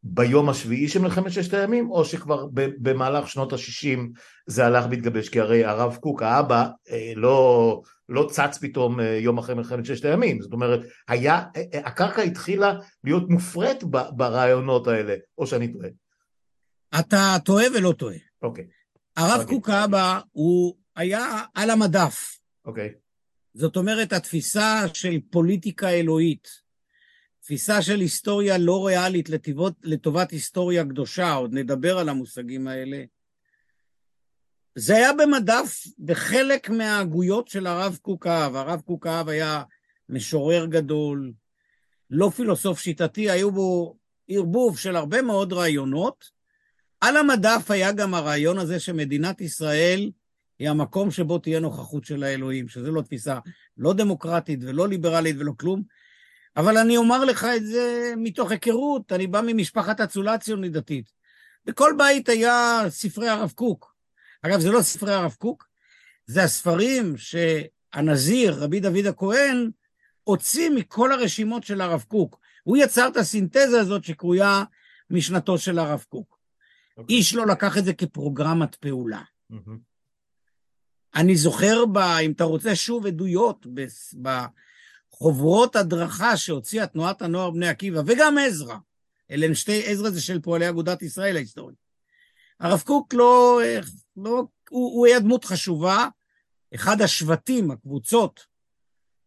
ביום 0.02 0.48
השביעי 0.48 0.88
של 0.88 1.00
מלחמת 1.00 1.32
ששת 1.32 1.54
הימים, 1.54 1.90
או 1.90 2.04
שכבר 2.04 2.46
במהלך 2.52 3.28
שנות 3.28 3.52
ה-60 3.52 3.98
זה 4.46 4.66
הלך 4.66 4.84
והתגבש, 4.90 5.28
כי 5.28 5.40
הרי 5.40 5.64
הרב 5.64 5.96
קוק, 6.00 6.22
האבא, 6.22 6.68
לא, 7.16 7.82
לא 8.08 8.28
צץ 8.30 8.58
פתאום 8.60 9.00
יום 9.00 9.38
אחרי 9.38 9.54
מלחמת 9.54 9.84
ששת 9.84 10.04
הימים, 10.04 10.42
זאת 10.42 10.52
אומרת, 10.52 10.80
היה, 11.08 11.44
הקרקע 11.84 12.22
התחילה 12.22 12.74
להיות 13.04 13.28
מופרית 13.28 13.84
ברעיונות 14.16 14.86
האלה, 14.86 15.14
או 15.38 15.46
שאני 15.46 15.72
טועה. 15.72 15.88
אתה 17.00 17.36
טועה 17.44 17.64
ולא 17.74 17.92
טועה. 17.92 18.16
אוקיי. 18.42 18.64
הרב 19.16 19.40
אוקיי. 19.40 19.56
קוק 19.56 19.68
האבא, 19.68 20.20
הוא 20.32 20.76
היה 20.96 21.42
על 21.54 21.70
המדף. 21.70 22.38
אוקיי. 22.64 22.90
זאת 23.54 23.76
אומרת, 23.76 24.12
התפיסה 24.12 24.82
של 24.94 25.18
פוליטיקה 25.30 25.88
אלוהית, 25.88 26.48
תפיסה 27.40 27.82
של 27.82 28.00
היסטוריה 28.00 28.58
לא 28.58 28.86
ריאלית 28.86 29.28
לטובת, 29.28 29.72
לטובת 29.82 30.30
היסטוריה 30.30 30.84
קדושה, 30.84 31.32
עוד 31.32 31.52
נדבר 31.52 31.98
על 31.98 32.08
המושגים 32.08 32.68
האלה, 32.68 33.02
זה 34.74 34.96
היה 34.96 35.12
במדף 35.12 35.84
בחלק 35.98 36.70
מההגויות 36.70 37.48
של 37.48 37.66
הרב 37.66 37.98
קוקאב. 38.02 38.56
הרב 38.56 38.80
קוקאב 38.80 39.28
היה 39.28 39.62
משורר 40.08 40.66
גדול, 40.66 41.32
לא 42.10 42.30
פילוסוף 42.36 42.80
שיטתי, 42.80 43.30
היו 43.30 43.50
בו 43.50 43.96
ערבוב 44.28 44.78
של 44.78 44.96
הרבה 44.96 45.22
מאוד 45.22 45.52
רעיונות. 45.52 46.24
על 47.00 47.16
המדף 47.16 47.70
היה 47.70 47.92
גם 47.92 48.14
הרעיון 48.14 48.58
הזה 48.58 48.80
שמדינת 48.80 49.40
ישראל 49.40 50.10
היא 50.58 50.70
המקום 50.70 51.10
שבו 51.10 51.38
תהיה 51.38 51.60
נוכחות 51.60 52.04
של 52.04 52.22
האלוהים, 52.22 52.68
שזו 52.68 52.92
לא 52.92 53.02
תפיסה 53.02 53.38
לא 53.76 53.92
דמוקרטית 53.92 54.60
ולא 54.62 54.88
ליברלית 54.88 55.36
ולא 55.38 55.52
כלום. 55.56 55.82
אבל 56.56 56.78
אני 56.78 56.96
אומר 56.96 57.24
לך 57.24 57.46
את 57.56 57.66
זה 57.66 58.14
מתוך 58.16 58.50
היכרות, 58.50 59.12
אני 59.12 59.26
בא 59.26 59.40
ממשפחת 59.46 60.00
אצולה 60.00 60.38
ציונית 60.38 60.72
דתית. 60.72 61.12
בכל 61.64 61.94
בית 61.98 62.28
היה 62.28 62.82
ספרי 62.88 63.28
הרב 63.28 63.52
קוק. 63.54 63.94
אגב, 64.42 64.60
זה 64.60 64.70
לא 64.70 64.82
ספרי 64.82 65.14
הרב 65.14 65.34
קוק, 65.38 65.68
זה 66.26 66.42
הספרים 66.42 67.14
שהנזיר, 67.16 68.54
רבי 68.64 68.80
דוד 68.80 69.06
הכהן, 69.06 69.70
הוציא 70.24 70.70
מכל 70.70 71.12
הרשימות 71.12 71.64
של 71.64 71.80
הרב 71.80 72.04
קוק. 72.08 72.40
הוא 72.62 72.76
יצר 72.76 73.08
את 73.08 73.16
הסינתזה 73.16 73.80
הזאת 73.80 74.04
שקרויה 74.04 74.64
משנתו 75.10 75.58
של 75.58 75.78
הרב 75.78 76.04
קוק. 76.08 76.32
Okay. 76.32 77.00
אוקיי. 77.00 77.16
איש 77.16 77.34
לא 77.34 77.46
לקח 77.46 77.78
את 77.78 77.84
זה 77.84 77.92
כפרוגרמת 77.92 78.74
פעולה. 78.74 79.22
Mm-hmm. 79.52 79.90
אני 81.14 81.36
זוכר, 81.36 81.86
ב, 81.86 81.98
אם 81.98 82.32
אתה 82.32 82.44
רוצה 82.44 82.76
שוב 82.76 83.06
עדויות, 83.06 83.66
בחוברות 85.20 85.76
הדרכה 85.76 86.36
שהוציאה 86.36 86.86
תנועת 86.86 87.22
הנוער 87.22 87.50
בני 87.50 87.68
עקיבא, 87.68 88.02
וגם 88.06 88.38
עזרא, 88.38 88.76
אלה 89.30 89.46
הם 89.46 89.54
שתי, 89.54 89.82
עזרא 89.86 90.10
זה 90.10 90.20
של 90.20 90.40
פועלי 90.40 90.68
אגודת 90.68 91.02
ישראל 91.02 91.36
ההיסטורית. 91.36 91.76
הרב 92.60 92.82
קוק 92.86 93.14
לא, 93.14 93.60
לא 94.16 94.44
הוא, 94.70 94.96
הוא 94.96 95.06
היה 95.06 95.20
דמות 95.20 95.44
חשובה, 95.44 96.08
אחד 96.74 97.00
השבטים, 97.02 97.70
הקבוצות 97.70 98.46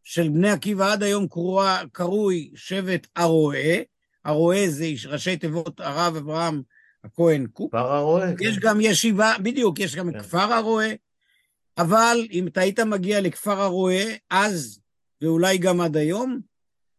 של 0.03 0.29
בני 0.29 0.51
עקיבא 0.51 0.93
עד 0.93 1.03
היום 1.03 1.27
קרוא, 1.27 1.63
קרוי 1.91 2.51
שבט 2.55 3.07
הרועה, 3.15 3.77
הרועה 4.25 4.69
זה 4.69 4.85
ראשי 5.07 5.37
תיבות 5.37 5.79
הרב 5.79 6.15
אברהם 6.15 6.61
הכהן 7.03 7.47
קוק. 7.47 7.71
כפר 7.71 7.91
הרועה. 7.91 8.31
יש 8.41 8.57
כן. 8.57 8.67
גם 8.67 8.81
ישיבה, 8.81 9.33
בדיוק, 9.43 9.79
יש 9.79 9.95
גם 9.95 10.11
כן. 10.11 10.19
כפר 10.19 10.53
הרועה, 10.53 10.89
אבל 11.77 12.27
אם 12.31 12.47
אתה 12.47 12.61
היית 12.61 12.79
מגיע 12.79 13.21
לכפר 13.21 13.61
הרועה, 13.61 14.03
אז, 14.29 14.79
ואולי 15.23 15.57
גם 15.57 15.81
עד 15.81 15.97
היום, 15.97 16.39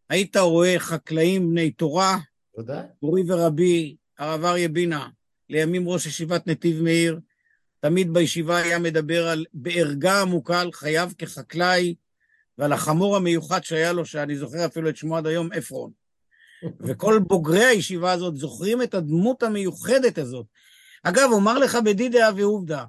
היית 0.09 0.37
רואה 0.37 0.75
חקלאים 0.79 1.49
בני 1.49 1.71
תורה, 1.71 2.17
תודה. 2.55 2.83
מורי 3.01 3.23
ורבי, 3.27 3.95
הרב 4.19 4.45
אריה 4.45 4.69
בינה, 4.69 5.07
לימים 5.49 5.89
ראש 5.89 6.05
ישיבת 6.05 6.47
נתיב 6.47 6.81
מאיר, 6.81 7.19
תמיד 7.79 8.13
בישיבה 8.13 8.57
היה 8.57 8.79
מדבר 8.79 9.27
על 9.27 9.45
בערגה 9.53 10.21
עמוקה 10.21 10.61
על 10.61 10.71
חייו 10.71 11.11
כחקלאי, 11.17 11.95
ועל 12.57 12.73
החמור 12.73 13.15
המיוחד 13.15 13.63
שהיה 13.63 13.93
לו, 13.93 14.05
שאני 14.05 14.37
זוכר 14.37 14.65
אפילו 14.65 14.89
את 14.89 14.97
שמו 14.97 15.17
עד 15.17 15.27
היום, 15.27 15.49
עפרון. 15.51 15.91
וכל 16.87 17.19
בוגרי 17.27 17.65
הישיבה 17.65 18.11
הזאת 18.11 18.35
זוכרים 18.35 18.81
את 18.81 18.93
הדמות 18.93 19.43
המיוחדת 19.43 20.17
הזאת. 20.17 20.45
אגב, 21.03 21.29
אומר 21.31 21.59
לך 21.59 21.77
בדידיה 21.85 22.29
ועובדה, 22.35 22.85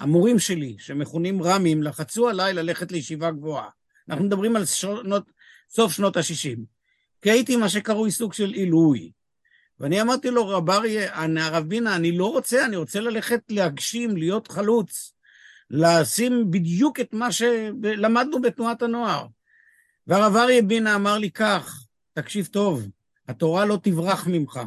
המורים 0.00 0.38
שלי, 0.38 0.76
שמכונים 0.78 1.42
רמים, 1.42 1.82
לחצו 1.82 2.28
עליי 2.28 2.54
ללכת 2.54 2.92
לישיבה 2.92 3.30
גבוהה. 3.30 3.68
אנחנו 4.08 4.24
מדברים 4.24 4.56
על 4.56 4.64
שנות, 4.64 5.30
סוף 5.70 5.92
שנות 5.92 6.16
ה-60. 6.16 6.58
כי 7.22 7.30
הייתי 7.30 7.56
מה 7.56 7.68
שקרוי 7.68 8.10
סוג 8.10 8.32
של 8.32 8.50
עילוי. 8.50 9.10
ואני 9.80 10.00
אמרתי 10.00 10.30
לו, 10.30 10.48
רב 10.48 10.70
אריה, 10.70 11.22
הרב 11.40 11.64
בינה, 11.64 11.96
אני 11.96 12.18
לא 12.18 12.32
רוצה, 12.32 12.66
אני 12.66 12.76
רוצה 12.76 13.00
ללכת 13.00 13.40
להגשים, 13.48 14.16
להיות 14.16 14.48
חלוץ, 14.48 15.14
לשים 15.70 16.50
בדיוק 16.50 17.00
את 17.00 17.12
מה 17.12 17.32
שלמדנו 17.32 18.40
בתנועת 18.40 18.82
הנוער. 18.82 19.26
והרב 20.06 20.36
אריה 20.36 20.62
בינה 20.62 20.94
אמר 20.94 21.18
לי 21.18 21.30
כך, 21.30 21.86
תקשיב 22.12 22.46
טוב, 22.46 22.88
התורה 23.28 23.64
לא 23.64 23.78
תברח 23.82 24.26
ממך. 24.26 24.60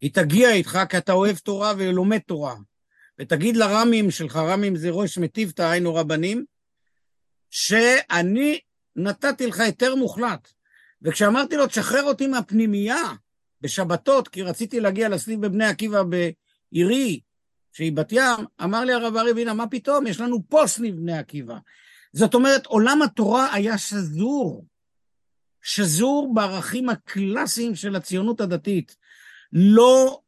היא 0.00 0.14
תגיע 0.14 0.52
איתך 0.52 0.78
כי 0.88 0.98
אתה 0.98 1.12
אוהב 1.12 1.36
תורה 1.36 1.72
ולומד 1.78 2.18
תורה. 2.18 2.54
ותגיד 3.18 3.56
לרמים 3.56 4.10
שלך, 4.10 4.36
רמים 4.36 4.76
זה 4.76 4.90
ראש 4.90 5.18
מטיבתא, 5.18 5.62
היינו 5.62 5.94
רבנים, 5.94 6.44
שאני 7.50 8.60
נתתי 8.96 9.46
לך 9.46 9.60
היתר 9.60 9.94
מוחלט. 9.94 10.52
וכשאמרתי 11.02 11.56
לו, 11.56 11.66
תשחרר 11.66 12.02
אותי 12.02 12.26
מהפנימייה 12.26 13.02
בשבתות, 13.60 14.28
כי 14.28 14.42
רציתי 14.42 14.80
להגיע 14.80 15.08
לסניף 15.08 15.40
בבני 15.40 15.64
עקיבא 15.64 16.02
בעירי, 16.02 17.20
שהיא 17.72 17.92
בת 17.92 18.12
ים, 18.12 18.46
אמר 18.64 18.84
לי 18.84 18.92
הרב 18.92 19.16
ארי 19.16 19.32
וינה, 19.32 19.54
מה 19.54 19.66
פתאום? 19.66 20.06
יש 20.06 20.20
לנו 20.20 20.38
פה 20.48 20.62
סניף 20.66 20.94
בני 20.94 21.18
עקיבא. 21.18 21.58
זאת 22.12 22.34
אומרת, 22.34 22.66
עולם 22.66 23.02
התורה 23.02 23.54
היה 23.54 23.78
שזור, 23.78 24.66
שזור 25.62 26.34
בערכים 26.34 26.88
הקלאסיים 26.88 27.74
של 27.74 27.96
הציונות 27.96 28.40
הדתית, 28.40 28.96
לא 29.52 30.20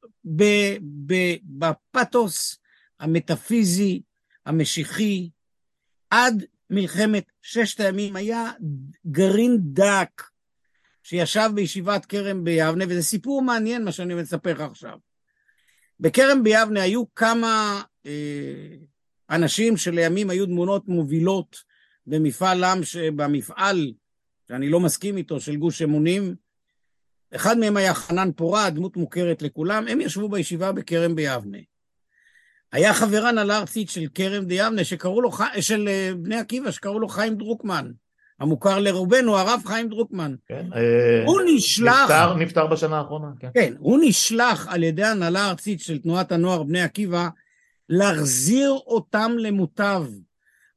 בפתוס 1.45 2.59
המטאפיזי, 3.01 4.03
המשיחי, 4.47 5.31
עד 6.11 6.45
מלחמת 6.73 7.25
ששת 7.43 7.81
הימים 7.81 8.17
היה 8.17 8.51
גרעין 9.07 9.59
דק 9.63 10.23
שישב 11.03 11.51
בישיבת 11.55 12.07
כרם 12.07 12.45
ביבנה, 12.45 12.85
וזה 12.89 13.03
סיפור 13.03 13.43
מעניין 13.43 13.85
מה 13.85 13.93
שאני 13.93 14.15
מספר 14.15 14.53
לך 14.53 14.61
עכשיו. 14.61 14.99
בכרם 16.01 16.43
ביבנה 16.43 16.83
היו 16.83 17.15
כמה 17.15 17.83
אה, 18.07 18.77
אנשים 19.31 19.77
שלימים 19.77 20.31
היו 20.31 20.47
דמונות 20.47 20.89
מובילות 20.89 21.57
במפעל 22.07 22.65
עם, 22.65 22.81
במפעל, 23.17 23.93
שאני 24.49 24.69
לא 24.69 24.81
מסכים 24.81 25.17
איתו, 25.17 25.41
של 25.41 25.57
גוש 25.57 25.83
אמונים. 25.83 26.35
אחד 27.35 27.59
מהם 27.59 27.77
היה 27.77 27.95
חנן 27.95 28.31
פורה, 28.37 28.71
דמות 28.71 28.97
מוכרת 28.97 29.43
לכולם, 29.43 29.89
הם 29.89 30.01
ישבו 30.01 30.29
בישיבה 30.29 30.73
בכרם 30.73 31.15
ביבנה. 31.15 31.59
היה 32.73 32.95
חבר 32.95 33.27
הנהלה 33.27 33.59
ארצית 33.59 33.91
של 33.91 34.07
כרם 34.15 34.45
דיאבנה, 34.45 34.85
שקראו 34.85 35.21
לו, 35.21 35.31
של 35.61 35.89
אה, 35.89 36.11
בני 36.17 36.37
עקיבא, 36.37 36.71
שקראו 36.71 36.99
לו 36.99 37.09
חיים 37.09 37.37
דרוקמן. 37.37 37.91
המוכר 38.41 38.79
לרובנו, 38.79 39.39
הרב 39.39 39.63
חיים 39.67 39.89
דרוקמן. 39.89 40.35
כן, 40.47 40.67
הוא 41.27 41.41
אה, 41.41 41.45
נשלח... 41.55 42.03
נפטר, 42.03 42.35
נפטר 42.35 42.67
בשנה 42.67 42.99
האחרונה, 42.99 43.27
כן. 43.41 43.49
כן, 43.55 43.73
הוא 43.79 43.99
נשלח 44.03 44.67
על 44.71 44.83
ידי 44.83 45.05
הנהלה 45.05 45.51
ארצית 45.51 45.81
של 45.81 45.99
תנועת 45.99 46.33
הנוער 46.33 46.63
בני 46.63 46.83
עקיבא 46.83 47.29
להחזיר 47.89 48.71
אותם 48.71 49.33
למוטב. 49.39 50.05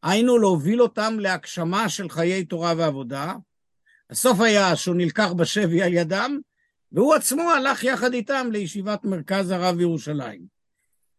היינו 0.03 0.37
להוביל 0.37 0.81
אותם 0.81 1.17
להגשמה 1.19 1.89
של 1.89 2.09
חיי 2.09 2.45
תורה 2.45 2.73
ועבודה. 2.77 3.33
הסוף 4.09 4.39
היה 4.39 4.75
שהוא 4.75 4.95
נלקח 4.95 5.31
בשבי 5.31 5.83
על 5.83 5.93
ידם, 5.93 6.39
והוא 6.91 7.15
עצמו 7.15 7.51
הלך 7.51 7.83
יחד 7.83 8.13
איתם 8.13 8.47
לישיבת 8.51 9.05
מרכז 9.05 9.51
הרב 9.51 9.79
ירושלים. 9.79 10.54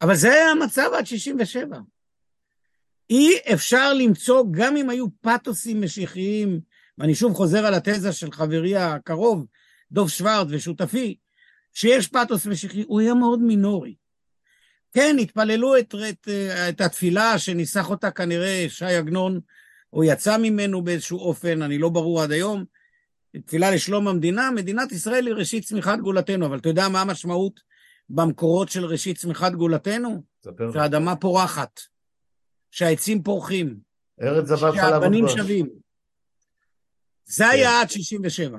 אבל 0.03 0.15
זה 0.15 0.33
היה 0.33 0.51
המצב 0.51 0.91
עד 0.99 1.07
67. 1.07 1.79
אי 3.11 3.39
אפשר 3.55 3.95
למצוא, 3.95 4.45
גם 4.51 4.77
אם 4.77 4.91
היו 4.91 5.07
פתוסים 5.21 5.83
משיחיים, 5.83 6.61
ואני 6.99 7.15
שוב 7.15 7.35
חוזר 7.35 7.67
על 7.67 7.75
התזה 7.75 8.13
של 8.13 8.33
חברי 8.33 8.77
הקרוב, 8.77 9.47
דוב 9.93 10.11
שוורט 10.11 10.47
ושותפי, 10.51 11.17
שיש 11.73 12.09
פתוס 12.09 12.47
משיחי, 12.47 12.83
הוא 12.87 13.01
היה 13.01 13.15
מאוד 13.15 13.43
מינורי. 13.43 13.95
כן, 14.93 15.17
התפללו 15.21 15.79
את, 15.79 15.95
את, 16.09 16.29
את 16.69 16.81
התפילה 16.81 17.39
שניסח 17.39 17.91
אותה 17.91 18.11
כנראה 18.11 18.67
שי 18.69 18.85
עגנון, 18.85 19.41
או 19.93 20.05
יצא 20.05 20.39
ממנו 20.39 20.83
באיזשהו 20.83 21.19
אופן, 21.19 21.63
אני 21.63 21.79
לא 21.79 21.89
ברור 21.89 22.23
עד 22.23 22.33
היום, 22.33 22.65
תפילה 23.47 23.71
לשלום 23.71 24.09
המדינה, 24.09 24.51
מדינת 24.51 24.93
ישראל 24.93 25.27
היא 25.27 25.35
ראשית 25.35 25.65
צמיחת 25.65 25.99
גאולתנו, 25.99 26.47
אבל 26.47 26.59
אתה 26.59 26.69
יודע 26.69 26.89
מה 26.89 27.01
המשמעות 27.01 27.61
במקורות 28.11 28.69
של 28.69 28.85
ראשית 28.85 29.19
צמיחת 29.19 29.53
גאולתנו? 29.53 30.23
שהאדמה 30.73 31.17
פורחת, 31.17 31.81
שהעצים 32.71 33.23
פורחים, 33.23 33.77
ארץ 34.23 34.47
זבת 34.47 34.75
חלב 34.75 34.75
שהבנים 34.75 35.25
שווים. 35.29 35.69
זה 37.25 37.45
כן. 37.45 37.51
היה 37.51 37.81
עד 37.81 37.91
67. 37.91 38.59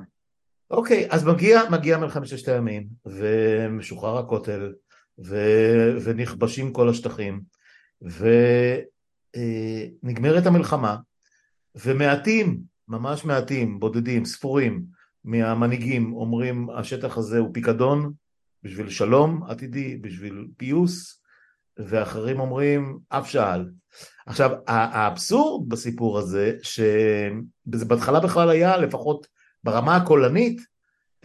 אוקיי, 0.71 1.07
אז 1.09 1.23
מגיע, 1.23 1.61
מגיע 1.71 1.97
מלחמת 1.97 2.27
ששת 2.27 2.47
הימים, 2.47 2.87
ומשוחרר 3.05 4.17
הכותל, 4.17 4.73
ו, 5.25 5.37
ונכבשים 6.03 6.73
כל 6.73 6.89
השטחים, 6.89 7.41
ונגמרת 10.03 10.45
המלחמה, 10.45 10.97
ומעטים, 11.75 12.61
ממש 12.87 13.25
מעטים, 13.25 13.79
בודדים, 13.79 14.25
ספורים, 14.25 14.83
מהמנהיגים 15.23 16.13
אומרים 16.13 16.69
השטח 16.69 17.17
הזה 17.17 17.39
הוא 17.39 17.49
פיקדון 17.53 18.13
בשביל 18.63 18.89
שלום 18.89 19.43
עתידי, 19.47 19.97
בשביל 19.97 20.47
פיוס, 20.57 21.21
ואחרים 21.77 22.39
אומרים 22.39 22.99
אף 23.09 23.29
שאל. 23.29 23.65
עכשיו, 24.25 24.51
האבסורד 24.67 25.69
בסיפור 25.69 26.19
הזה, 26.19 26.55
שבהתחלה 26.61 28.19
בכלל 28.19 28.49
היה, 28.49 28.77
לפחות 28.77 29.27
ברמה 29.63 29.95
הקולנית, 29.95 30.61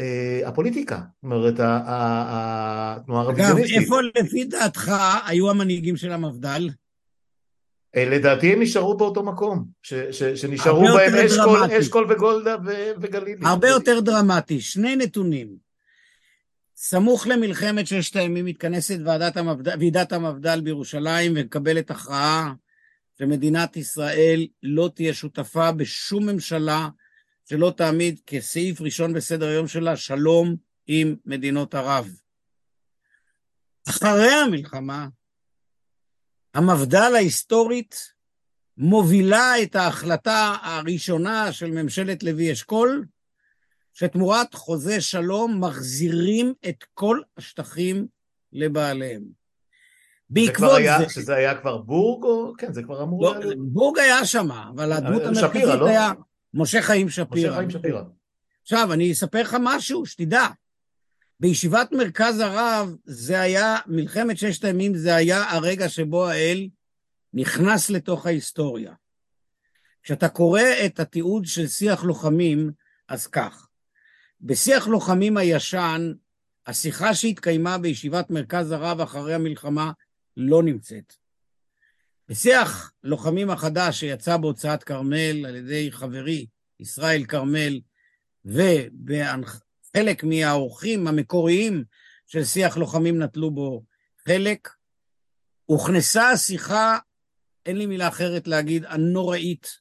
אה, 0.00 0.40
הפוליטיקה, 0.46 0.96
זאת 0.96 1.24
אומרת, 1.24 1.54
התנועה 1.58 3.22
הרוויזיוניסטית. 3.22 3.76
אגב, 3.76 3.82
איפה 3.82 3.96
לפי 4.14 4.44
דעתך 4.44 4.92
היו 5.26 5.50
המנהיגים 5.50 5.96
של 5.96 6.12
המפד"ל? 6.12 6.68
אה, 7.96 8.04
לדעתי 8.04 8.52
הם 8.52 8.62
נשארו 8.62 8.96
באותו 8.96 9.22
מקום, 9.22 9.64
ש, 9.82 9.94
ש, 9.94 10.22
שנשארו 10.22 10.84
בהם 10.94 11.14
אשכול, 11.26 11.64
אשכול 11.64 12.06
וגולדה 12.12 12.56
וגלילי. 13.00 13.46
הרבה 13.46 13.68
יותר 13.68 14.00
דרמטי, 14.00 14.60
שני 14.60 14.96
נתונים. 14.96 15.71
סמוך 16.84 17.26
למלחמת 17.26 17.86
ששת 17.86 18.16
הימים 18.16 18.44
מתכנסת 18.44 18.98
המפד... 19.36 19.68
ועידת 19.68 20.12
המפד"ל 20.12 20.60
בירושלים 20.60 21.32
ומקבלת 21.36 21.90
הכרעה 21.90 22.54
שמדינת 23.18 23.76
ישראל 23.76 24.46
לא 24.62 24.90
תהיה 24.94 25.14
שותפה 25.14 25.72
בשום 25.72 26.28
ממשלה 26.28 26.88
שלא 27.44 27.72
תעמיד 27.76 28.20
כסעיף 28.26 28.80
ראשון 28.80 29.12
בסדר 29.12 29.48
היום 29.48 29.68
שלה 29.68 29.96
שלום 29.96 30.56
עם 30.86 31.16
מדינות 31.26 31.74
ערב. 31.74 32.08
אחרי 33.88 34.32
המלחמה, 34.32 35.08
המפד"ל 36.54 37.14
ההיסטורית 37.14 38.12
מובילה 38.76 39.62
את 39.62 39.76
ההחלטה 39.76 40.54
הראשונה 40.62 41.52
של 41.52 41.70
ממשלת 41.70 42.22
לוי 42.22 42.52
אשכול, 42.52 43.04
שתמורת 43.95 44.55
חוזה 44.55 45.01
שלום 45.01 45.64
מחזירים 45.64 46.55
את 46.68 46.84
כל 46.95 47.20
השטחים 47.36 48.07
לבעליהם. 48.53 49.22
בעקבות 50.30 50.70
זה... 50.70 50.76
היה, 50.76 50.99
זה... 50.99 51.09
שזה 51.09 51.34
היה 51.34 51.61
כבר 51.61 51.78
בורג 51.78 52.24
או... 52.24 52.53
כן, 52.59 52.72
זה 52.72 52.82
כבר 52.82 53.03
אמור... 53.03 53.22
לא, 53.22 53.36
היה... 53.36 53.55
בורג 53.59 53.99
היה 53.99 54.26
שם, 54.26 54.51
אבל 54.51 54.93
הדמות 54.93 55.22
המרכזית 55.22 55.64
לא? 55.64 55.86
היה 55.86 56.12
משה 56.55 56.82
חיים 56.82 57.09
שפירא. 57.09 57.51
משה 57.51 57.57
חיים 57.57 57.70
שפירא. 57.70 58.03
עכשיו, 58.62 58.93
אני 58.93 59.12
אספר 59.12 59.40
לך 59.40 59.57
משהו, 59.61 60.07
שתדע. 60.07 60.47
בישיבת 61.40 61.93
מרכז 61.93 62.40
הרב, 62.40 62.97
זה 63.05 63.40
היה, 63.40 63.76
מלחמת 63.86 64.38
ששת 64.38 64.64
הימים, 64.64 64.95
זה 64.95 65.14
היה 65.14 65.51
הרגע 65.51 65.88
שבו 65.88 66.28
האל 66.28 66.68
נכנס 67.34 67.90
לתוך 67.90 68.26
ההיסטוריה. 68.26 68.93
כשאתה 70.03 70.28
קורא 70.28 70.62
את 70.86 71.01
התיעוד 71.01 71.47
של 71.47 71.66
שיח 71.66 72.05
לוחמים, 72.05 72.70
אז 73.09 73.26
כך. 73.26 73.68
בשיח 74.43 74.88
לוחמים 74.88 75.36
הישן, 75.36 76.12
השיחה 76.66 77.14
שהתקיימה 77.14 77.78
בישיבת 77.78 78.30
מרכז 78.30 78.70
הרב 78.70 79.01
אחרי 79.01 79.34
המלחמה 79.34 79.93
לא 80.36 80.62
נמצאת. 80.62 81.14
בשיח 82.28 82.93
לוחמים 83.03 83.51
החדש 83.51 84.01
שיצא 84.01 84.36
בהוצאת 84.36 84.84
כרמל 84.84 85.47
על 85.47 85.57
ידי 85.57 85.93
חברי 85.93 86.47
ישראל 86.80 87.24
כרמל, 87.24 87.80
וחלק 88.45 90.24
מהאורחים 90.24 91.07
המקוריים 91.07 91.84
של 92.26 92.45
שיח 92.45 92.76
לוחמים 92.76 93.22
נטלו 93.22 93.51
בו 93.51 93.82
חלק, 94.26 94.68
הוכנסה 95.64 96.30
השיחה, 96.30 96.99
אין 97.66 97.76
לי 97.76 97.86
מילה 97.86 98.09
אחרת 98.09 98.49
להגיד, 98.49 98.84
הנוראית 98.84 99.78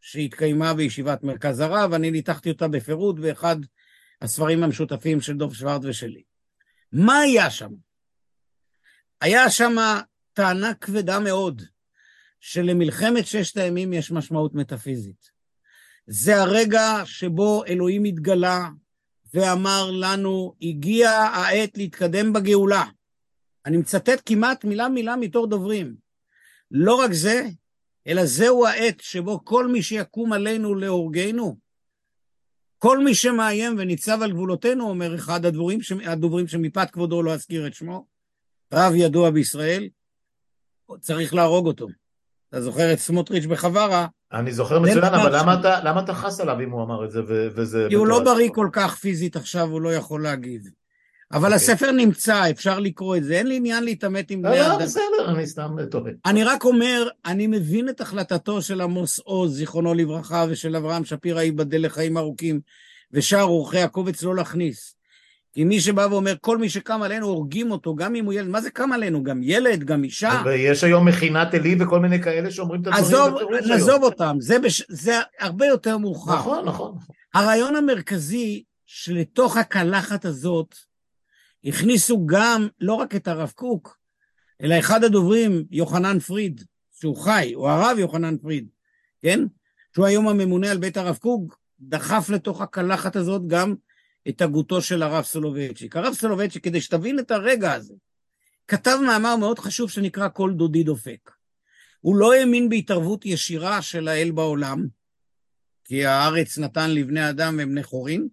שהתקיימה 0.00 0.74
בישיבת 0.74 1.24
מרכז 1.24 1.60
הרב, 1.60 1.92
אני 1.92 2.10
ניתחתי 2.10 2.50
אותה 2.50 2.68
בפירוט 2.68 3.18
באחד 3.18 3.56
הספרים 4.22 4.62
המשותפים 4.62 5.20
של 5.20 5.36
דוב 5.36 5.54
שוורט 5.54 5.82
ושלי. 5.84 6.22
מה 6.92 7.18
היה 7.18 7.50
שם? 7.50 7.70
היה 9.20 9.50
שם 9.50 9.76
טענה 10.32 10.74
כבדה 10.74 11.20
מאוד, 11.20 11.62
שלמלחמת 12.40 13.26
ששת 13.26 13.56
הימים 13.56 13.92
יש 13.92 14.10
משמעות 14.10 14.54
מטאפיזית. 14.54 15.30
זה 16.06 16.42
הרגע 16.42 17.02
שבו 17.04 17.64
אלוהים 17.64 18.04
התגלה 18.04 18.68
ואמר 19.34 19.90
לנו, 19.90 20.54
הגיעה 20.62 21.26
העת 21.26 21.78
להתקדם 21.78 22.32
בגאולה. 22.32 22.84
אני 23.66 23.76
מצטט 23.76 24.22
כמעט 24.26 24.64
מילה 24.64 24.88
מילה 24.88 25.16
מתור 25.16 25.46
דוברים. 25.46 25.96
לא 26.70 26.94
רק 26.94 27.12
זה, 27.12 27.46
אלא 28.06 28.26
זהו 28.26 28.66
העת 28.66 29.00
שבו 29.00 29.44
כל 29.44 29.66
מי 29.66 29.82
שיקום 29.82 30.32
עלינו 30.32 30.74
להורגנו, 30.74 31.56
כל 32.78 33.04
מי 33.04 33.14
שמאיים 33.14 33.76
וניצב 33.78 34.22
על 34.22 34.32
גבולותינו, 34.32 34.88
אומר 34.88 35.14
אחד 35.14 35.46
הדוברים, 35.46 35.78
הדוברים 36.06 36.48
שמפאת 36.48 36.90
כבודו 36.90 37.22
לא 37.22 37.34
אזכיר 37.34 37.66
את 37.66 37.74
שמו, 37.74 38.06
רב 38.72 38.92
ידוע 38.94 39.30
בישראל, 39.30 39.88
צריך 41.00 41.34
להרוג 41.34 41.66
אותו. 41.66 41.86
אתה 42.48 42.60
זוכר 42.60 42.92
את 42.92 42.98
סמוטריץ' 42.98 43.46
בחווארה? 43.46 44.06
אני 44.32 44.52
זוכר 44.52 44.78
מצוין, 44.78 45.04
אבל 45.04 45.38
למה 45.38 45.60
אתה, 45.60 45.80
למה 45.84 46.00
אתה 46.00 46.14
חס 46.14 46.40
עליו 46.40 46.60
אם 46.60 46.70
הוא 46.70 46.82
אמר 46.82 47.04
את 47.04 47.10
זה 47.10 47.20
וזה... 47.26 47.86
כי 47.88 47.94
הוא 47.94 48.06
לא 48.06 48.24
בריא 48.24 48.50
כל 48.54 48.68
כך 48.72 48.96
פיזית 48.96 49.36
עכשיו, 49.36 49.68
הוא 49.68 49.80
לא 49.80 49.94
יכול 49.94 50.22
להגיב. 50.22 50.62
אבל 51.32 51.42
okay. 51.42 51.44
אוקיי. 51.44 51.56
הספר 51.56 51.92
נמצא, 51.92 52.50
אפשר 52.50 52.78
לקרוא 52.78 53.16
את 53.16 53.24
זה, 53.24 53.34
אין 53.34 53.46
לי 53.46 53.56
עניין 53.56 53.84
להתעמת 53.84 54.30
עם 54.30 54.44
לא, 54.44 54.50
בני 54.50 54.58
לא, 54.58 54.66
אדם. 54.66 54.78
לא, 54.80 54.84
בסדר, 54.84 55.30
אני 55.34 55.46
סתם 55.46 55.76
טועה. 55.90 56.12
אני 56.26 56.44
רק 56.44 56.64
אומר, 56.64 57.08
אני 57.26 57.46
מבין 57.46 57.88
את 57.88 58.00
החלטתו 58.00 58.62
של 58.62 58.80
עמוס 58.80 59.18
עוז, 59.18 59.56
זיכרונו 59.56 59.94
לברכה, 59.94 60.44
ושל 60.48 60.76
אברהם 60.76 61.04
שפירא, 61.04 61.42
ייבדל 61.42 61.84
לחיים 61.84 62.18
ארוכים, 62.18 62.60
ושאר 63.12 63.42
אורחי 63.42 63.78
הקובץ 63.78 64.22
לא 64.22 64.36
להכניס. 64.36 64.96
כי 65.52 65.64
מי 65.64 65.80
שבא 65.80 66.06
ואומר, 66.10 66.34
כל 66.40 66.58
מי 66.58 66.68
שקם 66.68 67.02
עלינו 67.02 67.26
הורגים 67.26 67.70
אותו, 67.70 67.94
גם 67.94 68.14
אם 68.14 68.24
הוא 68.24 68.32
ילד, 68.32 68.48
מה 68.48 68.60
זה 68.60 68.70
קם 68.70 68.92
עלינו? 68.92 69.22
גם 69.22 69.40
ילד, 69.42 69.84
גם 69.84 70.04
אישה. 70.04 70.42
ויש 70.44 70.84
היום 70.84 71.08
מכינת 71.08 71.54
עלי 71.54 71.76
וכל 71.80 72.00
מיני 72.00 72.22
כאלה 72.22 72.50
שאומרים 72.50 72.82
את 72.82 72.86
הדברים 72.86 73.04
עזוב, 73.04 73.34
בפירוש 73.34 73.88
היום. 73.88 74.02
אותם, 74.02 74.36
זה, 74.40 74.58
בש... 74.58 74.82
זה 74.88 75.20
הרבה 75.40 75.66
יותר 75.66 75.98
מאוחר. 75.98 76.34
נכון. 76.34 76.64
נכון. 76.64 76.94
הרעיון 77.34 77.76
המרכזי 77.76 78.62
שלתוך 78.86 79.56
הקלחת 79.56 80.24
הזאת 80.24 80.74
הכניסו 81.66 82.26
גם 82.26 82.68
לא 82.80 82.94
רק 82.94 83.14
את 83.14 83.28
הרב 83.28 83.52
קוק, 83.54 83.98
אלא 84.62 84.78
אחד 84.78 85.04
הדוברים, 85.04 85.64
יוחנן 85.70 86.18
פריד, 86.18 86.64
שהוא 87.00 87.16
חי, 87.16 87.52
הוא 87.54 87.68
הרב 87.68 87.98
יוחנן 87.98 88.38
פריד, 88.38 88.68
כן? 89.22 89.40
שהוא 89.94 90.06
היום 90.06 90.28
הממונה 90.28 90.70
על 90.70 90.78
בית 90.78 90.96
הרב 90.96 91.16
קוק, 91.16 91.58
דחף 91.80 92.28
לתוך 92.28 92.60
הקלחת 92.60 93.16
הזאת 93.16 93.46
גם 93.46 93.74
את 94.28 94.42
הגותו 94.42 94.82
של 94.82 95.02
הרב 95.02 95.24
סולובייצ'יק. 95.24 95.96
הרב 95.96 96.14
סולובייצ'יק, 96.14 96.64
כדי 96.64 96.80
שתבין 96.80 97.18
את 97.18 97.30
הרגע 97.30 97.72
הזה, 97.72 97.94
כתב 98.68 98.98
מאמר 99.06 99.36
מאוד 99.36 99.58
חשוב 99.58 99.90
שנקרא 99.90 100.28
קול 100.28 100.52
דודי 100.52 100.82
דופק. 100.82 101.30
הוא 102.00 102.16
לא 102.16 102.32
האמין 102.32 102.68
בהתערבות 102.68 103.26
ישירה 103.26 103.82
של 103.82 104.08
האל 104.08 104.30
בעולם, 104.30 104.86
כי 105.84 106.06
הארץ 106.06 106.58
נתן 106.58 106.90
לבני 106.90 107.30
אדם 107.30 107.54
והם 107.58 107.68
בני 107.68 107.82
חורין, 107.82 108.28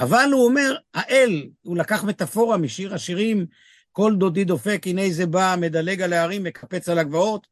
אבל 0.00 0.28
הוא 0.32 0.44
אומר, 0.44 0.76
האל, 0.94 1.48
הוא 1.62 1.76
לקח 1.76 2.04
מטאפורה 2.04 2.56
משיר 2.56 2.94
השירים, 2.94 3.46
קול 3.92 4.14
דודי 4.16 4.44
דופק, 4.44 4.82
הנה 4.86 5.02
זה 5.10 5.26
בא, 5.26 5.54
מדלג 5.58 6.02
על 6.02 6.12
ההרים, 6.12 6.44
מקפץ 6.44 6.88
על 6.88 6.98
הגבעות. 6.98 7.46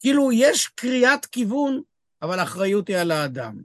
כאילו, 0.00 0.32
יש 0.32 0.66
קריאת 0.66 1.26
כיוון, 1.26 1.82
אבל 2.22 2.38
האחריות 2.38 2.88
היא 2.88 2.96
על 2.96 3.10
האדם. 3.10 3.62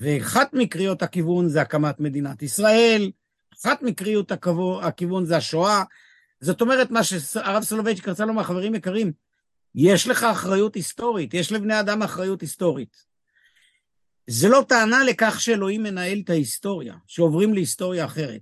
ואחת 0.00 0.50
מקריאות 0.52 1.02
הכיוון 1.02 1.48
זה 1.48 1.60
הקמת 1.60 2.00
מדינת 2.00 2.42
ישראל, 2.42 3.10
אחת 3.62 3.82
מקריאות 3.82 4.32
הכיוון, 4.82 5.24
זה 5.24 5.36
השואה. 5.36 5.82
זאת 6.40 6.60
אומרת, 6.60 6.90
מה 6.90 7.04
שהרב 7.04 7.62
סולובייצ'יק 7.62 8.08
רצה 8.08 8.24
לומר, 8.24 8.42
חברים 8.42 8.74
יקרים, 8.74 9.12
יש 9.74 10.08
לך 10.08 10.24
אחריות 10.24 10.74
היסטורית, 10.74 11.34
יש 11.34 11.52
לבני 11.52 11.80
אדם 11.80 12.02
אחריות 12.02 12.40
היסטורית. 12.40 13.05
זה 14.26 14.48
לא 14.48 14.64
טענה 14.68 15.04
לכך 15.04 15.40
שאלוהים 15.40 15.82
מנהל 15.82 16.20
את 16.24 16.30
ההיסטוריה, 16.30 16.94
שעוברים 17.06 17.54
להיסטוריה 17.54 18.04
אחרת. 18.04 18.40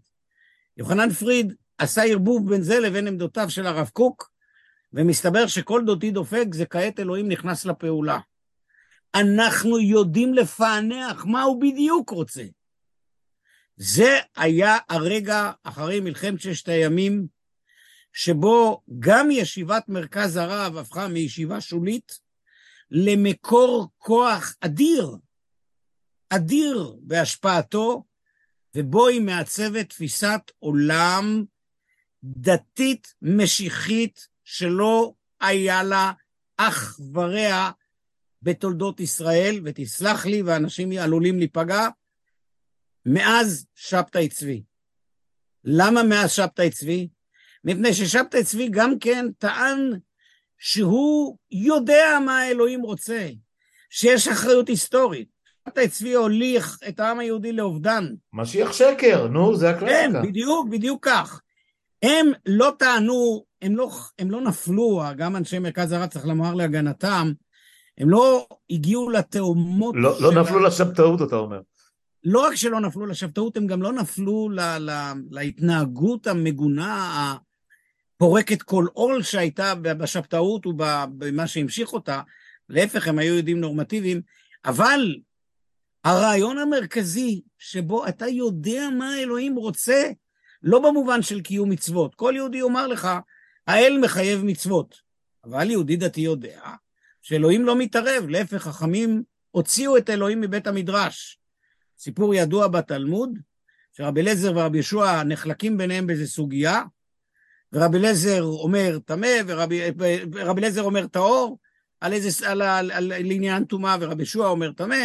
יוחנן 0.77 1.11
פריד 1.11 1.55
עשה 1.79 2.03
ערבוב 2.05 2.51
בין 2.51 2.63
זה 2.63 2.81
לבין 2.81 3.07
עמדותיו 3.07 3.51
של 3.51 3.67
הרב 3.67 3.91
קוק, 3.93 4.31
ומסתבר 4.93 5.47
שכל 5.47 5.83
דודי 5.87 6.11
דופק 6.11 6.47
זה 6.53 6.67
כעת 6.67 7.01
אלוהים 7.01 7.29
נכנס 7.29 7.65
לפעולה. 7.65 8.19
אנחנו 9.15 9.79
יודעים 9.79 10.35
לפענח 10.35 11.25
מה 11.25 11.43
הוא 11.43 11.61
בדיוק 11.61 12.11
רוצה. 12.11 12.45
זה 13.77 14.19
היה 14.37 14.77
הרגע 14.89 15.53
אחרי 15.63 16.01
מלחמת 16.01 16.41
ששת 16.41 16.69
הימים, 16.69 17.27
שבו 18.13 18.83
גם 18.99 19.31
ישיבת 19.31 19.89
מרכז 19.89 20.37
הרב 20.37 20.77
הפכה 20.77 21.09
מישיבה 21.09 21.61
שולית 21.61 22.19
למקור 22.91 23.89
כוח 23.99 24.55
אדיר, 24.61 25.17
אדיר 26.37 26.97
בהשפעתו, 27.01 28.05
ובו 28.75 29.09
היא 29.09 29.21
מעצבת 29.21 29.89
תפיסת 29.89 30.41
עולם 30.59 31.45
דתית 32.25 33.15
משיחית 33.23 34.29
שלא 34.45 35.15
היה 35.41 35.83
לה 35.83 36.13
אח 36.57 37.01
ורע 37.15 37.71
בתולדות 38.43 39.01
ישראל, 39.01 39.61
ותסלח 39.65 40.27
לי, 40.27 40.43
ואנשים 40.43 40.93
עלולים 40.93 41.39
להיפגע, 41.39 41.89
מאז 43.07 43.67
שבתאי 43.75 44.29
צבי. 44.29 44.63
למה 45.65 46.03
מאז 46.03 46.33
שבתאי 46.33 46.71
צבי? 46.71 47.09
מפני 47.65 47.95
ששבתאי 47.95 48.45
צבי 48.45 48.69
גם 48.71 48.99
כן 48.99 49.27
טען 49.39 49.91
שהוא 50.59 51.39
יודע 51.51 52.19
מה 52.27 52.39
האלוהים 52.39 52.83
רוצה, 52.83 53.29
שיש 53.91 54.29
אחריות 54.29 54.69
היסטורית. 54.69 55.34
שבתאי 55.69 55.89
צבי 55.89 56.15
הוליך 56.15 56.79
את 56.89 57.01
העם 57.01 57.19
היהודי 57.19 57.53
לאובדן. 57.53 58.15
משיח 58.33 58.73
שקר, 58.73 59.27
נו, 59.27 59.57
זה 59.57 59.71
הקלאסיקה. 59.71 60.23
כן, 60.23 60.29
בדיוק, 60.29 60.69
בדיוק 60.69 61.05
כך. 61.05 61.41
הם 62.03 62.33
לא 62.47 62.73
טענו, 62.79 63.45
הם 63.63 63.77
לא, 63.77 63.91
הם 64.19 64.31
לא 64.31 64.41
נפלו, 64.41 65.03
גם 65.17 65.37
אנשי 65.37 65.59
מרכז 65.59 65.93
הרב 65.93 66.07
צריך 66.07 66.27
לומר 66.27 66.55
להגנתם, 66.55 67.33
הם 67.99 68.11
לא 68.11 68.47
הגיעו 68.71 69.11
לתאומות 69.11 69.95
לא, 69.99 70.21
לא 70.21 70.43
נפלו 70.43 70.61
לשבתאות, 70.61 71.23
אתה 71.23 71.37
אומר. 71.37 71.61
לא 72.25 72.47
רק 72.47 72.55
שלא 72.55 72.81
נפלו 72.81 73.07
לשבתאות, 73.07 73.57
הם 73.57 73.67
גם 73.67 73.83
לא 73.83 73.93
נפלו 73.93 74.49
ל, 74.49 74.61
ל, 74.61 74.91
להתנהגות 75.31 76.27
המגונה, 76.27 77.35
הפורקת 78.17 78.63
כל 78.63 78.87
עול 78.93 79.23
שהייתה 79.23 79.75
בשבתאות 79.75 80.67
ובמה 80.67 81.47
שהמשיך 81.47 81.93
אותה. 81.93 82.21
להפך, 82.69 83.09
הם 83.09 83.19
היו 83.19 83.35
יהודים 83.35 83.61
נורמטיביים, 83.61 84.21
אבל 84.65 85.15
הרעיון 86.05 86.59
המרכזי 86.59 87.41
שבו 87.59 88.09
אתה 88.09 88.29
יודע 88.29 88.89
מה 88.99 89.15
האלוהים 89.15 89.57
רוצה, 89.57 90.11
לא 90.63 90.79
במובן 90.79 91.23
של 91.23 91.41
קיום 91.41 91.71
מצוות. 91.71 92.15
כל 92.15 92.33
יהודי 92.37 92.59
יאמר 92.59 92.87
לך, 92.87 93.09
האל 93.67 93.99
מחייב 94.03 94.45
מצוות. 94.45 95.01
אבל 95.45 95.71
יהודי 95.71 95.97
דתי 95.97 96.21
יודע 96.21 96.63
שאלוהים 97.23 97.65
לא 97.65 97.77
מתערב, 97.77 98.29
להפך, 98.29 98.63
חכמים 98.63 99.23
הוציאו 99.51 99.97
את 99.97 100.11
אלוהים 100.11 100.41
מבית 100.41 100.67
המדרש. 100.67 101.39
סיפור 101.99 102.35
ידוע 102.35 102.69
בתלמוד, 102.69 103.39
שרבי 103.93 104.21
אליעזר 104.21 104.53
ורבי 104.57 104.79
ישוע 104.79 105.23
נחלקים 105.23 105.77
ביניהם 105.77 106.07
באיזו 106.07 106.27
סוגיה, 106.27 106.83
ורבי 107.73 107.99
אליעזר 107.99 108.43
אומר 108.43 108.99
טמא, 108.99 109.37
ורבי 109.47 109.93
אליעזר 110.59 110.83
אומר 110.83 111.07
טהור, 111.07 111.59
על, 112.01 112.13
איזה, 112.13 112.51
על, 112.51 112.63
על, 112.63 112.91
על, 112.91 113.13
על 113.13 113.31
עניין 113.31 113.65
טומאה, 113.65 113.97
ורבי 114.01 114.23
ישוע 114.23 114.49
אומר 114.49 114.73
טמא, 114.73 114.97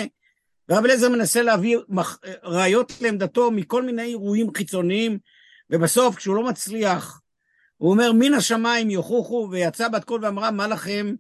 ורבי 0.70 0.86
אליעזר 0.86 1.10
מנסה 1.10 1.42
להביא 1.42 1.78
מח, 1.90 2.20
ראיות 2.44 2.94
לעמדתו 3.02 3.52
מכל 3.52 3.84
מיני 3.84 4.04
אירועים 4.04 4.54
חיצוניים, 4.58 5.20
ובסוף, 5.70 6.16
כשהוא 6.16 6.36
לא 6.36 6.44
מצליח, 6.44 7.22
הוא 7.78 7.92
אומר, 7.92 8.12
מן 8.14 8.34
השמיים 8.34 8.90
יוכוחו, 8.90 9.48
ויצא 9.52 9.88
בת 9.88 10.04
קול 10.04 10.26
ואמרה, 10.26 10.52
מה 10.52 10.68
לכם 10.68 11.16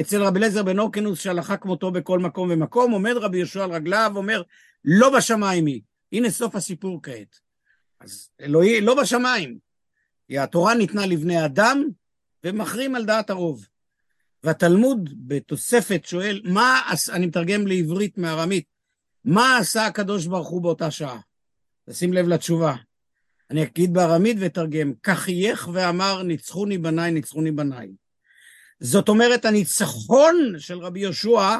אצל 0.00 0.22
רבי 0.22 0.38
אליעזר 0.38 0.62
בן 0.62 0.78
אורקנוס, 0.78 1.20
שהלכה 1.20 1.56
כמותו 1.56 1.90
בכל 1.90 2.18
מקום 2.18 2.50
ומקום, 2.52 2.92
עומד 2.92 3.12
רבי 3.16 3.38
יהושע 3.38 3.64
על 3.64 3.72
רגליו, 3.72 4.12
אומר, 4.16 4.42
לא 4.84 5.16
בשמיים 5.16 5.66
היא. 5.66 5.80
הנה 6.12 6.30
סוף 6.30 6.54
הסיפור 6.54 7.00
כעת. 7.02 7.38
אז 8.00 8.30
אלוהי, 8.40 8.80
לא 8.80 8.94
בשמיים. 8.94 9.58
כי 10.28 10.38
התורה 10.38 10.74
ניתנה 10.74 11.06
לבני 11.06 11.44
אדם, 11.44 11.84
ומכרים 12.44 12.94
על 12.94 13.04
דעת 13.04 13.30
הרוב. 13.30 13.66
והתלמוד 14.44 15.10
בתוספת 15.26 16.04
שואל, 16.04 16.40
מה, 16.44 16.80
אני 17.12 17.26
מתרגם 17.26 17.66
לעברית 17.66 18.18
מארמית, 18.18 18.75
מה 19.26 19.58
עשה 19.58 19.86
הקדוש 19.86 20.26
ברוך 20.26 20.48
הוא 20.48 20.62
באותה 20.62 20.90
שעה? 20.90 21.18
תשים 21.90 22.12
לב 22.12 22.28
לתשובה. 22.28 22.74
אני 23.50 23.62
אגיד 23.62 23.94
בארמית 23.94 24.36
ואתרגם, 24.40 24.92
כך 25.02 25.18
חייך 25.18 25.68
ואמר, 25.72 26.22
ניצחוני 26.22 26.78
בניי, 26.78 27.10
ניצחוני 27.10 27.50
בניי. 27.50 27.88
זאת 28.80 29.08
אומרת, 29.08 29.44
הניצחון 29.44 30.54
של 30.58 30.78
רבי 30.78 31.00
יהושע 31.00 31.58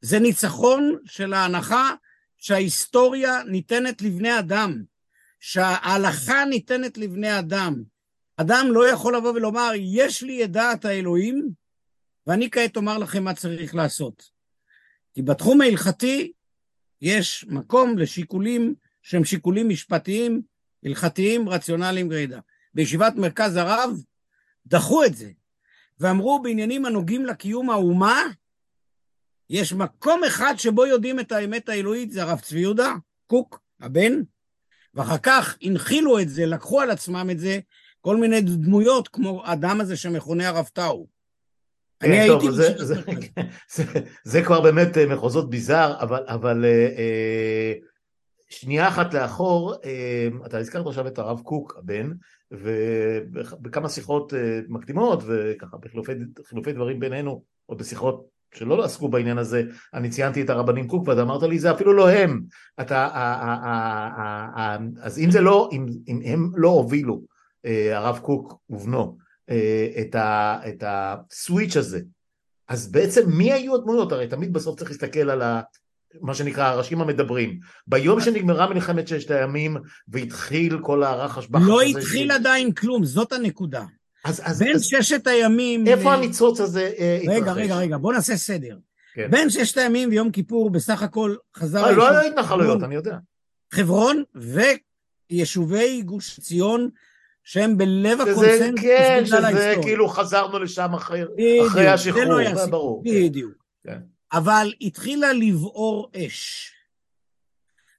זה 0.00 0.18
ניצחון 0.18 0.98
של 1.04 1.32
ההנחה 1.32 1.94
שההיסטוריה 2.36 3.42
ניתנת 3.42 4.02
לבני 4.02 4.38
אדם, 4.38 4.82
שההלכה 5.40 6.44
ניתנת 6.44 6.98
לבני 6.98 7.38
אדם. 7.38 7.82
אדם 8.36 8.66
לא 8.70 8.88
יכול 8.88 9.16
לבוא 9.16 9.30
ולומר, 9.30 9.70
יש 9.76 10.22
לי 10.22 10.44
את 10.44 10.50
דעת 10.50 10.84
האלוהים, 10.84 11.48
ואני 12.26 12.50
כעת 12.50 12.76
אומר 12.76 12.98
לכם 12.98 13.24
מה 13.24 13.34
צריך 13.34 13.74
לעשות. 13.74 14.30
כי 15.14 15.22
בתחום 15.22 15.60
ההלכתי 15.60 16.32
יש 17.04 17.44
מקום 17.48 17.98
לשיקולים 17.98 18.74
שהם 19.02 19.24
שיקולים 19.24 19.68
משפטיים, 19.68 20.42
הלכתיים, 20.84 21.48
רציונליים 21.48 22.08
גרידא. 22.08 22.38
בישיבת 22.74 23.14
מרכז 23.16 23.56
הרב 23.56 23.90
דחו 24.66 25.04
את 25.04 25.14
זה, 25.14 25.30
ואמרו 26.00 26.42
בעניינים 26.42 26.84
הנוגעים 26.84 27.26
לקיום 27.26 27.70
האומה, 27.70 28.22
יש 29.50 29.72
מקום 29.72 30.24
אחד 30.24 30.54
שבו 30.56 30.86
יודעים 30.86 31.20
את 31.20 31.32
האמת 31.32 31.68
האלוהית, 31.68 32.10
זה 32.10 32.22
הרב 32.22 32.40
צבי 32.40 32.60
יהודה, 32.60 32.92
קוק, 33.26 33.60
הבן, 33.80 34.12
ואחר 34.94 35.18
כך 35.18 35.56
הנחילו 35.62 36.18
את 36.18 36.28
זה, 36.28 36.46
לקחו 36.46 36.80
על 36.80 36.90
עצמם 36.90 37.28
את 37.30 37.38
זה, 37.38 37.58
כל 38.00 38.16
מיני 38.16 38.40
דמויות, 38.40 39.08
כמו 39.08 39.42
האדם 39.46 39.80
הזה 39.80 39.96
שמכונה 39.96 40.48
הרב 40.48 40.68
טאו. 40.72 41.06
אני 42.04 42.20
הייתי... 42.20 42.52
זה, 42.52 42.74
זה, 42.78 42.94
זה, 43.74 43.84
זה 44.24 44.42
כבר 44.42 44.60
באמת 44.60 44.98
אה, 44.98 45.06
מחוזות 45.06 45.50
ביזאר, 45.50 45.96
אבל, 46.00 46.24
אבל 46.26 46.64
אה, 46.64 47.72
שנייה 48.48 48.88
אחת 48.88 49.14
לאחור, 49.14 49.74
אה, 49.84 50.28
אתה 50.46 50.58
הזכרת 50.58 50.86
עכשיו 50.86 51.06
את 51.06 51.18
הרב 51.18 51.40
קוק, 51.40 51.76
הבן, 51.78 52.12
ובכמה 52.50 53.88
שיחות 53.88 54.32
מקדימות, 54.68 55.22
וככה 55.26 55.76
בחילופי 56.38 56.72
דברים 56.72 57.00
בינינו, 57.00 57.42
עוד 57.66 57.78
בשיחות 57.78 58.34
שלא 58.54 58.84
עסקו 58.84 59.08
בעניין 59.08 59.38
הזה, 59.38 59.62
אני 59.94 60.10
ציינתי 60.10 60.42
את 60.42 60.50
הרבנים 60.50 60.88
קוק 60.88 61.08
ואתה 61.08 61.22
אמרת 61.22 61.42
לי 61.42 61.58
זה 61.58 61.70
אפילו 61.70 61.92
לא 61.92 62.10
הם, 62.10 62.42
אתה, 62.80 63.08
אז 65.02 65.18
אם 65.18 65.30
זה 65.30 65.40
לא, 65.40 65.68
אם, 65.72 66.20
הם 66.24 66.50
לא 66.54 66.68
הובילו, 66.68 67.20
אה, 67.66 67.98
הרב 67.98 68.18
קוק 68.18 68.54
ובנו, 68.70 69.16
אה, 69.18 69.23
את, 70.00 70.14
ה, 70.14 70.58
את 70.68 70.84
הסוויץ' 70.86 71.76
הזה, 71.76 72.00
אז 72.68 72.92
בעצם 72.92 73.30
מי 73.30 73.52
היו 73.52 73.74
הדמויות? 73.74 74.12
הרי 74.12 74.26
תמיד 74.26 74.52
בסוף 74.52 74.78
צריך 74.78 74.90
להסתכל 74.90 75.30
על 75.30 75.42
ה... 75.42 75.60
מה 76.20 76.34
שנקרא 76.34 76.64
הראשים 76.64 77.00
המדברים. 77.00 77.58
ביום 77.86 78.20
שנגמרה 78.20 78.68
מלחמת 78.68 79.08
ששת 79.08 79.30
הימים 79.30 79.76
והתחיל 80.08 80.78
כל 80.82 81.02
הרחש 81.02 81.46
בחש 81.46 81.62
לא 81.66 81.80
התחיל 81.80 82.32
ש... 82.32 82.34
עדיין 82.34 82.72
כלום, 82.72 83.04
זאת 83.04 83.32
הנקודה. 83.32 83.84
אז, 84.24 84.42
אז, 84.44 84.58
בין 84.58 84.74
אז, 84.74 84.84
ששת 84.84 85.26
הימים... 85.26 85.86
איפה. 85.86 86.14
הניצוץ 86.14 86.60
הזה 86.60 86.92
אה, 86.98 87.18
התרחש? 87.22 87.36
רגע, 87.36 87.52
רגע, 87.52 87.76
רגע, 87.76 87.96
בוא 87.98 88.12
נעשה 88.12 88.36
סדר. 88.36 88.76
כן. 89.14 89.30
בין 89.30 89.50
ששת 89.50 89.78
הימים 89.78 90.08
ויום 90.08 90.30
כיפור 90.30 90.70
בסך 90.70 91.02
הכל 91.02 91.34
חזר... 91.56 91.84
אה, 91.84 91.92
לא 91.92 92.08
היה 92.08 92.20
התנחלויות, 92.20 92.82
אני 92.82 92.94
יודע. 92.94 93.16
חברון 93.72 94.22
ויישובי 95.30 96.02
גוש 96.02 96.40
ציון 96.40 96.88
שהם 97.44 97.78
בלב 97.78 98.20
הקונסנזוס 98.20 98.80
כן, 98.82 99.22
שזה 99.26 99.74
כאילו 99.82 100.08
חזרנו 100.08 100.58
לשם 100.58 100.94
אחרי, 100.94 101.24
בדיוק, 101.24 101.66
אחרי 101.66 101.88
השחרור, 101.88 102.24
זה 102.24 102.28
לא 102.28 102.38
היה 102.38 102.66
ברור. 102.66 103.02
בדיוק. 103.04 103.64
כן. 103.82 103.98
אבל 104.32 104.72
התחילה 104.80 105.32
לבעור 105.32 106.10
אש. 106.16 106.70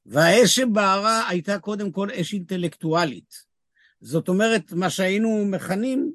והאש 0.06 0.56
שבערה 0.56 1.30
הייתה 1.30 1.60
קודם 1.60 1.91
כל 1.91 2.10
אש 2.12 2.34
אינטלקטואלית. 2.34 3.46
זאת 4.02 4.30
אומרת, 4.30 4.72
מה 4.72 4.89
שהיינו 4.89 5.46
מכנים, 5.46 6.14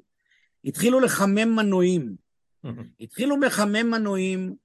התחילו 0.65 0.99
לחמם 0.99 1.55
מנועים. 1.55 2.15
התחילו 3.01 3.37
לחמם 3.39 3.91
מנועים, 3.91 4.55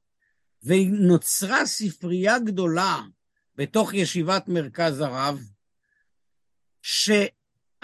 ונוצרה 0.62 1.66
ספרייה 1.66 2.38
גדולה 2.38 3.00
בתוך 3.56 3.94
ישיבת 3.94 4.48
מרכז 4.48 5.00
הרב, 5.00 5.40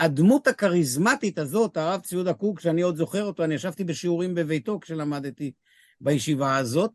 שהדמות 0.03 0.47
הכריזמטית 0.47 1.39
הזאת, 1.39 1.77
הרב 1.77 2.01
ציודה 2.01 2.35
קוק, 2.35 2.61
שאני 2.61 2.83
עוד 2.83 2.97
זוכר 2.97 3.25
אותו, 3.25 3.45
אני 3.45 3.55
ישבתי 3.55 3.85
בשיעורים 3.85 4.35
בביתו 4.35 4.81
כשלמדתי 4.81 5.53
בישיבה 6.01 6.57
הזאת, 6.57 6.91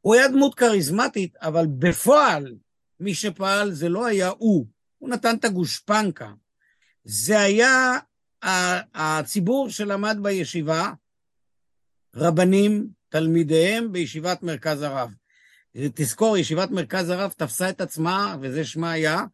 הוא 0.00 0.14
היה 0.14 0.28
דמות 0.28 0.54
כריזמטית, 0.54 1.36
אבל 1.36 1.66
בפועל 1.78 2.54
מי 3.00 3.14
שפעל 3.14 3.72
זה 3.72 3.88
לא 3.88 4.06
היה 4.06 4.28
הוא, 4.28 4.66
הוא 4.98 5.10
נתן 5.10 5.36
את 5.36 5.44
הגושפנקה. 5.44 6.32
זה 7.04 7.40
היה 7.40 7.98
הציבור 8.94 9.70
שלמד 9.70 10.18
בישיבה, 10.22 10.92
רבנים, 12.14 12.88
תלמידיהם 13.08 13.92
בישיבת 13.92 14.42
מרכז 14.42 14.82
הרב. 14.82 15.14
תזכור, 15.94 16.38
ישיבת 16.38 16.70
מרכז 16.70 17.10
הרב 17.10 17.32
תפסה 17.36 17.70
את 17.70 17.80
עצמה, 17.80 18.36
וזה 18.40 18.64
שמה 18.64 18.92
היה, 18.92 19.24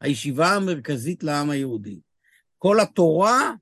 הישיבה 0.00 0.48
המרכזית 0.48 1.22
לעם 1.22 1.50
היהודי. 1.50 2.00
כל 2.58 2.80
התורה, 2.80 3.52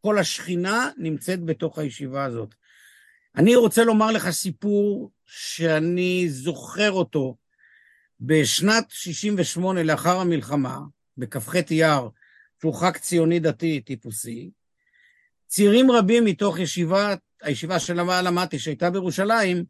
כל 0.00 0.18
השכינה 0.18 0.90
נמצאת 0.96 1.44
בתוך 1.44 1.78
הישיבה 1.78 2.24
הזאת. 2.24 2.54
אני 3.36 3.56
רוצה 3.56 3.84
לומר 3.84 4.10
לך 4.10 4.30
סיפור 4.30 5.10
שאני 5.26 6.26
זוכר 6.28 6.92
אותו 6.92 7.36
בשנת 8.20 8.86
68 8.88 9.82
לאחר 9.82 10.16
המלחמה, 10.16 10.78
בכ"ח 11.18 11.54
אייר, 11.70 12.08
שהוא 12.60 12.74
חג 12.74 12.96
ציוני 12.96 13.40
דתי 13.40 13.80
טיפוסי, 13.80 14.50
צעירים 15.46 15.90
רבים 15.90 16.24
מתוך 16.24 16.58
ישיבת, 16.58 17.20
הישיבה 17.42 17.78
של 17.80 18.00
למדתי 18.00 18.58
שהייתה 18.58 18.90
בירושלים, 18.90 19.64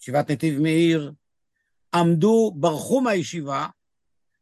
ישיבת 0.00 0.30
נתיב 0.30 0.60
מאיר, 0.60 1.12
עמדו, 1.94 2.52
ברחו 2.56 3.00
מהישיבה 3.00 3.66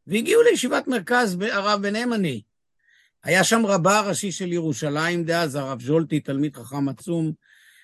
והגיעו 0.06 0.42
לישיבת 0.42 0.88
מרכז 0.88 1.36
הרב 1.52 1.82
ביניהם 1.82 2.12
אני. 2.12 2.42
היה 3.24 3.44
שם 3.44 3.66
רבה 3.66 3.98
הראשי 3.98 4.32
של 4.32 4.52
ירושלים 4.52 5.24
דאז, 5.24 5.54
הרב 5.54 5.82
ז'ולטי, 5.82 6.20
תלמיד 6.20 6.56
חכם 6.56 6.88
עצום, 6.88 7.32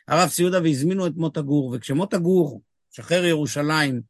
הרב 0.09 0.29
ציודה 0.29 0.63
והזמינו 0.63 1.07
את 1.07 1.13
מוטה 1.17 1.41
גור, 1.41 1.73
וכשמוטה 1.75 2.19
גור, 2.19 2.63
שחרר 2.91 3.25
ירושלים, 3.25 4.01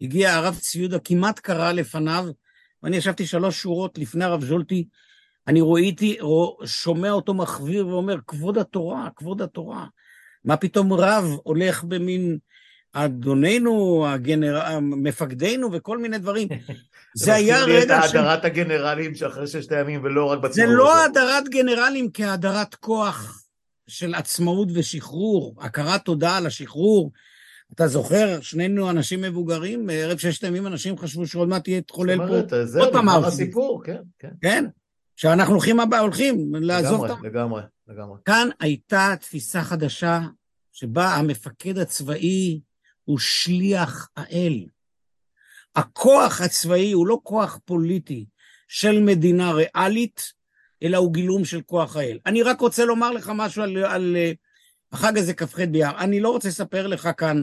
הגיע 0.00 0.34
הרב 0.34 0.58
ציודה, 0.58 0.98
כמעט 0.98 1.38
קרא 1.38 1.72
לפניו, 1.72 2.26
ואני 2.82 2.96
ישבתי 2.96 3.26
שלוש 3.26 3.62
שורות 3.62 3.98
לפני 3.98 4.24
הרב 4.24 4.44
ז'ולטי, 4.44 4.88
אני 5.46 5.60
ראיתי, 5.62 6.18
שומע 6.64 7.10
אותו 7.10 7.34
מחוויר 7.34 7.88
ואומר, 7.88 8.16
כבוד 8.26 8.58
התורה, 8.58 9.08
כבוד 9.16 9.42
התורה. 9.42 9.86
מה 10.44 10.56
פתאום 10.56 10.92
רב 10.92 11.24
הולך 11.42 11.84
במין 11.84 12.38
אדוננו, 12.94 14.06
הגנר... 14.08 14.80
מפקדינו 14.80 15.72
וכל 15.72 15.98
מיני 15.98 16.18
דברים. 16.18 16.48
זה 17.14 17.34
היה 17.34 17.64
רגע 17.64 18.02
ש... 18.02 18.10
זה 18.10 18.10
את 18.10 18.14
האדרת 18.14 18.44
הגנרלים 18.44 19.14
שאחרי 19.14 19.46
ששת 19.46 19.72
הימים 19.72 20.00
ולא 20.04 20.24
רק 20.24 20.38
בציבור. 20.38 20.70
זה 20.70 20.76
לא 20.76 20.96
האדרת 20.96 21.48
גנרלים 21.48 22.10
כהאדרת 22.14 22.74
כוח 22.74 23.44
של 23.86 24.14
עצמאות 24.14 24.68
ושחרור, 24.74 25.54
הכרת 25.60 26.04
תודה 26.04 26.36
על 26.36 26.46
השחרור. 26.46 27.12
אתה 27.74 27.88
זוכר, 27.88 28.40
שנינו 28.40 28.90
אנשים 28.90 29.20
מבוגרים, 29.20 29.86
בערב 29.86 30.18
ששת 30.18 30.44
הימים 30.44 30.66
אנשים 30.66 30.98
חשבו 30.98 31.26
שעוד 31.26 31.48
מעט 31.48 31.64
תהיה 31.64 31.80
תחולל 31.80 32.18
פה 32.18 32.56
עוד 32.80 32.92
פעם 32.92 33.08
ארצי. 33.08 33.26
הסיפור, 33.26 33.82
כן, 33.84 34.02
כן. 34.18 34.28
כן, 34.40 34.64
שאנחנו 35.16 35.52
הולכים 35.52 35.80
הבא, 35.80 35.98
הולכים 35.98 36.54
לעזוב 36.54 37.00
אותם. 37.00 37.24
לגמרי, 37.24 37.30
לגמרי, 37.30 37.62
לגמרי. 37.88 38.18
כאן 38.24 38.48
הייתה 38.60 39.14
תפיסה 39.20 39.62
חדשה, 39.62 40.20
שבה 40.72 41.14
המפקד 41.14 41.78
הצבאי 41.78 42.60
הוא 43.04 43.18
שליח 43.18 44.08
האל. 44.16 44.66
הכוח 45.76 46.40
הצבאי 46.40 46.92
הוא 46.92 47.06
לא 47.06 47.20
כוח 47.22 47.58
פוליטי 47.64 48.26
של 48.68 49.00
מדינה 49.00 49.52
ריאלית, 49.52 50.32
אלא 50.82 50.96
הוא 50.96 51.12
גילום 51.12 51.44
של 51.44 51.60
כוח 51.60 51.96
האל. 51.96 52.18
אני 52.26 52.42
רק 52.42 52.60
רוצה 52.60 52.84
לומר 52.84 53.10
לך 53.10 53.32
משהו 53.34 53.62
על, 53.62 53.84
על 53.84 54.16
אה, 54.16 54.32
החג 54.92 55.18
הזה 55.18 55.34
כ"ח 55.34 55.58
באייר. 55.58 55.98
אני 55.98 56.20
לא 56.20 56.30
רוצה 56.30 56.48
לספר 56.48 56.86
לך 56.86 57.08
כאן 57.16 57.42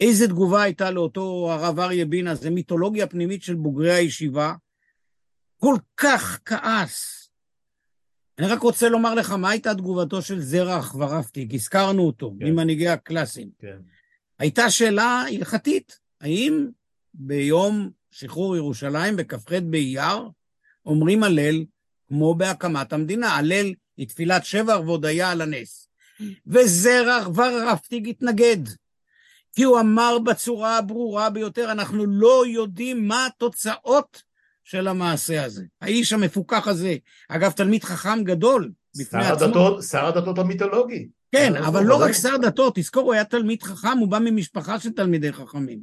איזה 0.00 0.28
תגובה 0.28 0.62
הייתה 0.62 0.90
לאותו 0.90 1.52
הרב 1.52 1.80
אריה 1.80 2.04
בינה, 2.04 2.34
זה 2.34 2.50
מיתולוגיה 2.50 3.06
פנימית 3.06 3.42
של 3.42 3.54
בוגרי 3.54 3.92
הישיבה. 3.92 4.54
כל 5.56 5.76
כך 5.96 6.40
כעס. 6.44 7.28
אני 8.38 8.46
רק 8.46 8.60
רוצה 8.60 8.88
לומר 8.88 9.14
לך 9.14 9.30
מה 9.30 9.50
הייתה 9.50 9.74
תגובתו 9.74 10.22
של 10.22 10.40
זרח 10.40 10.94
ורפטיק, 10.94 11.54
הזכרנו 11.54 12.02
אותו, 12.02 12.34
כן. 12.38 12.46
ממנהיגי 12.46 12.88
הקלאסים. 12.88 13.48
כן. 13.58 13.76
הייתה 14.40 14.70
שאלה 14.70 15.24
הלכתית, 15.28 15.98
האם 16.20 16.66
ביום 17.14 17.90
שחרור 18.10 18.56
ירושלים 18.56 19.16
בכ"ח 19.16 19.52
באייר 19.70 20.28
אומרים 20.86 21.22
הלל 21.22 21.64
כמו 22.08 22.34
בהקמת 22.34 22.92
המדינה. 22.92 23.36
הלל 23.36 23.72
היא 23.96 24.08
תפילת 24.08 24.44
שבח 24.44 24.76
והודיה 24.86 25.30
על 25.30 25.40
הנס. 25.40 25.88
וזרח 26.46 27.28
ורפטיג 27.34 28.08
התנגד, 28.08 28.58
כי 29.52 29.62
הוא 29.62 29.80
אמר 29.80 30.18
בצורה 30.18 30.78
הברורה 30.78 31.30
ביותר, 31.30 31.72
אנחנו 31.72 32.06
לא 32.06 32.46
יודעים 32.46 33.08
מה 33.08 33.26
התוצאות 33.26 34.22
של 34.64 34.88
המעשה 34.88 35.44
הזה. 35.44 35.64
האיש 35.80 36.12
המפוכח 36.12 36.68
הזה, 36.68 36.96
אגב, 37.28 37.50
תלמיד 37.50 37.84
חכם 37.84 38.24
גדול 38.24 38.70
בפני 38.96 39.26
עצמו. 39.26 39.82
שר 39.82 40.06
הדתות 40.06 40.38
המיתולוגי. 40.38 41.08
כן, 41.32 41.56
אבל 41.56 41.84
לא 41.84 42.02
רק 42.02 42.12
שר 42.12 42.36
דתות, 42.36 42.74
תזכור, 42.76 43.02
הוא 43.02 43.12
היה 43.12 43.24
תלמיד 43.24 43.62
חכם, 43.62 43.98
הוא 43.98 44.08
בא 44.08 44.18
ממשפחה 44.18 44.80
של 44.80 44.90
תלמידי 44.90 45.32
חכמים. 45.32 45.78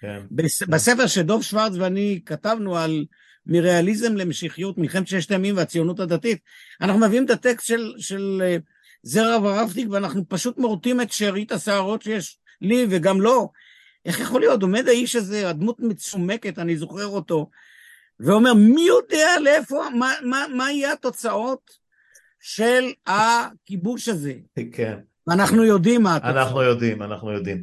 כן. 0.00 0.20
בספר 0.68 1.06
שדוב 1.06 1.42
שוורץ 1.42 1.72
ואני 1.76 2.20
כתבנו 2.26 2.78
על 2.78 3.04
מריאליזם 3.46 4.16
למשיחיות, 4.16 4.78
מלחמת 4.78 5.08
ששת 5.08 5.30
הימים 5.30 5.56
והציונות 5.56 6.00
הדתית. 6.00 6.38
אנחנו 6.80 7.00
מביאים 7.00 7.24
את 7.24 7.30
הטקסט 7.30 7.66
של, 7.66 7.94
של 7.98 8.42
אה, 8.44 8.56
זרע 9.02 9.38
ורבטיק 9.38 9.88
ואנחנו 9.90 10.28
פשוט 10.28 10.58
מורטים 10.58 11.00
את 11.00 11.12
שארית 11.12 11.52
השערות 11.52 12.02
שיש 12.02 12.38
לי 12.60 12.86
וגם 12.90 13.20
לו. 13.20 13.52
איך 14.06 14.20
יכול 14.20 14.40
להיות? 14.40 14.62
עומד 14.62 14.88
האיש 14.88 15.16
הזה, 15.16 15.48
הדמות 15.48 15.80
מצומקת, 15.80 16.58
אני 16.58 16.76
זוכר 16.76 17.06
אותו, 17.06 17.50
ואומר, 18.20 18.54
מי 18.54 18.82
יודע 18.82 19.40
לאיפה, 19.40 19.90
מה, 19.94 20.12
מה, 20.22 20.46
מה 20.54 20.72
יהיה 20.72 20.92
התוצאות 20.92 21.81
של 22.42 22.84
הכיבוש 23.06 24.08
הזה? 24.08 24.34
כן. 24.72 24.98
ואנחנו 25.26 25.64
יודעים 25.64 26.02
מה 26.02 26.16
התוצאות. 26.16 26.36
אנחנו 26.36 26.62
יודעים, 26.62 27.02
אנחנו 27.02 27.32
יודעים. 27.32 27.62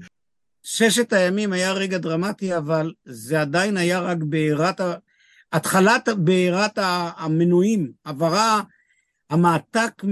ששת 0.63 1.13
הימים 1.13 1.53
היה 1.53 1.73
רגע 1.73 1.97
דרמטי, 1.97 2.57
אבל 2.57 2.93
זה 3.05 3.41
עדיין 3.41 3.77
היה 3.77 3.99
רק 3.99 4.17
בעירת. 4.17 4.81
התחלת 5.53 6.09
בעירת 6.17 6.79
המנויים, 7.17 7.91
עברה 8.03 8.61
המעתק 9.29 10.03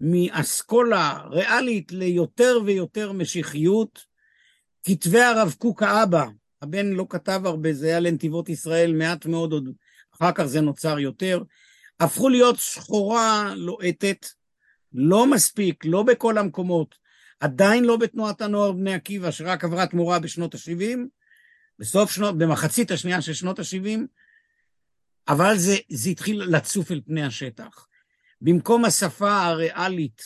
מאסכולה 0.00 1.18
ריאלית 1.30 1.92
ליותר 1.92 2.58
ויותר 2.64 3.12
משיחיות. 3.12 4.04
כתבי 4.82 5.20
הרב 5.20 5.54
קוק 5.58 5.82
האבא, 5.82 6.26
הבן 6.62 6.86
לא 6.86 7.06
כתב 7.08 7.40
הרבה, 7.44 7.72
זה 7.72 7.86
היה 7.86 8.00
לנתיבות 8.00 8.48
ישראל 8.48 8.92
מעט 8.92 9.26
מאוד, 9.26 9.52
עוד 9.52 9.68
אחר 10.14 10.32
כך 10.32 10.44
זה 10.44 10.60
נוצר 10.60 10.98
יותר, 10.98 11.42
הפכו 12.00 12.28
להיות 12.28 12.56
שחורה 12.58 13.54
לוהטת, 13.56 14.26
לא 14.92 15.30
מספיק, 15.30 15.84
לא 15.84 16.02
בכל 16.02 16.38
המקומות, 16.38 16.94
עדיין 17.40 17.84
לא 17.84 17.96
בתנועת 17.96 18.40
הנוער 18.40 18.72
בני 18.72 18.94
עקיבא, 18.94 19.30
שרק 19.30 19.64
עברה 19.64 19.86
תמורה 19.86 20.18
בשנות 20.18 20.54
ה-70, 20.54 20.98
בסוף 21.78 22.10
שנות, 22.10 22.38
במחצית 22.38 22.90
השנייה 22.90 23.22
של 23.22 23.32
שנות 23.32 23.58
ה-70, 23.58 23.98
אבל 25.28 25.56
זה, 25.56 25.76
זה 25.88 26.10
התחיל 26.10 26.42
לצוף 26.56 26.90
אל 26.90 27.00
פני 27.06 27.22
השטח. 27.22 27.86
במקום 28.40 28.84
השפה 28.84 29.42
הריאלית 29.42 30.22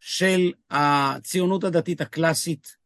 של 0.00 0.52
הציונות 0.70 1.64
הדתית 1.64 2.00
הקלאסית, 2.00 2.76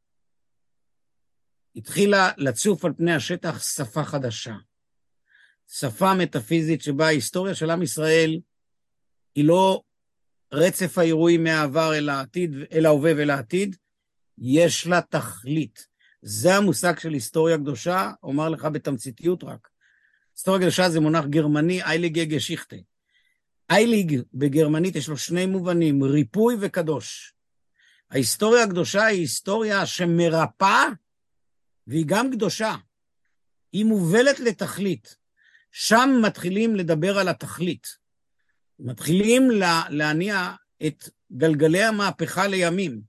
התחילה 1.77 2.31
לצוף 2.37 2.85
על 2.85 2.93
פני 2.97 3.15
השטח 3.15 3.63
שפה 3.63 4.05
חדשה. 4.05 4.55
שפה 5.73 6.15
מטאפיזית 6.15 6.83
שבה 6.83 7.07
ההיסטוריה 7.07 7.55
של 7.55 7.71
עם 7.71 7.83
ישראל 7.83 8.41
היא 9.35 9.45
לא 9.45 9.83
רצף 10.53 10.99
האירועים 10.99 11.45
מהעבר 11.45 11.95
אל 11.95 12.09
העתיד, 12.09 12.55
אל 12.73 12.87
ההווה 12.87 13.13
ואל 13.17 13.31
העתיד, 13.31 13.77
יש 14.39 14.87
לה 14.87 15.01
תכלית. 15.01 15.87
זה 16.23 16.57
המושג 16.57 16.99
של 16.99 17.13
היסטוריה 17.13 17.59
קדושה, 17.59 18.11
אומר 18.23 18.49
לך 18.49 18.65
בתמציתיות 18.65 19.45
רק. 19.45 19.69
היסטוריה 20.35 20.61
קדושה 20.61 20.91
זה 20.91 21.01
מונח 21.01 21.25
גרמני, 21.25 21.83
אייליגה 21.83 22.25
גשיכטה. 22.25 22.77
אייליג 23.71 24.23
בגרמנית 24.35 24.97
יש 24.97 25.09
לו 25.09 25.17
שני 25.17 25.47
מובנים, 25.47 26.03
ריפוי 26.05 26.57
וקדוש. 26.61 27.35
ההיסטוריה 28.11 28.65
הקדושה 28.65 29.05
היא 29.05 29.21
היסטוריה 29.21 29.87
שמרפאה, 29.87 30.85
והיא 31.87 32.05
גם 32.07 32.31
קדושה. 32.31 32.75
היא 33.73 33.85
מובלת 33.85 34.41
לתכלית. 34.41 35.20
שם 35.73 36.11
מתחילים 36.23 36.77
לדבר 36.77 37.19
על 37.19 37.29
התכלית. 37.29 37.87
מתחילים 38.79 39.51
לה, 39.51 39.83
להניע 39.89 40.53
את 40.87 41.09
גלגלי 41.33 41.83
המהפכה 41.83 42.47
לימים. 42.47 43.01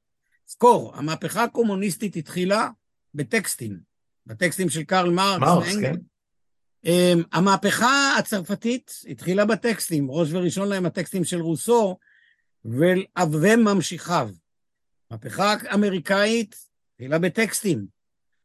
זכור, 0.48 0.96
המהפכה 0.96 1.44
הקומוניסטית 1.44 2.16
התחילה 2.16 2.70
בטקסטים, 3.14 3.80
בטקסטים 4.26 4.70
של 4.70 4.84
קרל 4.84 5.10
מרקס. 5.10 5.42
מרקס, 5.42 5.76
כן. 5.82 5.96
Um, 6.86 7.24
המהפכה 7.32 8.18
הצרפתית 8.20 8.92
התחילה 9.10 9.46
בטקסטים, 9.46 10.12
ראש 10.12 10.30
וראשון 10.32 10.70
להם 10.70 10.86
הטקסטים 10.86 11.24
של 11.24 11.42
רוסו 11.42 11.98
וממשיכיו. 12.66 14.30
המהפכה 15.10 15.54
האמריקאית 15.62 16.56
התחילה 16.94 17.20
בטקסטים, 17.20 17.86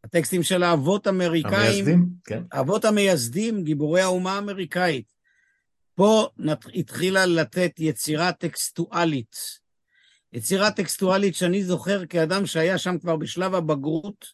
הטקסטים 0.05 0.43
של 0.43 0.63
האבות 0.63 1.07
האמריקאים, 1.07 1.55
המייסדים, 1.55 2.09
כן. 2.25 2.43
האבות 2.53 2.85
המייסדים, 2.85 3.65
גיבורי 3.65 4.01
האומה 4.01 4.33
האמריקאית. 4.33 5.13
פה 5.95 6.29
התחילה 6.75 7.27
לתת 7.27 7.73
יצירה 7.79 8.33
טקסטואלית. 8.33 9.37
יצירה 10.33 10.71
טקסטואלית 10.71 11.35
שאני 11.35 11.65
זוכר 11.65 12.07
כאדם 12.07 12.47
שהיה 12.47 12.79
שם 12.79 12.99
כבר 12.99 13.17
בשלב 13.17 13.55
הבגרות, 13.55 14.27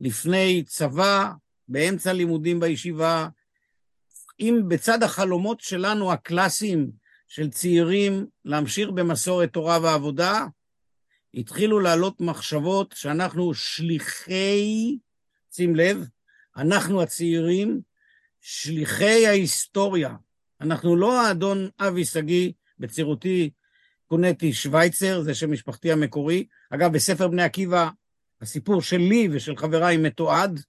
לפני 0.00 0.62
צבא, 0.66 1.30
באמצע 1.68 2.12
לימודים 2.12 2.60
בישיבה, 2.60 3.28
אם 4.40 4.62
בצד 4.68 5.02
החלומות 5.02 5.60
שלנו 5.60 6.12
הקלאסיים 6.12 6.90
של 7.28 7.50
צעירים 7.50 8.26
להמשיך 8.44 8.88
במסורת 8.90 9.52
תורה 9.52 9.78
ועבודה, 9.82 10.46
התחילו 11.34 11.80
לעלות 11.80 12.20
מחשבות 12.20 12.94
שאנחנו 12.96 13.54
שליחי, 13.54 14.96
שים 15.52 15.76
לב, 15.76 16.08
אנחנו 16.56 17.02
הצעירים, 17.02 17.80
שליחי 18.40 19.26
ההיסטוריה. 19.26 20.14
אנחנו 20.60 20.96
לא 20.96 21.20
האדון 21.20 21.68
אבי 21.78 22.04
שגיא, 22.04 22.52
בצעירותי 22.78 23.50
קונטי 24.06 24.52
שווייצר, 24.52 25.22
זה 25.22 25.34
שם 25.34 25.52
משפחתי 25.52 25.92
המקורי. 25.92 26.46
אגב, 26.70 26.92
בספר 26.92 27.28
בני 27.28 27.42
עקיבא, 27.42 27.88
הסיפור 28.40 28.82
שלי 28.82 29.28
ושל 29.32 29.56
חבריי 29.56 29.96
מתועד, 29.96 30.60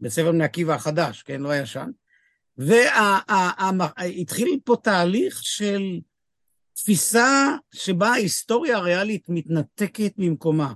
בספר 0.00 0.32
בני 0.32 0.44
עקיבא 0.44 0.74
החדש, 0.74 1.22
כן, 1.22 1.40
לא 1.40 1.50
הישן. 1.50 1.90
והתחיל 2.58 4.60
פה 4.64 4.76
תהליך 4.82 5.42
של 5.42 6.00
תפיסה 6.76 7.56
שבה 7.74 8.08
ההיסטוריה 8.08 8.76
הריאלית 8.76 9.28
מתנתקת 9.28 10.12
ממקומה. 10.18 10.72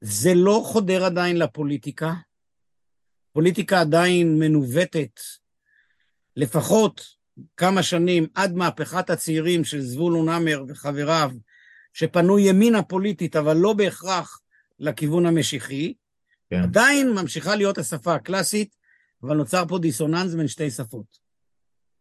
זה 0.00 0.34
לא 0.34 0.62
חודר 0.64 1.04
עדיין 1.04 1.38
לפוליטיקה. 1.38 2.12
פוליטיקה 3.32 3.80
עדיין 3.80 4.38
מנווטת, 4.38 5.20
לפחות 6.36 7.00
כמה 7.56 7.82
שנים 7.82 8.26
עד 8.34 8.54
מהפכת 8.54 9.10
הצעירים 9.10 9.64
של 9.64 9.80
זבולון 9.80 10.28
המר 10.28 10.64
וחבריו, 10.68 11.30
שפנו 11.92 12.38
ימינה 12.38 12.82
פוליטית, 12.82 13.36
אבל 13.36 13.56
לא 13.56 13.72
בהכרח 13.72 14.40
לכיוון 14.78 15.26
המשיחי, 15.26 15.94
כן. 16.50 16.62
עדיין 16.62 17.12
ממשיכה 17.12 17.56
להיות 17.56 17.78
השפה 17.78 18.14
הקלאסית, 18.14 18.76
אבל 19.22 19.36
נוצר 19.36 19.64
פה 19.68 19.78
דיסוננס 19.78 20.34
בין 20.34 20.48
שתי 20.48 20.70
שפות. 20.70 21.18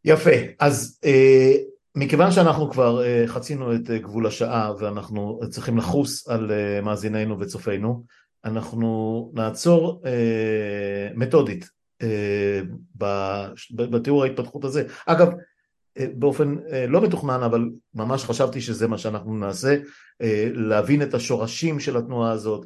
יפה, 0.06 0.32
אז 0.60 1.00
אה, 1.06 1.73
מכיוון 1.96 2.32
שאנחנו 2.32 2.72
כבר 2.72 3.04
אה, 3.04 3.24
חצינו 3.28 3.76
את 3.76 3.90
אה, 3.90 3.98
גבול 3.98 4.28
השעה 4.28 4.74
ואנחנו 4.80 5.40
צריכים 5.50 5.78
לחוס 5.78 6.28
על 6.28 6.52
אה, 6.52 6.82
מאזינינו 6.82 7.40
וצופינו, 7.40 8.04
אנחנו 8.46 9.32
נעצור 9.34 10.04
מתודית 11.16 11.70
בתיאור 13.76 14.24
ההתפתחות 14.24 14.66
הזה. 14.66 14.84
אגב, 15.06 15.30
באופן 16.14 16.56
לא 16.88 17.02
מתוכנן, 17.02 17.44
אבל 17.44 17.70
ממש 17.94 18.24
חשבתי 18.24 18.62
שזה 18.62 18.88
מה 18.88 18.98
שאנחנו 18.98 19.38
נעשה, 19.38 19.78
להבין 20.54 21.02
את 21.02 21.14
השורשים 21.14 21.80
של 21.80 21.98
התנועה 21.98 22.32
הזאת, 22.32 22.66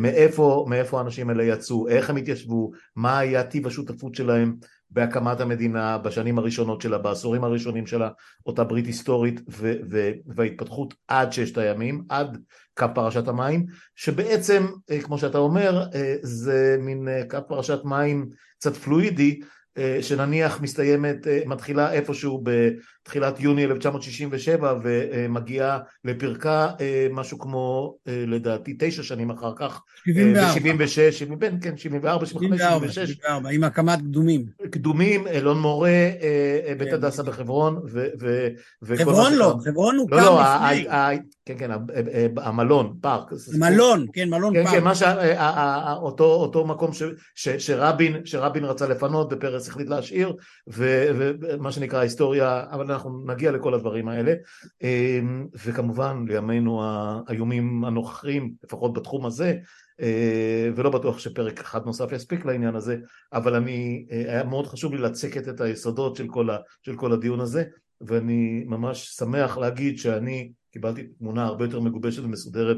מאיפה, 0.00 0.66
מאיפה 0.68 0.98
האנשים 0.98 1.30
האלה 1.30 1.44
יצאו, 1.44 1.88
איך 1.88 2.10
הם 2.10 2.16
התיישבו, 2.16 2.70
מה 2.96 3.18
היה 3.18 3.44
טיב 3.44 3.66
השותפות 3.66 4.14
שלהם 4.14 4.54
בהקמת 4.90 5.40
המדינה, 5.40 5.98
בשנים 5.98 6.38
הראשונות 6.38 6.80
שלה, 6.80 6.98
בעשורים 6.98 7.44
הראשונים 7.44 7.86
שלה, 7.86 8.10
אותה 8.46 8.64
ברית 8.64 8.86
היסטורית 8.86 9.40
ו- 9.50 9.76
ו- 9.90 10.10
וההתפתחות 10.26 10.94
עד 11.08 11.32
ששת 11.32 11.58
הימים, 11.58 12.04
עד 12.08 12.38
קו 12.78 12.86
פרשת 12.94 13.28
המים, 13.28 13.66
שבעצם, 13.96 14.66
כמו 15.02 15.18
שאתה 15.18 15.38
אומר, 15.38 15.84
זה 16.22 16.76
מין 16.80 17.08
קו 17.30 17.38
פרשת 17.48 17.80
מים 17.84 18.28
קצת 18.58 18.76
פלואידי, 18.76 19.40
אה, 19.78 19.98
שנניח 20.00 20.60
מסתיימת, 20.60 21.26
אה, 21.26 21.42
מתחילה 21.46 21.92
איפשהו 21.92 22.44
בתחילת 23.04 23.40
יוני 23.40 23.64
1967 23.64 24.74
ומגיעה 24.82 25.78
לפרקה 26.04 26.68
אה, 26.80 27.06
משהו 27.10 27.38
כמו 27.38 27.96
לדעתי 28.06 28.76
תשע 28.78 29.02
שנים 29.02 29.30
אחר 29.30 29.52
כך, 29.56 29.82
74, 30.06 30.74
ב-76, 30.78 31.62
כן, 31.62 31.76
74, 31.76 32.26
75, 32.26 32.60
76, 32.60 33.10
74, 33.10 33.50
עם 33.50 33.64
הקמת 33.64 33.98
קדומים. 33.98 34.44
קדומים, 34.70 35.26
אלון 35.26 35.60
מורה, 35.60 36.10
בית 36.78 36.88
כן. 36.88 36.94
הדסה 36.94 37.22
בחברון, 37.22 37.82
ו... 37.92 38.06
חברון 38.96 39.32
לא, 39.34 39.56
חברון 39.64 39.96
הוא 39.96 40.08
לא, 40.10 40.16
לא, 40.16 40.40
לפני. 40.42 41.18
כן, 41.46 41.54
כן, 41.58 41.70
המלון, 42.36 42.96
פארק. 43.00 43.30
מלון, 43.58 44.06
כן, 44.12 44.30
מלון 44.30 44.54
כן, 44.54 44.64
פארק. 44.64 44.74
כן, 44.74 44.84
מה 44.84 44.94
אותו 45.96 46.66
מקום 46.66 46.90
שרבין 48.24 48.64
רצה 48.64 48.88
לפנות 48.88 49.32
ופרס 49.32 49.68
החליט 49.68 49.88
להשאיר, 49.88 50.32
ומה 50.66 51.72
שנקרא 51.72 51.98
היסטוריה, 51.98 52.64
אבל 52.70 52.93
אנחנו 52.94 53.24
נגיע 53.26 53.52
לכל 53.52 53.74
הדברים 53.74 54.08
האלה, 54.08 54.34
אמ, 54.82 55.46
וכמובן 55.64 56.24
לימינו 56.28 56.82
האיומים 56.84 57.84
הנוכחים, 57.84 58.52
לפחות 58.64 58.92
בתחום 58.92 59.26
הזה, 59.26 59.56
אה, 60.00 60.70
ולא 60.76 60.90
בטוח 60.90 61.18
שפרק 61.18 61.60
אחד 61.60 61.86
נוסף 61.86 62.12
יספיק 62.12 62.44
לעניין 62.44 62.74
הזה, 62.74 62.96
אבל 63.32 63.54
אני, 63.54 64.06
אה, 64.10 64.32
היה 64.32 64.44
מאוד 64.44 64.66
חשוב 64.66 64.94
לי 64.94 65.00
לצקת 65.00 65.48
את 65.48 65.60
היסודות 65.60 66.16
של 66.16 66.28
כל, 66.28 66.50
ה, 66.50 66.58
של 66.82 66.96
כל 66.96 67.12
הדיון 67.12 67.40
הזה, 67.40 67.64
ואני 68.00 68.64
ממש 68.66 69.08
שמח 69.08 69.58
להגיד 69.58 69.98
שאני 69.98 70.52
קיבלתי 70.72 71.02
תמונה 71.06 71.44
הרבה 71.44 71.64
יותר 71.64 71.80
מגובשת 71.80 72.24
ומסודרת 72.24 72.76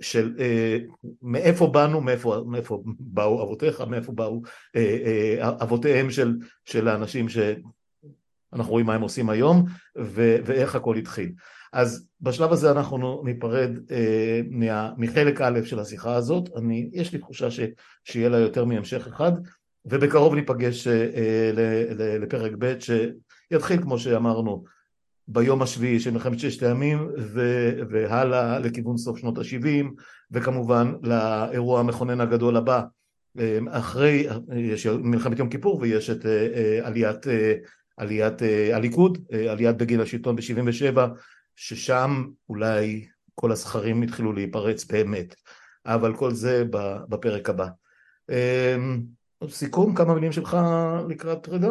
של 0.00 0.34
אה, 0.38 0.78
מאיפה 1.22 1.66
באנו, 1.66 2.00
מאיפה, 2.00 2.44
מאיפה 2.46 2.82
באו 2.98 3.42
אבותיך, 3.42 3.80
מאיפה 3.80 4.12
באו 4.12 4.42
אה, 4.76 4.98
אה, 5.06 5.48
אבותיהם 5.62 6.10
של, 6.10 6.36
של 6.64 6.88
האנשים 6.88 7.28
שאנחנו 8.56 8.72
רואים 8.72 8.86
מה 8.86 8.94
הם 8.94 9.00
עושים 9.00 9.30
היום 9.30 9.64
ו, 9.98 10.36
ואיך 10.44 10.74
הכל 10.74 10.96
התחיל. 10.96 11.32
אז 11.72 12.08
בשלב 12.20 12.52
הזה 12.52 12.70
אנחנו 12.70 13.22
ניפרד 13.24 13.70
אה, 13.90 14.40
מה, 14.50 14.90
מחלק 14.96 15.40
א' 15.40 15.60
של 15.64 15.78
השיחה 15.78 16.14
הזאת, 16.14 16.48
אני, 16.56 16.90
יש 16.92 17.12
לי 17.12 17.18
תחושה 17.18 17.50
ש, 17.50 17.60
שיהיה 18.04 18.28
לה 18.28 18.38
יותר 18.38 18.64
מהמשך 18.64 19.06
אחד 19.06 19.32
ובקרוב 19.84 20.34
ניפגש 20.34 20.86
אה, 20.86 21.50
ל, 21.54 21.60
ל, 21.90 22.22
לפרק 22.22 22.52
ב' 22.58 22.74
שיתחיל 22.80 23.82
כמו 23.82 23.98
שאמרנו 23.98 24.64
ביום 25.28 25.62
השביעי 25.62 26.00
של 26.00 26.10
מלחמת 26.10 26.38
ששת 26.38 26.62
הימים 26.62 27.08
והלאה 27.90 28.58
לכיוון 28.58 28.96
סוף 28.96 29.18
שנות 29.18 29.38
ה-70 29.38 29.86
וכמובן 30.30 30.92
לאירוע 31.02 31.80
המכונן 31.80 32.20
הגדול 32.20 32.56
הבא 32.56 32.82
אחרי, 33.70 34.26
יש 34.56 34.86
מלחמת 34.86 35.38
יום 35.38 35.48
כיפור 35.48 35.78
ויש 35.80 36.10
את 36.10 36.26
אה, 36.26 36.48
אה, 36.54 36.86
עליית, 36.86 37.26
אה, 37.28 37.54
עליית 37.96 38.42
הליכוד, 38.72 39.18
עליית 39.50 39.76
בגיל 39.76 40.00
השלטון 40.00 40.36
ב-77 40.36 40.98
ששם 41.56 42.24
אולי 42.48 43.06
כל 43.34 43.52
הסכרים 43.52 44.02
התחילו 44.02 44.32
להיפרץ 44.32 44.84
באמת, 44.84 45.34
אבל 45.86 46.16
כל 46.16 46.34
זה 46.34 46.64
בפרק 47.08 47.48
הבא. 47.50 47.66
סיכום, 49.48 49.94
כמה 49.94 50.14
מילים 50.14 50.32
שלך 50.32 50.56
לקראת 51.08 51.48
רגע? 51.48 51.68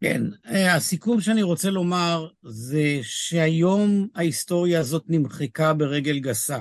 כן, 0.00 0.22
הסיכום 0.44 1.20
שאני 1.20 1.42
רוצה 1.42 1.70
לומר 1.70 2.28
זה 2.42 2.98
שהיום 3.02 4.08
ההיסטוריה 4.14 4.80
הזאת 4.80 5.04
נמחקה 5.08 5.74
ברגל 5.74 6.18
גסה. 6.18 6.58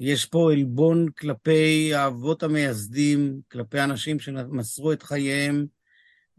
יש 0.00 0.26
פה 0.26 0.52
עלבון 0.52 1.08
כלפי 1.18 1.94
האבות 1.94 2.42
המייסדים, 2.42 3.40
כלפי 3.52 3.80
אנשים 3.80 4.18
שמסרו 4.18 4.92
את 4.92 5.02
חייהם 5.02 5.66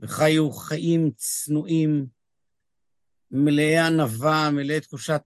וחיו 0.04 0.51
חיים 0.51 1.12
צנועים, 1.16 2.06
מלאי 3.32 3.78
ענווה, 3.78 4.49
מלאי 4.51 4.80
תחושת 4.80 5.22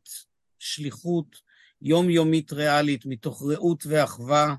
שליחות 0.60 1.42
יומיומית 1.82 2.54
ריאלית, 2.54 3.06
מתוך 3.06 3.44
רעות 3.52 3.84
ואחווה, 3.86 4.56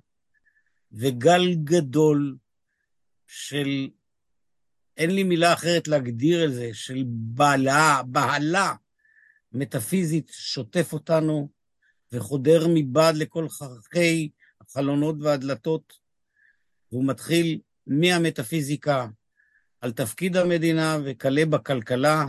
וגל 0.93 1.55
גדול 1.65 2.37
של, 3.27 3.89
אין 4.97 5.11
לי 5.11 5.23
מילה 5.23 5.53
אחרת 5.53 5.89
להגדיר 5.89 6.45
את 6.45 6.55
זה, 6.55 6.71
של 6.73 7.05
בעלה, 7.07 8.03
בהלה 8.07 8.75
מטאפיזית 9.53 10.31
שוטף 10.33 10.93
אותנו, 10.93 11.49
וחודר 12.13 12.67
מבעד 12.75 13.17
לכל 13.17 13.49
חרכי 13.49 14.31
החלונות 14.61 15.17
והדלתות, 15.21 15.93
והוא 16.93 17.07
מתחיל 17.07 17.61
מהמטאפיזיקה 17.87 19.07
על 19.81 19.93
תפקיד 19.93 20.37
המדינה 20.37 20.99
וכלה 21.05 21.47
בכלכלה, 21.47 22.25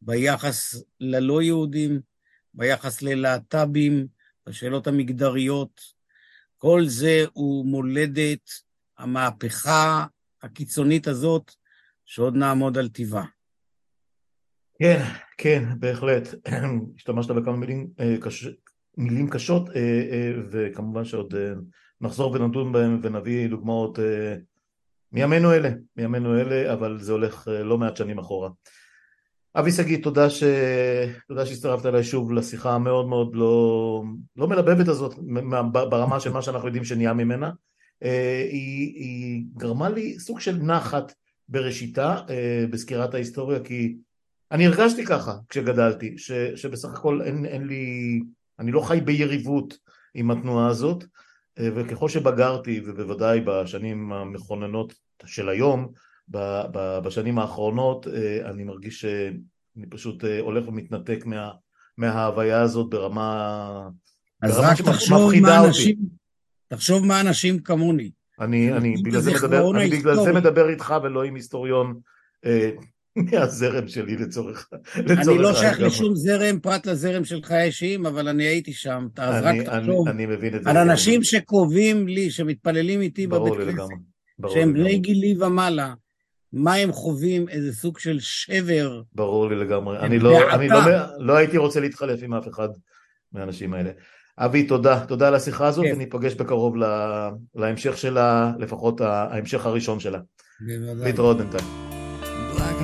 ביחס 0.00 0.84
ללא 1.00 1.42
יהודים, 1.42 2.00
ביחס 2.54 3.02
ללהט"בים, 3.02 4.06
בשאלות 4.46 4.86
המגדריות. 4.86 5.80
כל 6.58 6.82
זה 6.86 7.24
הוא 7.32 7.66
מולדת 7.66 8.50
המהפכה 8.98 10.06
הקיצונית 10.42 11.06
הזאת, 11.06 11.52
שעוד 12.04 12.36
נעמוד 12.36 12.78
על 12.78 12.88
טיבה. 12.88 13.24
כן, 14.78 15.04
כן, 15.38 15.64
בהחלט. 15.78 16.28
השתמשת 16.96 17.30
בכמה 17.30 17.56
מילים 17.56 17.88
אה, 18.00 18.16
קש... 18.20 18.48
מילים 18.96 19.30
קשות, 19.30 19.68
אה, 19.68 19.80
אה, 20.12 20.32
וכמובן 20.50 21.04
שעוד 21.04 21.34
נחזור 22.00 22.32
ונדון 22.32 22.72
בהם 22.72 23.00
ונביא 23.02 23.48
דוגמאות 23.48 23.98
מימינו 25.12 25.52
אלה, 25.52 25.70
מימינו 25.96 26.40
אלה, 26.40 26.72
אבל 26.72 26.98
זה 27.00 27.12
הולך 27.12 27.48
לא 27.48 27.78
מעט 27.78 27.96
שנים 27.96 28.18
אחורה. 28.18 28.50
אבי 29.54 29.72
שגיא, 29.72 30.02
תודה, 30.02 30.30
ש... 30.30 30.44
תודה 31.28 31.46
שהצטרפת 31.46 31.86
אליי 31.86 32.04
שוב 32.04 32.32
לשיחה 32.32 32.74
המאוד 32.74 33.08
מאוד 33.08 33.36
לא, 33.36 34.02
לא 34.36 34.48
מלבבת 34.48 34.88
הזאת 34.88 35.14
ברמה 35.72 36.20
של 36.20 36.32
מה 36.32 36.42
שאנחנו 36.42 36.66
יודעים 36.68 36.84
שנהיה 36.84 37.12
ממנה. 37.12 37.50
היא, 38.50 38.94
היא 38.94 39.44
גרמה 39.56 39.88
לי 39.88 40.18
סוג 40.18 40.40
של 40.40 40.56
נחת 40.56 41.12
בראשיתה 41.48 42.16
בסקירת 42.70 43.14
ההיסטוריה, 43.14 43.60
כי 43.60 43.96
אני 44.52 44.66
הרגשתי 44.66 45.04
ככה 45.04 45.36
כשגדלתי, 45.48 46.18
ש, 46.18 46.32
שבסך 46.32 46.88
הכל 46.94 47.22
אין, 47.22 47.46
אין 47.46 47.66
לי 47.66 48.20
אני 48.58 48.72
לא 48.72 48.80
חי 48.80 49.00
ביריבות 49.00 49.78
עם 50.14 50.30
התנועה 50.30 50.68
הזאת, 50.68 51.04
אה, 51.04 51.08
וככל 51.58 52.08
שבגרתי, 52.08 52.80
ובוודאי 52.84 53.40
בשנים 53.40 54.12
המכוננות 54.12 54.94
של 55.26 55.48
היום, 55.48 55.88
בשנים 57.02 57.38
האחרונות, 57.38 58.06
אה, 58.06 58.50
אני 58.50 58.64
מרגיש 58.64 59.00
שאני 59.00 59.86
פשוט 59.90 60.24
אה, 60.24 60.40
הולך 60.40 60.68
ומתנתק 60.68 61.26
מה, 61.26 61.50
מההוויה 61.98 62.60
הזאת 62.60 62.90
ברמה, 62.90 63.88
אז 64.42 64.56
ברמה 64.56 64.68
רק 64.68 64.80
תחשוב 64.80 65.32
מה 65.40 65.66
אנשים, 65.66 65.96
תחשוב 66.68 67.06
מה 67.06 67.20
אנשים 67.20 67.58
כמוני. 67.58 68.10
אני, 68.40 68.72
אני 68.72 68.94
בגלל 69.02 69.20
זה 69.20 69.32
מדבר, 69.32 69.76
אני 69.76 69.90
בגלל 69.90 70.16
זה 70.16 70.32
מדבר 70.32 70.68
איתך 70.68 70.94
ולא 71.02 71.22
עם 71.22 71.34
היסטוריון 71.34 72.00
מהזרם 73.16 73.88
שלי 73.88 74.16
לצורך... 74.16 74.68
אני 74.96 75.38
לא 75.38 75.54
שייך 75.54 75.80
לשום 75.80 76.16
זרם 76.16 76.58
פרט 76.58 76.86
לזרם 76.86 77.24
של 77.24 77.42
חיי 77.42 77.62
אישיים, 77.62 78.06
אבל 78.06 78.28
אני 78.28 78.44
הייתי 78.44 78.72
שם, 78.72 79.08
אז 79.16 79.44
רק 79.44 79.54
תחשוב 79.66 80.08
על 80.64 80.76
אנשים 80.76 81.22
שקרובים 81.22 82.08
לי, 82.08 82.30
שמתפללים 82.30 83.00
איתי 83.00 83.26
בבית 83.26 83.54
כנסת, 83.54 84.52
שהם 84.54 84.72
בני 84.72 84.98
גילי 84.98 85.34
ומעלה, 85.40 85.94
מה 86.52 86.74
הם 86.74 86.92
חווים, 86.92 87.48
איזה 87.48 87.72
סוג 87.72 87.98
של 87.98 88.18
שבר. 88.20 89.02
ברור 89.14 89.48
לי 89.48 89.56
לגמרי. 89.56 89.98
אני, 89.98 90.18
לא, 90.18 90.54
אני 90.54 90.68
לא, 90.68 90.80
לא 91.18 91.36
הייתי 91.36 91.56
רוצה 91.56 91.80
להתחלף 91.80 92.20
עם 92.22 92.34
אף 92.34 92.48
אחד 92.48 92.68
מהאנשים 93.32 93.74
האלה. 93.74 93.90
אבי, 94.38 94.66
תודה. 94.66 95.04
תודה 95.06 95.28
על 95.28 95.34
השיחה 95.34 95.66
הזאת, 95.66 95.84
כן. 95.84 95.92
וניפגש 95.94 96.34
בקרוב 96.34 96.76
להמשך 97.54 97.98
שלה, 97.98 98.52
לפחות 98.58 99.00
ההמשך 99.00 99.66
הראשון 99.66 100.00
שלה. 100.00 100.18
להתראות 100.96 101.38
בינתיים. 101.38 101.91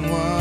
one. 0.07 0.38